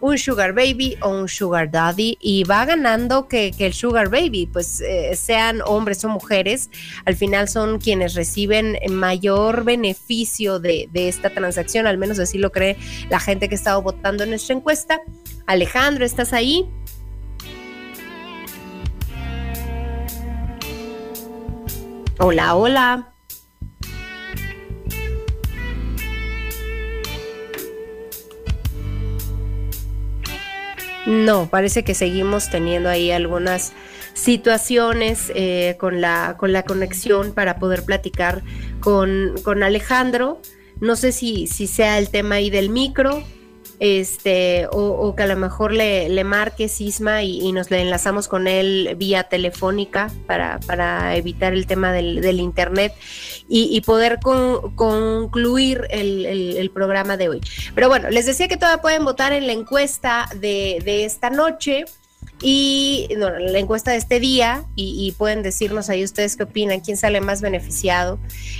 Un 0.00 0.18
sugar 0.18 0.52
baby 0.52 0.96
o 1.02 1.08
un 1.08 1.28
sugar 1.28 1.70
daddy 1.70 2.18
y 2.20 2.44
va 2.44 2.64
ganando 2.64 3.28
que, 3.28 3.54
el 3.58 3.72
sugar 3.72 4.08
baby, 4.08 4.48
pues 4.52 4.80
eh, 4.80 5.14
sean 5.16 5.60
hombres 5.66 6.04
o 6.04 6.08
mujeres, 6.08 6.70
al 7.04 7.16
final 7.16 7.48
son 7.48 7.78
quienes 7.78 8.14
reciben 8.14 8.78
mayor 8.90 9.64
beneficio 9.64 10.60
de, 10.60 10.88
esta 10.94 11.30
transacción, 11.30 11.86
al 11.86 11.98
menos 11.98 12.18
así 12.18 12.38
lo 12.38 12.52
cree 12.52 12.76
la 13.08 13.20
gente 13.20 13.48
que 13.48 13.54
ha 13.54 13.58
estado 13.58 13.82
votando 13.82 14.24
en 14.24 14.30
nuestra 14.30 14.54
encuesta. 14.54 15.00
Alejandro, 15.46 16.04
¿estás 16.04 16.32
ahí? 16.32 16.68
Hola, 22.18 22.56
hola. 22.56 23.17
No, 31.08 31.48
parece 31.48 31.84
que 31.84 31.94
seguimos 31.94 32.50
teniendo 32.50 32.90
ahí 32.90 33.10
algunas 33.10 33.72
situaciones 34.12 35.32
eh, 35.34 35.76
con, 35.80 36.02
la, 36.02 36.36
con 36.36 36.52
la 36.52 36.64
conexión 36.64 37.32
para 37.32 37.58
poder 37.58 37.82
platicar 37.82 38.42
con, 38.80 39.32
con 39.42 39.62
Alejandro. 39.62 40.42
No 40.80 40.96
sé 40.96 41.12
si, 41.12 41.46
si 41.46 41.66
sea 41.66 41.96
el 41.96 42.10
tema 42.10 42.34
ahí 42.34 42.50
del 42.50 42.68
micro, 42.68 43.24
este, 43.80 44.66
o, 44.72 45.14
que 45.14 45.22
a 45.22 45.26
lo 45.26 45.36
mejor 45.36 45.72
le, 45.72 46.24
marque 46.24 46.68
Sisma 46.68 47.22
y, 47.22 47.52
nos 47.52 47.70
le 47.70 47.80
enlazamos 47.80 48.28
con 48.28 48.48
él 48.48 48.94
vía 48.96 49.24
telefónica 49.24 50.10
para, 50.26 50.58
para 50.60 51.16
evitar 51.16 51.52
el 51.52 51.66
tema 51.66 51.92
del, 51.92 52.40
internet 52.40 52.94
y, 53.48 53.80
poder 53.82 54.18
concluir 54.20 55.86
el, 55.90 56.70
programa 56.74 57.16
de 57.16 57.28
hoy. 57.28 57.40
Pero 57.74 57.88
bueno, 57.88 58.10
les 58.10 58.26
decía 58.26 58.48
que 58.48 58.56
todavía 58.56 58.82
pueden 58.82 59.04
votar 59.04 59.32
en 59.32 59.46
la 59.46 59.52
encuesta 59.52 60.28
de, 60.36 60.82
de 60.84 61.04
esta 61.04 61.30
noche 61.30 61.84
y 62.40 63.08
la 63.16 63.58
encuesta 63.58 63.90
de 63.90 63.96
este 63.96 64.20
día 64.20 64.64
y, 64.76 65.12
pueden 65.18 65.42
decirnos 65.42 65.90
ahí 65.90 66.04
ustedes 66.04 66.36
qué 66.36 66.44
opinan, 66.44 66.80
quién 66.80 66.96
sale 66.96 67.20
más 67.20 67.40
beneficiado. 67.40 68.18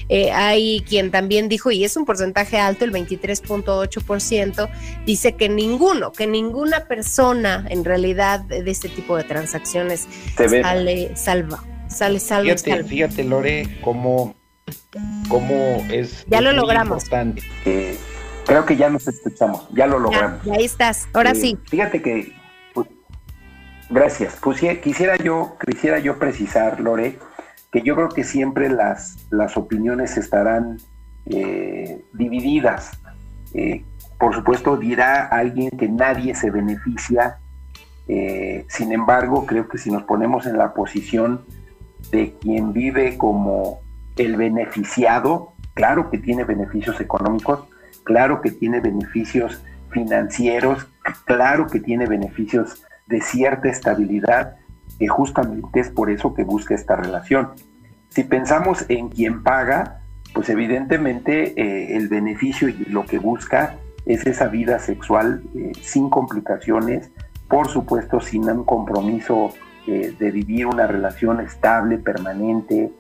Eh, 0.09 0.33
hay 0.33 0.81
quien 0.81 1.11
también 1.11 1.49
dijo, 1.49 1.70
y 1.70 1.85
es 1.85 1.97
un 1.97 2.05
porcentaje 2.05 2.59
alto, 2.59 2.85
el 2.85 2.93
23.8%, 2.93 4.68
dice 5.07 5.35
que 5.35 5.49
ninguno, 5.49 6.12
que 6.12 6.26
ninguna 6.26 6.87
persona 6.87 7.66
en 7.68 7.85
realidad 7.85 8.41
de 8.41 8.68
este 8.70 8.89
tipo 8.89 9.16
de 9.16 9.24
transacciones 9.24 10.09
sale 10.37 11.16
salva, 11.16 11.62
sale 11.89 12.18
salvo. 12.18 12.51
Fíjate, 12.57 12.85
fíjate 12.85 13.24
Lore, 13.24 13.79
cómo, 13.83 14.35
cómo 15.29 15.87
es... 15.91 16.24
Ya 16.29 16.41
lo 16.41 16.53
logramos. 16.53 17.05
Eh, 17.64 17.97
creo 18.47 18.64
que 18.66 18.76
ya 18.76 18.91
nos 18.91 19.07
escuchamos, 19.07 19.68
ya 19.72 19.87
lo 19.87 20.01
logramos. 20.01 20.47
ahí 20.49 20.64
estás, 20.64 21.07
ahora 21.12 21.31
eh, 21.33 21.37
sí. 21.37 21.59
Fíjate 21.68 22.03
que 22.03 22.38
Gracias. 23.91 24.36
Pues 24.43 24.61
quisiera 24.82 25.16
yo, 25.16 25.57
quisiera 25.64 25.99
yo 25.99 26.18
precisar, 26.18 26.80
Lore, 26.80 27.18
que 27.72 27.82
yo 27.82 27.95
creo 27.95 28.09
que 28.11 28.24
siempre 28.24 28.68
las, 28.68 29.26
las 29.30 29.57
opiniones 29.57 30.16
estarán 30.16 30.78
eh, 31.26 32.05
divididas. 32.12 32.99
Eh, 33.55 33.84
por 34.18 34.34
supuesto, 34.34 34.76
dirá 34.76 35.26
alguien 35.26 35.70
que 35.70 35.89
nadie 35.89 36.34
se 36.34 36.51
beneficia. 36.51 37.39
Eh, 38.09 38.66
sin 38.68 38.93
embargo, 38.93 39.47
creo 39.47 39.68
que 39.68 39.78
si 39.78 39.91
nos 39.91 40.03
ponemos 40.03 40.47
en 40.47 40.59
la 40.59 40.74
posición 40.74 41.45
de 42.11 42.34
quien 42.41 42.72
vive 42.72 43.16
como 43.16 43.80
el 44.16 44.36
beneficiado, 44.36 45.53
claro 45.74 46.11
que 46.11 46.18
tiene 46.18 46.45
beneficios 46.45 47.01
económicos, 47.01 47.64
claro 48.05 48.41
que 48.41 48.51
tiene 48.51 48.80
beneficios 48.80 49.62
financieros, 49.91 50.86
claro 51.24 51.66
que 51.66 51.80
tiene 51.80 52.07
beneficios 52.07 52.82
de 53.09 53.21
cierta 53.21 53.69
estabilidad, 53.69 54.57
que 54.99 55.09
justamente 55.09 55.81
es 55.81 55.91
por 55.91 56.11
eso 56.11 56.35
que 56.35 56.45
busca 56.45 56.75
esta 56.75 56.97
relación. 56.97 57.51
si 58.11 58.25
pensamos 58.25 58.87
en 58.89 59.11
quien 59.11 59.43
paga, 59.43 60.01
pues 60.33 60.49
evidentemente 60.49 61.61
eh, 61.61 61.97
el 61.97 62.09
beneficio 62.09 62.69
y 62.69 62.85
lo 62.87 63.05
que 63.05 63.19
busca 63.19 63.77
es 64.07 64.27
esa 64.27 64.49
vida 64.49 64.79
sexual 64.79 65.43
eh, 65.55 65.73
sin 65.81 66.09
complicaciones, 66.09 67.11
por 67.49 67.69
supuesto 67.69 68.21
sin 68.21 68.49
un 68.49 68.65
compromiso 68.65 69.51
eh, 69.87 70.15
de 70.19 70.31
vivir 70.31 70.67
una 70.67 70.87
relación 70.87 71.41
estable, 71.41 71.99
permanente, 71.99 72.93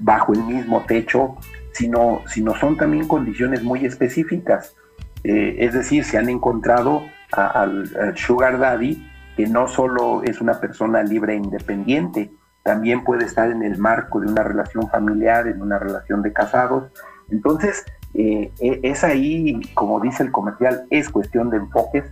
bajo 0.00 0.32
el 0.32 0.42
mismo 0.44 0.84
techo, 0.86 1.36
sino, 1.72 2.22
sino 2.26 2.54
son 2.54 2.76
también 2.76 3.06
condiciones 3.06 3.62
muy 3.62 3.84
específicas. 3.84 4.74
es 5.22 5.72
decir, 5.74 6.04
se 6.04 6.16
han 6.16 6.28
encontrado 6.30 7.02
al 7.34 8.16
Sugar 8.16 8.58
Daddy 8.58 9.10
que 9.36 9.46
no 9.46 9.68
solo 9.68 10.22
es 10.22 10.40
una 10.40 10.60
persona 10.60 11.02
libre 11.02 11.34
e 11.34 11.36
independiente, 11.36 12.32
también 12.62 13.04
puede 13.04 13.24
estar 13.24 13.50
en 13.50 13.62
el 13.62 13.78
marco 13.78 14.20
de 14.20 14.28
una 14.28 14.42
relación 14.42 14.88
familiar, 14.88 15.46
en 15.48 15.60
una 15.60 15.78
relación 15.78 16.22
de 16.22 16.32
casados. 16.32 16.90
Entonces, 17.30 17.84
eh, 18.14 18.52
e, 18.58 18.80
es 18.82 19.04
ahí, 19.04 19.60
como 19.74 20.00
dice 20.00 20.22
el 20.22 20.30
comercial, 20.30 20.86
es 20.90 21.10
cuestión 21.10 21.50
de 21.50 21.58
enfoques. 21.58 22.04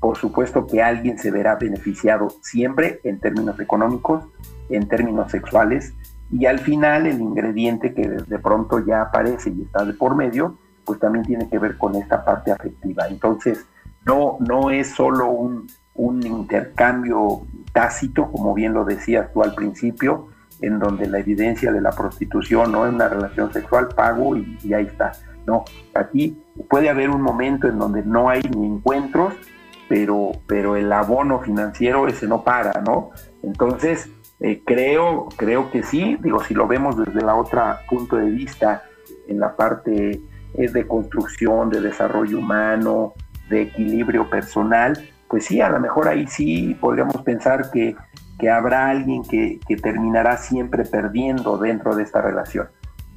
Por 0.00 0.16
supuesto 0.16 0.66
que 0.66 0.82
alguien 0.82 1.18
se 1.18 1.30
verá 1.30 1.56
beneficiado 1.56 2.28
siempre 2.42 3.00
en 3.04 3.20
términos 3.20 3.58
económicos, 3.60 4.24
en 4.68 4.88
términos 4.88 5.30
sexuales, 5.30 5.94
y 6.30 6.46
al 6.46 6.58
final 6.58 7.06
el 7.06 7.20
ingrediente 7.20 7.94
que 7.94 8.08
de 8.08 8.38
pronto 8.38 8.84
ya 8.84 9.02
aparece 9.02 9.50
y 9.50 9.62
está 9.62 9.84
de 9.84 9.92
por 9.92 10.16
medio, 10.16 10.58
pues 10.84 10.98
también 10.98 11.24
tiene 11.24 11.48
que 11.48 11.58
ver 11.58 11.78
con 11.78 11.94
esta 11.94 12.24
parte 12.24 12.50
afectiva. 12.50 13.06
Entonces, 13.08 13.64
no, 14.06 14.38
no 14.40 14.70
es 14.70 14.94
solo 14.94 15.28
un, 15.28 15.66
un 15.94 16.26
intercambio 16.26 17.42
tácito, 17.72 18.30
como 18.30 18.54
bien 18.54 18.72
lo 18.74 18.84
decías 18.84 19.32
tú 19.32 19.42
al 19.42 19.54
principio, 19.54 20.28
en 20.60 20.78
donde 20.78 21.06
la 21.06 21.18
evidencia 21.18 21.72
de 21.72 21.80
la 21.80 21.90
prostitución 21.90 22.72
no 22.72 22.86
es 22.86 22.94
una 22.94 23.08
relación 23.08 23.52
sexual, 23.52 23.88
pago 23.94 24.36
y, 24.36 24.72
ahí 24.72 24.86
está. 24.86 25.12
No, 25.46 25.64
aquí 25.94 26.42
puede 26.70 26.88
haber 26.88 27.10
un 27.10 27.20
momento 27.20 27.68
en 27.68 27.78
donde 27.78 28.02
no 28.02 28.28
hay 28.28 28.42
ni 28.42 28.66
encuentros, 28.66 29.34
pero, 29.88 30.32
pero 30.46 30.76
el 30.76 30.90
abono 30.92 31.40
financiero 31.40 32.06
ese 32.08 32.26
no 32.26 32.42
para, 32.42 32.80
¿no? 32.80 33.10
Entonces, 33.42 34.08
eh, 34.40 34.62
creo, 34.64 35.28
creo 35.36 35.70
que 35.70 35.82
sí, 35.82 36.16
digo, 36.22 36.42
si 36.42 36.54
lo 36.54 36.66
vemos 36.66 36.96
desde 36.96 37.20
la 37.20 37.34
otra 37.34 37.80
punto 37.88 38.16
de 38.16 38.30
vista, 38.30 38.84
en 39.28 39.38
la 39.38 39.54
parte 39.54 40.20
es 40.54 40.72
de 40.72 40.86
construcción, 40.86 41.68
de 41.68 41.80
desarrollo 41.80 42.38
humano, 42.38 43.12
de 43.54 43.62
equilibrio 43.62 44.28
personal, 44.28 44.98
pues 45.28 45.46
sí, 45.46 45.60
a 45.60 45.68
lo 45.68 45.78
mejor 45.80 46.08
ahí 46.08 46.26
sí 46.26 46.76
podríamos 46.80 47.22
pensar 47.22 47.70
que, 47.70 47.96
habrá 48.50 48.90
alguien 48.90 49.22
que, 49.22 49.58
terminará 49.82 50.36
siempre 50.36 50.84
perdiendo 50.84 51.56
dentro 51.56 51.96
de 51.96 52.02
esta 52.02 52.20
relación. 52.20 52.68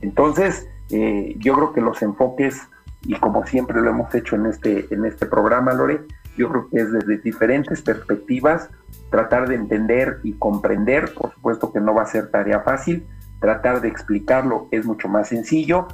Entonces, 0.02 0.70
eh, 0.90 1.36
yo 1.40 1.54
creo 1.56 1.74
que 1.74 1.82
los 1.82 2.02
enfoques, 2.02 2.62
y 3.02 3.16
como 3.16 3.46
siempre 3.46 3.82
lo 3.82 3.90
hemos 3.90 4.14
hecho 4.16 4.36
en 4.36 4.46
este, 4.46 4.86
en 4.94 5.06
este 5.06 5.26
programa, 5.26 5.74
Lore, 5.74 6.02
yo 6.38 6.50
creo 6.50 6.70
que 6.70 6.78
es 6.78 6.92
desde 6.94 7.18
diferentes 7.18 7.82
perspectivas, 7.82 8.70
tratar 9.10 9.50
de 9.50 9.56
entender 9.56 10.20
y 10.24 10.34
comprender, 10.34 11.14
por 11.14 11.34
supuesto 11.34 11.74
que 11.74 11.82
no 11.82 11.94
va 11.94 12.04
a 12.04 12.06
ser 12.06 12.30
tarea 12.30 12.62
fácil, 12.62 13.06
tratar 13.40 13.82
de 13.82 13.90
explicarlo 13.90 14.68
es 14.72 14.86
mucho 14.86 15.10
más 15.10 15.30
sencillo, 15.30 15.88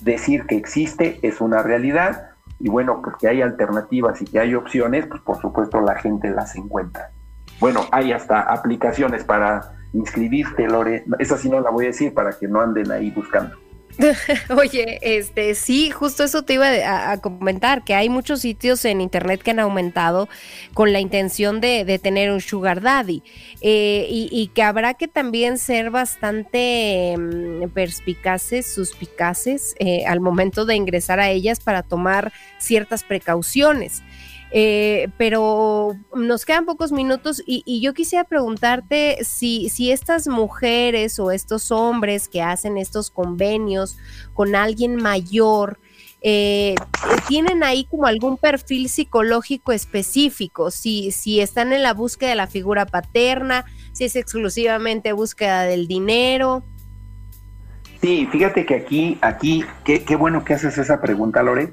decir 0.00 0.46
que 0.46 0.56
existe 0.56 1.20
es 1.22 1.40
una 1.40 1.62
realidad, 1.62 2.31
y 2.62 2.68
bueno, 2.68 3.00
pues 3.02 3.16
que 3.16 3.26
hay 3.26 3.42
alternativas 3.42 4.22
y 4.22 4.24
que 4.24 4.38
hay 4.38 4.54
opciones, 4.54 5.06
pues 5.08 5.20
por 5.22 5.40
supuesto 5.40 5.80
la 5.80 5.96
gente 5.96 6.30
las 6.30 6.54
encuentra. 6.54 7.10
Bueno, 7.58 7.80
hay 7.90 8.12
hasta 8.12 8.40
aplicaciones 8.40 9.24
para 9.24 9.74
inscribirte, 9.92 10.68
Lore. 10.68 11.04
Esa 11.18 11.36
sí 11.36 11.50
no 11.50 11.60
la 11.60 11.70
voy 11.70 11.86
a 11.86 11.88
decir 11.88 12.14
para 12.14 12.30
que 12.30 12.46
no 12.46 12.60
anden 12.60 12.92
ahí 12.92 13.10
buscando. 13.10 13.56
Oye, 14.56 14.98
este 15.02 15.54
sí, 15.54 15.90
justo 15.90 16.24
eso 16.24 16.42
te 16.42 16.54
iba 16.54 17.12
a, 17.12 17.20
comentar, 17.20 17.84
que 17.84 17.94
hay 17.94 18.08
muchos 18.08 18.40
sitios 18.40 18.84
en 18.84 19.00
internet 19.00 19.42
que 19.42 19.50
han 19.52 19.60
aumentado 19.60 20.28
con 20.74 20.92
la 20.92 21.00
intención 21.00 21.60
de, 21.60 22.00
tener 22.02 22.30
un 22.30 22.40
sugar 22.40 22.80
daddy 22.80 23.22
eh, 23.60 24.06
y, 24.08 24.48
que 24.54 24.62
habrá 24.62 24.94
que 24.94 25.08
también 25.08 25.58
ser 25.58 25.90
bastante 25.90 27.14
mm, 27.18 27.68
perspicaces, 27.70 28.72
suspicaces 28.72 29.74
eh, 29.78 30.04
al 30.06 30.20
momento 30.20 30.64
de 30.64 30.74
ingresar 30.74 31.20
a 31.20 31.30
ellas 31.30 31.60
para 31.60 31.82
tomar 31.82 32.32
ciertas 32.58 33.04
precauciones. 33.04 34.02
Eh, 34.54 35.08
pero 35.16 35.96
nos 36.14 36.44
quedan 36.44 36.66
pocos 36.66 36.92
minutos 36.92 37.42
y, 37.46 37.80
yo 37.80 37.94
quisiera 37.94 38.24
preguntarte 38.24 39.24
si, 39.24 39.70
si 39.70 39.90
estas 39.90 40.28
mujeres 40.28 41.18
o 41.18 41.30
estos 41.30 41.70
hombres 41.70 42.28
que 42.28 42.42
hacen 42.42 42.76
estos 42.76 43.10
convenios 43.10 43.96
con 44.34 44.54
alguien 44.54 44.96
mayor, 44.96 45.80
eh, 46.20 46.74
tienen 47.28 47.64
ahí 47.64 47.84
como 47.84 48.04
algún 48.04 48.36
perfil 48.36 48.90
psicológico 48.90 49.72
específico, 49.72 50.70
si, 50.70 51.12
si 51.12 51.40
están 51.40 51.72
en 51.72 51.82
la 51.82 51.94
búsqueda 51.94 52.30
de 52.30 52.36
la 52.36 52.46
figura 52.46 52.84
paterna, 52.84 53.64
si 53.92 54.04
es 54.04 54.16
exclusivamente 54.16 55.14
búsqueda 55.14 55.62
del 55.62 55.88
dinero. 55.88 56.62
Sí, 58.02 58.28
fíjate 58.30 58.66
que 58.66 58.74
aquí, 58.74 59.18
aquí, 59.22 59.64
qué, 59.84 60.04
qué 60.04 60.14
bueno 60.14 60.44
que 60.44 60.52
haces 60.52 60.76
esa 60.76 61.00
pregunta, 61.00 61.42
Lore, 61.42 61.72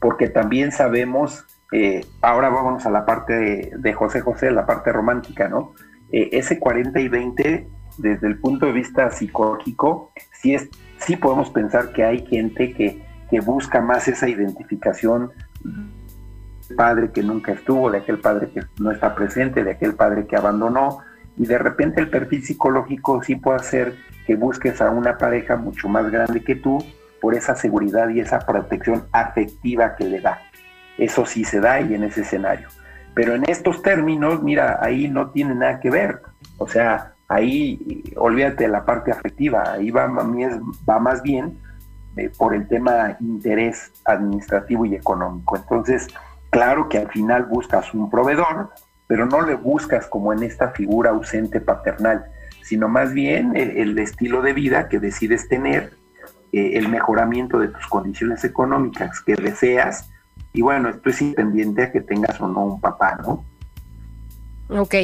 porque 0.00 0.28
también 0.28 0.72
sabemos 0.72 1.44
eh, 1.72 2.04
ahora 2.22 2.48
vamos 2.48 2.86
a 2.86 2.90
la 2.90 3.04
parte 3.04 3.70
de, 3.76 3.92
José 3.92 4.20
José, 4.20 4.50
la 4.50 4.66
parte 4.66 4.92
romántica, 4.92 5.48
¿no? 5.48 5.74
Eh, 6.12 6.30
ese 6.32 6.58
40 6.58 7.00
y 7.00 7.08
20, 7.08 7.68
desde 7.98 8.26
el 8.26 8.38
punto 8.38 8.66
de 8.66 8.72
vista 8.72 9.10
psicológico, 9.10 10.12
sí, 10.32 10.54
es, 10.54 10.68
sí 10.98 11.16
podemos 11.16 11.50
pensar 11.50 11.92
que 11.92 12.04
hay 12.04 12.24
gente 12.26 12.72
que, 12.72 13.02
que 13.30 13.40
busca 13.40 13.80
más 13.80 14.06
esa 14.08 14.28
identificación 14.28 15.32
padre 16.76 17.10
que 17.12 17.22
nunca 17.22 17.52
estuvo, 17.52 17.90
de 17.90 17.98
aquel 17.98 18.18
padre 18.18 18.48
que 18.50 18.62
no 18.80 18.90
está 18.90 19.14
presente, 19.14 19.62
de 19.62 19.72
aquel 19.72 19.94
padre 19.94 20.26
que 20.26 20.36
abandonó, 20.36 20.98
y 21.36 21.46
de 21.46 21.58
repente 21.58 22.00
el 22.00 22.10
perfil 22.10 22.44
psicológico 22.44 23.22
sí 23.22 23.36
puede 23.36 23.58
hacer 23.58 23.94
que 24.26 24.34
busques 24.34 24.80
a 24.80 24.90
una 24.90 25.18
pareja 25.18 25.56
mucho 25.56 25.88
más 25.88 26.10
grande 26.10 26.42
que 26.42 26.56
tú 26.56 26.78
por 27.20 27.34
esa 27.34 27.54
seguridad 27.54 28.08
y 28.08 28.20
esa 28.20 28.40
protección 28.40 29.04
afectiva 29.12 29.94
que 29.96 30.04
le 30.04 30.20
da. 30.20 30.40
Eso 30.98 31.26
sí 31.26 31.44
se 31.44 31.60
da 31.60 31.80
y 31.80 31.94
en 31.94 32.04
ese 32.04 32.22
escenario. 32.22 32.68
Pero 33.14 33.34
en 33.34 33.48
estos 33.48 33.82
términos, 33.82 34.42
mira, 34.42 34.78
ahí 34.82 35.08
no 35.08 35.30
tiene 35.30 35.54
nada 35.54 35.80
que 35.80 35.90
ver. 35.90 36.20
O 36.58 36.68
sea, 36.68 37.14
ahí 37.28 38.04
olvídate 38.16 38.64
de 38.64 38.70
la 38.70 38.84
parte 38.84 39.10
afectiva, 39.10 39.72
ahí 39.72 39.90
va, 39.90 40.06
más 40.06 41.22
bien 41.22 41.58
eh, 42.16 42.30
por 42.36 42.54
el 42.54 42.68
tema 42.68 43.16
interés 43.20 43.92
administrativo 44.04 44.84
y 44.84 44.94
económico. 44.94 45.56
Entonces, 45.56 46.08
claro 46.50 46.88
que 46.88 46.98
al 46.98 47.08
final 47.08 47.44
buscas 47.44 47.92
un 47.94 48.10
proveedor, 48.10 48.70
pero 49.06 49.26
no 49.26 49.42
le 49.42 49.54
buscas 49.54 50.06
como 50.06 50.32
en 50.32 50.42
esta 50.42 50.70
figura 50.70 51.10
ausente 51.10 51.60
paternal, 51.60 52.26
sino 52.62 52.88
más 52.88 53.12
bien 53.12 53.56
el, 53.56 53.98
estilo 53.98 54.42
de 54.42 54.52
vida 54.52 54.88
que 54.88 54.98
decides 54.98 55.48
tener, 55.48 55.92
eh, 56.52 56.72
el 56.74 56.88
mejoramiento 56.88 57.58
de 57.58 57.68
tus 57.68 57.86
condiciones 57.86 58.44
económicas 58.44 59.20
que 59.20 59.34
deseas 59.36 60.10
y 60.56 60.62
bueno, 60.62 60.88
esto 60.88 61.10
es 61.10 61.20
independiente 61.20 61.82
a 61.82 61.92
que 61.92 62.00
tengas 62.00 62.40
o 62.40 62.48
no 62.48 62.64
un 62.64 62.80
papá, 62.80 63.18
¿no? 63.22 63.44
Ok, 64.70 64.94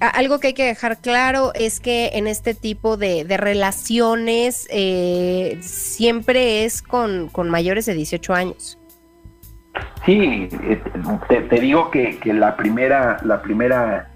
algo 0.00 0.38
que 0.38 0.48
hay 0.48 0.54
que 0.54 0.64
dejar 0.64 0.98
claro 0.98 1.50
es 1.54 1.80
que 1.80 2.12
en 2.14 2.28
este 2.28 2.54
tipo 2.54 2.96
de, 2.96 3.26
relaciones 3.28 4.68
eh, 4.70 5.58
siempre 5.60 6.64
es 6.64 6.82
con, 6.82 7.30
mayores 7.50 7.84
de 7.86 7.94
18 7.94 8.32
años. 8.32 8.78
Sí, 10.06 10.48
eh, 10.62 10.80
te, 11.28 11.60
digo 11.60 11.90
que, 11.90 12.18
la 12.24 12.56
primera, 12.56 13.18
la 13.24 13.42
primera, 13.42 14.08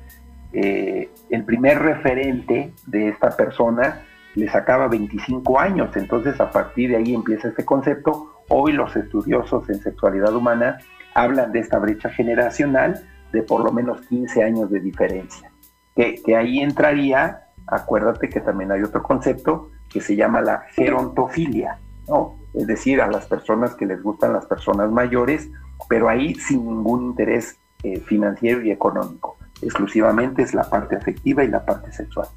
eh, 0.52 1.10
el 1.30 1.44
primer 1.44 1.80
referente 1.80 2.72
de 2.86 3.08
esta 3.08 3.36
persona 3.36 4.02
le 4.36 4.48
sacaba 4.48 4.86
25 4.86 5.58
años, 5.58 5.96
entonces 5.96 6.40
a 6.40 6.50
partir 6.50 6.90
de 6.90 6.96
ahí 6.98 7.12
empieza 7.12 7.48
este 7.48 7.64
concepto 7.64 8.35
Hoy 8.48 8.72
los 8.72 8.94
estudiosos 8.94 9.68
en 9.68 9.80
sexualidad 9.80 10.34
humana 10.34 10.78
hablan 11.14 11.52
de 11.52 11.60
esta 11.60 11.78
brecha 11.78 12.10
generacional 12.10 13.06
de 13.32 13.42
por 13.42 13.64
lo 13.64 13.72
menos 13.72 14.00
15 14.02 14.42
años 14.42 14.70
de 14.70 14.80
diferencia, 14.80 15.50
que, 15.94 16.36
ahí 16.36 16.60
entraría, 16.60 17.48
acuérdate 17.66 18.28
que 18.28 18.40
también 18.40 18.70
hay 18.72 18.82
otro 18.82 19.02
concepto 19.02 19.70
que 19.88 20.00
se 20.00 20.14
llama 20.14 20.40
la 20.40 20.60
gerontofilia, 20.74 21.78
¿no? 22.08 22.36
es 22.54 22.66
decir, 22.66 23.00
a 23.00 23.08
las 23.08 23.26
personas 23.26 23.74
que 23.74 23.86
les 23.86 24.02
gustan 24.02 24.32
las 24.32 24.46
personas 24.46 24.90
mayores, 24.90 25.48
pero 25.88 26.08
ahí 26.08 26.34
sin 26.34 26.64
ningún 26.66 27.06
interés 27.06 27.58
eh, 27.82 28.00
financiero 28.00 28.62
y 28.62 28.70
económico, 28.70 29.36
exclusivamente 29.60 30.42
es 30.42 30.54
la 30.54 30.68
parte 30.68 30.96
afectiva 30.96 31.44
y 31.44 31.48
la 31.48 31.64
parte 31.64 31.92
sexual. 31.92 32.28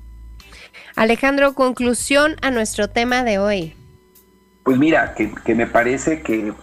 Alejandro, 0.95 1.53
conclusión 1.53 2.35
a 2.41 2.51
nuestro 2.51 2.89
tema 2.89 3.23
de 3.23 3.39
hoy. 3.39 3.78
Pues 4.63 4.77
mira, 4.77 5.15
que, 5.15 5.55
me 5.55 5.67
parece 5.67 6.21
que, 6.21 6.53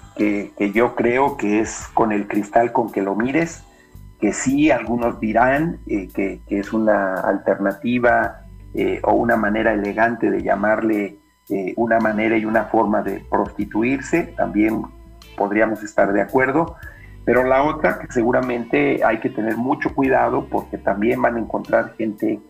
yo 0.74 0.94
creo 0.94 1.36
que 1.36 1.60
es 1.60 1.88
con 1.94 2.12
el 2.12 2.28
cristal 2.28 2.72
con 2.72 2.92
que 2.92 3.02
lo 3.02 3.14
mires, 3.16 3.64
que 4.20 4.32
sí, 4.32 4.70
algunos 4.70 5.20
dirán 5.20 5.78
eh, 5.86 6.08
que, 6.14 6.40
es 6.48 6.72
una 6.72 7.14
alternativa 7.14 8.42
eh, 8.74 9.00
o 9.02 9.12
una 9.12 9.36
manera 9.36 9.72
elegante 9.72 10.30
de 10.30 10.42
llamarle 10.42 11.18
eh, 11.48 11.74
una 11.76 11.98
manera 11.98 12.36
y 12.36 12.44
una 12.44 12.64
forma 12.64 13.02
de 13.02 13.20
prostituirse, 13.30 14.34
también 14.36 14.82
podríamos 15.36 15.82
estar 15.82 16.12
de 16.12 16.22
acuerdo. 16.22 16.76
Pero 17.24 17.42
la 17.42 17.64
otra, 17.64 17.98
que 17.98 18.06
seguramente 18.12 19.04
hay 19.04 19.18
que 19.18 19.30
tener 19.30 19.56
mucho 19.56 19.92
cuidado 19.94 20.46
porque 20.48 20.78
también 20.78 21.20
van 21.20 21.36
a 21.36 21.40
encontrar 21.40 21.94
gente 21.96 22.40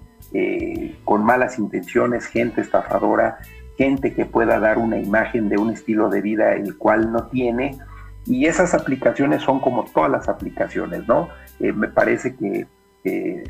con 1.05 1.25
malas 1.25 1.59
intenciones, 1.59 2.27
gente 2.27 2.61
estafadora, 2.61 3.39
gente 3.77 4.15
que 4.15 4.25
pueda 4.25 4.59
dar 4.59 4.79
una 4.79 4.99
imagen 4.99 5.49
de 5.49 5.59
un 5.59 5.71
estilo 5.71 6.09
de 6.09 6.21
vida 6.21 6.53
el 6.55 6.77
cual 6.77 7.13
no 7.13 7.27
tiene. 7.27 7.79
Y 8.25 8.47
esas 8.47 8.75
aplicaciones 8.75 9.43
son 9.43 9.61
como 9.61 9.85
todas 9.85 10.11
las 10.11 10.29
aplicaciones, 10.29 11.07
¿no? 11.07 11.29
Eh, 11.61 11.73
me 11.73 11.89
parece 11.89 12.35
que 12.35 12.67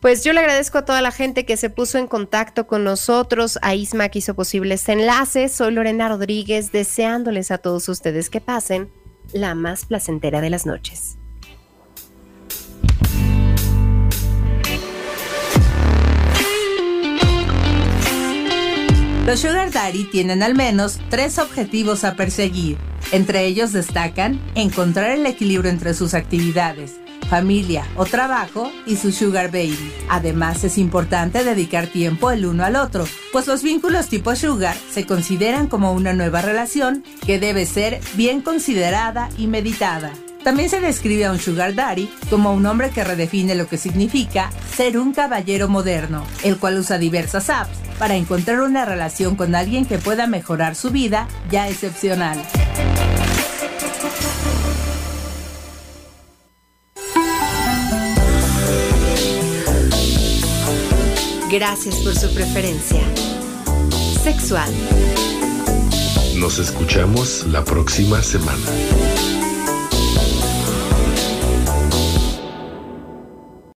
Pues 0.00 0.24
yo 0.24 0.32
le 0.32 0.40
agradezco 0.40 0.78
a 0.78 0.84
toda 0.86 1.02
la 1.02 1.10
gente 1.10 1.44
que 1.44 1.58
se 1.58 1.68
puso 1.68 1.98
en 1.98 2.06
contacto 2.06 2.66
con 2.66 2.84
nosotros. 2.84 3.58
A 3.60 3.74
Isma 3.74 4.08
que 4.08 4.20
hizo 4.20 4.32
posible 4.34 4.72
este 4.74 4.92
enlace. 4.92 5.50
Soy 5.50 5.72
Lorena 5.72 6.08
Rodríguez, 6.08 6.72
deseándoles 6.72 7.50
a 7.50 7.58
todos 7.58 7.86
ustedes 7.88 8.30
que 8.30 8.40
pasen 8.40 8.90
la 9.32 9.54
más 9.54 9.84
placentera 9.84 10.40
de 10.40 10.48
las 10.48 10.64
noches. 10.64 11.19
Los 19.26 19.40
Sugar 19.40 19.70
Daddy 19.70 20.04
tienen 20.04 20.42
al 20.42 20.54
menos 20.54 20.98
tres 21.08 21.38
objetivos 21.38 22.04
a 22.04 22.16
perseguir. 22.16 22.78
Entre 23.12 23.44
ellos 23.44 23.72
destacan 23.72 24.40
encontrar 24.54 25.10
el 25.10 25.26
equilibrio 25.26 25.70
entre 25.70 25.94
sus 25.94 26.14
actividades, 26.14 26.96
familia 27.28 27.86
o 27.96 28.06
trabajo 28.06 28.72
y 28.86 28.96
su 28.96 29.12
sugar 29.12 29.50
baby. 29.50 29.92
Además 30.08 30.64
es 30.64 30.78
importante 30.78 31.44
dedicar 31.44 31.86
tiempo 31.86 32.30
el 32.30 32.46
uno 32.46 32.64
al 32.64 32.76
otro, 32.76 33.04
pues 33.32 33.46
los 33.46 33.62
vínculos 33.62 34.08
tipo 34.08 34.34
sugar 34.34 34.76
se 34.90 35.06
consideran 35.06 35.66
como 35.68 35.92
una 35.92 36.12
nueva 36.12 36.40
relación 36.40 37.04
que 37.24 37.38
debe 37.38 37.66
ser 37.66 38.00
bien 38.14 38.40
considerada 38.40 39.28
y 39.36 39.46
meditada. 39.46 40.12
También 40.44 40.70
se 40.70 40.80
describe 40.80 41.26
a 41.26 41.32
un 41.32 41.38
sugar 41.38 41.74
daddy 41.74 42.10
como 42.30 42.52
un 42.52 42.64
hombre 42.64 42.90
que 42.90 43.04
redefine 43.04 43.54
lo 43.54 43.68
que 43.68 43.76
significa 43.76 44.50
ser 44.74 44.98
un 44.98 45.12
caballero 45.12 45.68
moderno, 45.68 46.24
el 46.42 46.56
cual 46.58 46.78
usa 46.78 46.98
diversas 46.98 47.50
apps 47.50 47.76
para 47.98 48.16
encontrar 48.16 48.62
una 48.62 48.86
relación 48.86 49.36
con 49.36 49.54
alguien 49.54 49.84
que 49.84 49.98
pueda 49.98 50.26
mejorar 50.26 50.74
su 50.74 50.90
vida 50.90 51.28
ya 51.50 51.68
excepcional. 51.68 52.42
Gracias 61.50 61.96
por 61.96 62.16
su 62.16 62.32
preferencia. 62.32 63.02
Sexual. 64.22 64.70
Nos 66.36 66.58
escuchamos 66.58 67.44
la 67.48 67.64
próxima 67.64 68.22
semana. 68.22 69.19